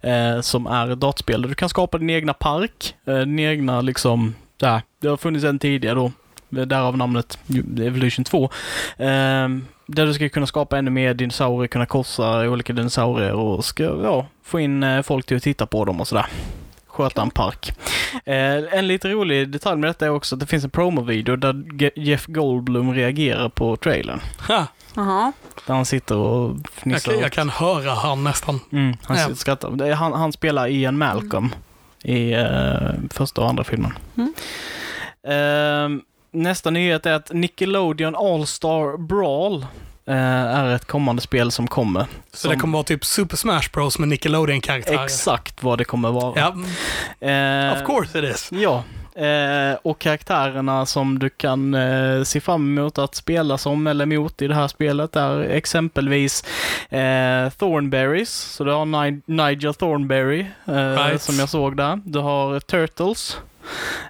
[0.00, 3.80] eh, som är ett dataspel där du kan skapa din egna park, eh, din egna
[3.80, 4.82] liksom, där.
[5.00, 6.12] Det har funnits en tidigare då,
[6.56, 7.38] eh, därav namnet
[7.80, 8.44] Evolution 2.
[8.96, 9.48] Eh,
[9.86, 14.26] där du ska kunna skapa ännu mer dinosaurier, kunna korsa olika dinosaurier och ska, ja,
[14.42, 16.26] få in eh, folk till att titta på dem och sådär.
[16.92, 17.72] Sköta en park.
[18.24, 21.64] Eh, en lite rolig detalj med detta är också att det finns en promovideo där
[21.98, 24.20] Jeff Goldblum reagerar på trailern.
[24.48, 25.32] Ha, Jaha.
[25.66, 27.12] Där han sitter och jag, fnissar.
[27.12, 28.60] kan, jag kan höra han nästan.
[28.72, 29.70] Mm, han sitter och skrattar.
[29.70, 31.54] Det är han, han spelar Ian Malcolm
[32.02, 33.92] i eh, första och andra filmen.
[34.16, 34.34] Mm.
[35.26, 39.66] Eh, nästa nyhet är att Nickelodeon All-Star Brawl eh,
[40.06, 42.06] är ett kommande spel som kommer.
[42.32, 45.04] Så Som- det kommer vara typ Super Smash Bros med Nickelodeon-karaktärer.
[45.04, 46.32] Exakt vad det kommer vara.
[46.40, 46.48] Ja,
[47.28, 48.48] Eh, of course it is.
[48.52, 48.82] Ja,
[49.22, 54.42] eh, och karaktärerna som du kan eh, se fram emot att spela som eller mot
[54.42, 56.44] i det här spelet är exempelvis
[56.90, 61.22] eh, Thornberries, så du har Ni- Nigel Thornberry eh, Right.
[61.22, 62.00] som jag såg där.
[62.04, 63.36] Du har Turtles.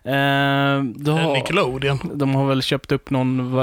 [0.05, 2.11] Eh, Eh, har, Nickelodeon.
[2.15, 3.57] de har väl köpt upp någon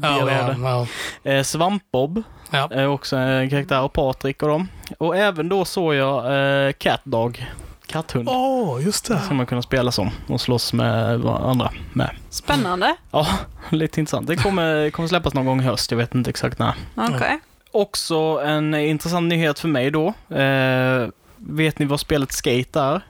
[0.00, 0.86] del av
[1.24, 1.36] det.
[1.36, 2.68] Eh, Svampbob ja.
[2.72, 4.68] är också en karaktär, och Patrik och dem.
[4.98, 7.46] Och även då såg jag eh, Catdog,
[7.86, 8.28] katthund.
[8.28, 9.18] Åh, just det.
[9.18, 12.10] Ska man kunna spela som och slåss med varandra med.
[12.30, 12.96] Spännande.
[13.10, 13.26] Ja,
[13.70, 14.26] lite intressant.
[14.26, 16.74] Det kommer, kommer släppas någon gång i höst, jag vet inte exakt när.
[16.94, 17.38] Okej.
[17.70, 20.06] Också en intressant nyhet för mig då.
[20.36, 23.00] Eh, vet ni vad spelet Skate är?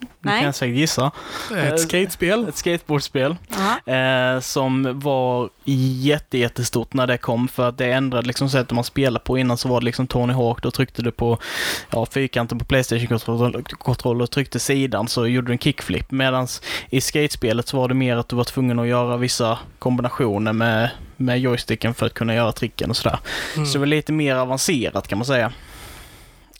[0.00, 0.42] Ni Nej.
[0.42, 1.10] kan säkert gissa.
[1.56, 2.48] Ett skatespel.
[2.48, 3.36] Ett skateboardspel.
[3.86, 8.84] Eh, som var jätte, jättestort när det kom för att det ändrade liksom sättet man
[8.84, 9.38] spelar på.
[9.38, 11.38] Innan så var det liksom Tony Hawk, då tryckte du på
[11.90, 16.10] ja, fyrkanten på Playstation-kontroll och tryckte sidan så gjorde du en kickflip.
[16.10, 16.46] Medan
[16.90, 20.90] i skatespelet så var det mer att du var tvungen att göra vissa kombinationer med,
[21.16, 23.18] med joysticken för att kunna göra tricken och sådär.
[23.56, 23.66] Mm.
[23.66, 25.52] Så det var lite mer avancerat kan man säga.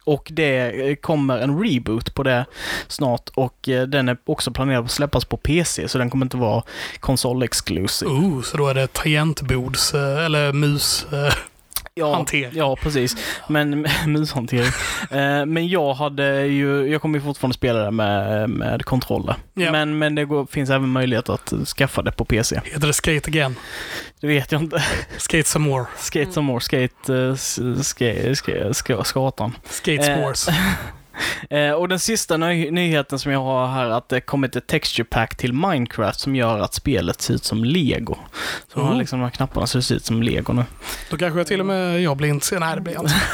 [0.09, 2.47] Och det eh, kommer en reboot på det
[2.89, 6.37] snart och eh, den är också planerad att släppas på PC så den kommer inte
[6.37, 6.63] vara
[7.01, 8.09] konsol-exclusive.
[8.09, 11.07] Oh, så då är det tangentbords eh, eller mus
[11.99, 12.53] eh, Ja, hantering.
[12.57, 13.17] ja, precis.
[13.49, 14.71] Men mushantering.
[15.11, 19.35] eh, men jag hade ju, jag kommer ju fortfarande spela det med, med kontroller.
[19.55, 19.73] Ja.
[19.73, 22.61] Men, men det går, finns även möjlighet att skaffa det på PC.
[22.65, 23.57] Heter det Skate Again?
[24.21, 24.83] Det vet jag inte.
[25.19, 25.85] Skate Some More?
[25.97, 29.57] Skate some more, skate, uh, skate, skate, skate, skatan.
[29.71, 30.49] Skate Eh, Sports?
[31.51, 34.67] Eh, och den sista ny- nyheten som jag har här är att det kommit ett
[34.67, 38.17] texture pack till Minecraft som gör att spelet ser ut som lego.
[38.73, 40.65] Så har liksom de här knapparna ser ut som lego nu.
[41.11, 42.61] Då kanske jag till och med jag blir intresserad.
[42.61, 43.15] Nej, det blir jag inte.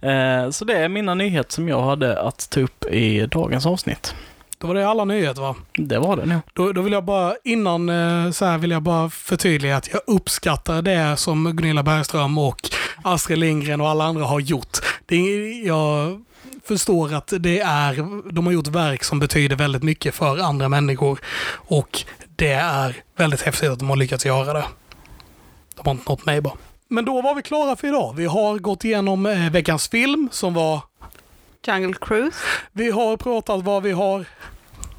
[0.00, 4.14] Eh, så det är mina nyheter som jag hade att ta upp i dagens avsnitt.
[4.58, 5.54] Då var det alla nyheter va?
[5.72, 6.40] Det var det nu.
[6.52, 10.00] Då, då vill jag bara, innan eh, så här vill jag bara förtydliga att jag
[10.06, 12.60] uppskattar det som Gunilla Bergström och
[13.02, 14.78] Astrid Lindgren och alla andra har gjort.
[15.12, 16.22] Det är, jag
[16.64, 17.94] förstår att det är,
[18.32, 21.18] de har gjort verk som betyder väldigt mycket för andra människor
[21.54, 22.04] och
[22.36, 24.64] det är väldigt häftigt att de har lyckats göra det.
[25.74, 26.54] De har inte nått mig bara.
[26.88, 28.14] Men då var vi klara för idag.
[28.16, 30.80] Vi har gått igenom eh, veckans film som var...
[31.66, 32.38] Jungle Cruise,
[32.72, 34.24] Vi har pratat vad vi har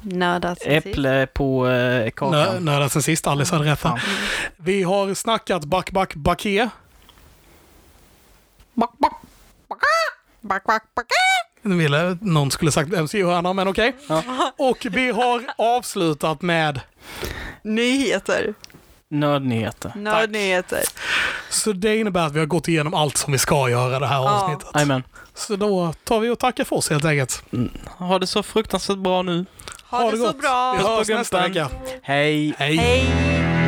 [0.02, 0.86] nördat sen sist.
[0.86, 2.64] Äpple på eh, kakan.
[2.64, 3.26] nördat sen sist.
[3.26, 3.84] Alice hade rätt.
[4.56, 6.68] Vi har snackat Back Back Baké.
[8.74, 9.12] Back, back,
[11.62, 13.96] Nu ville någon skulle sagt MCU-hörna, men okej.
[14.08, 14.22] Ja.
[14.58, 16.80] Och vi har avslutat med...
[17.62, 18.54] Nyheter.
[19.10, 19.92] Nördnyheter.
[19.96, 20.80] Nördnyheter.
[21.50, 24.16] Så det innebär att vi har gått igenom allt som vi ska göra det här
[24.22, 24.30] Ja.
[24.30, 24.68] avsnittet.
[24.74, 25.02] Jajamän.
[25.34, 27.42] Så då tar vi och tackar för oss helt enkelt.
[27.98, 29.46] Ha det så fruktansvärt bra nu.
[29.90, 30.40] Ha, det så gott.
[30.40, 30.74] bra.
[30.78, 31.68] Vi hörs nästa vecka.
[32.02, 32.54] Hej!
[32.58, 32.76] Hej.
[32.76, 33.63] Hej.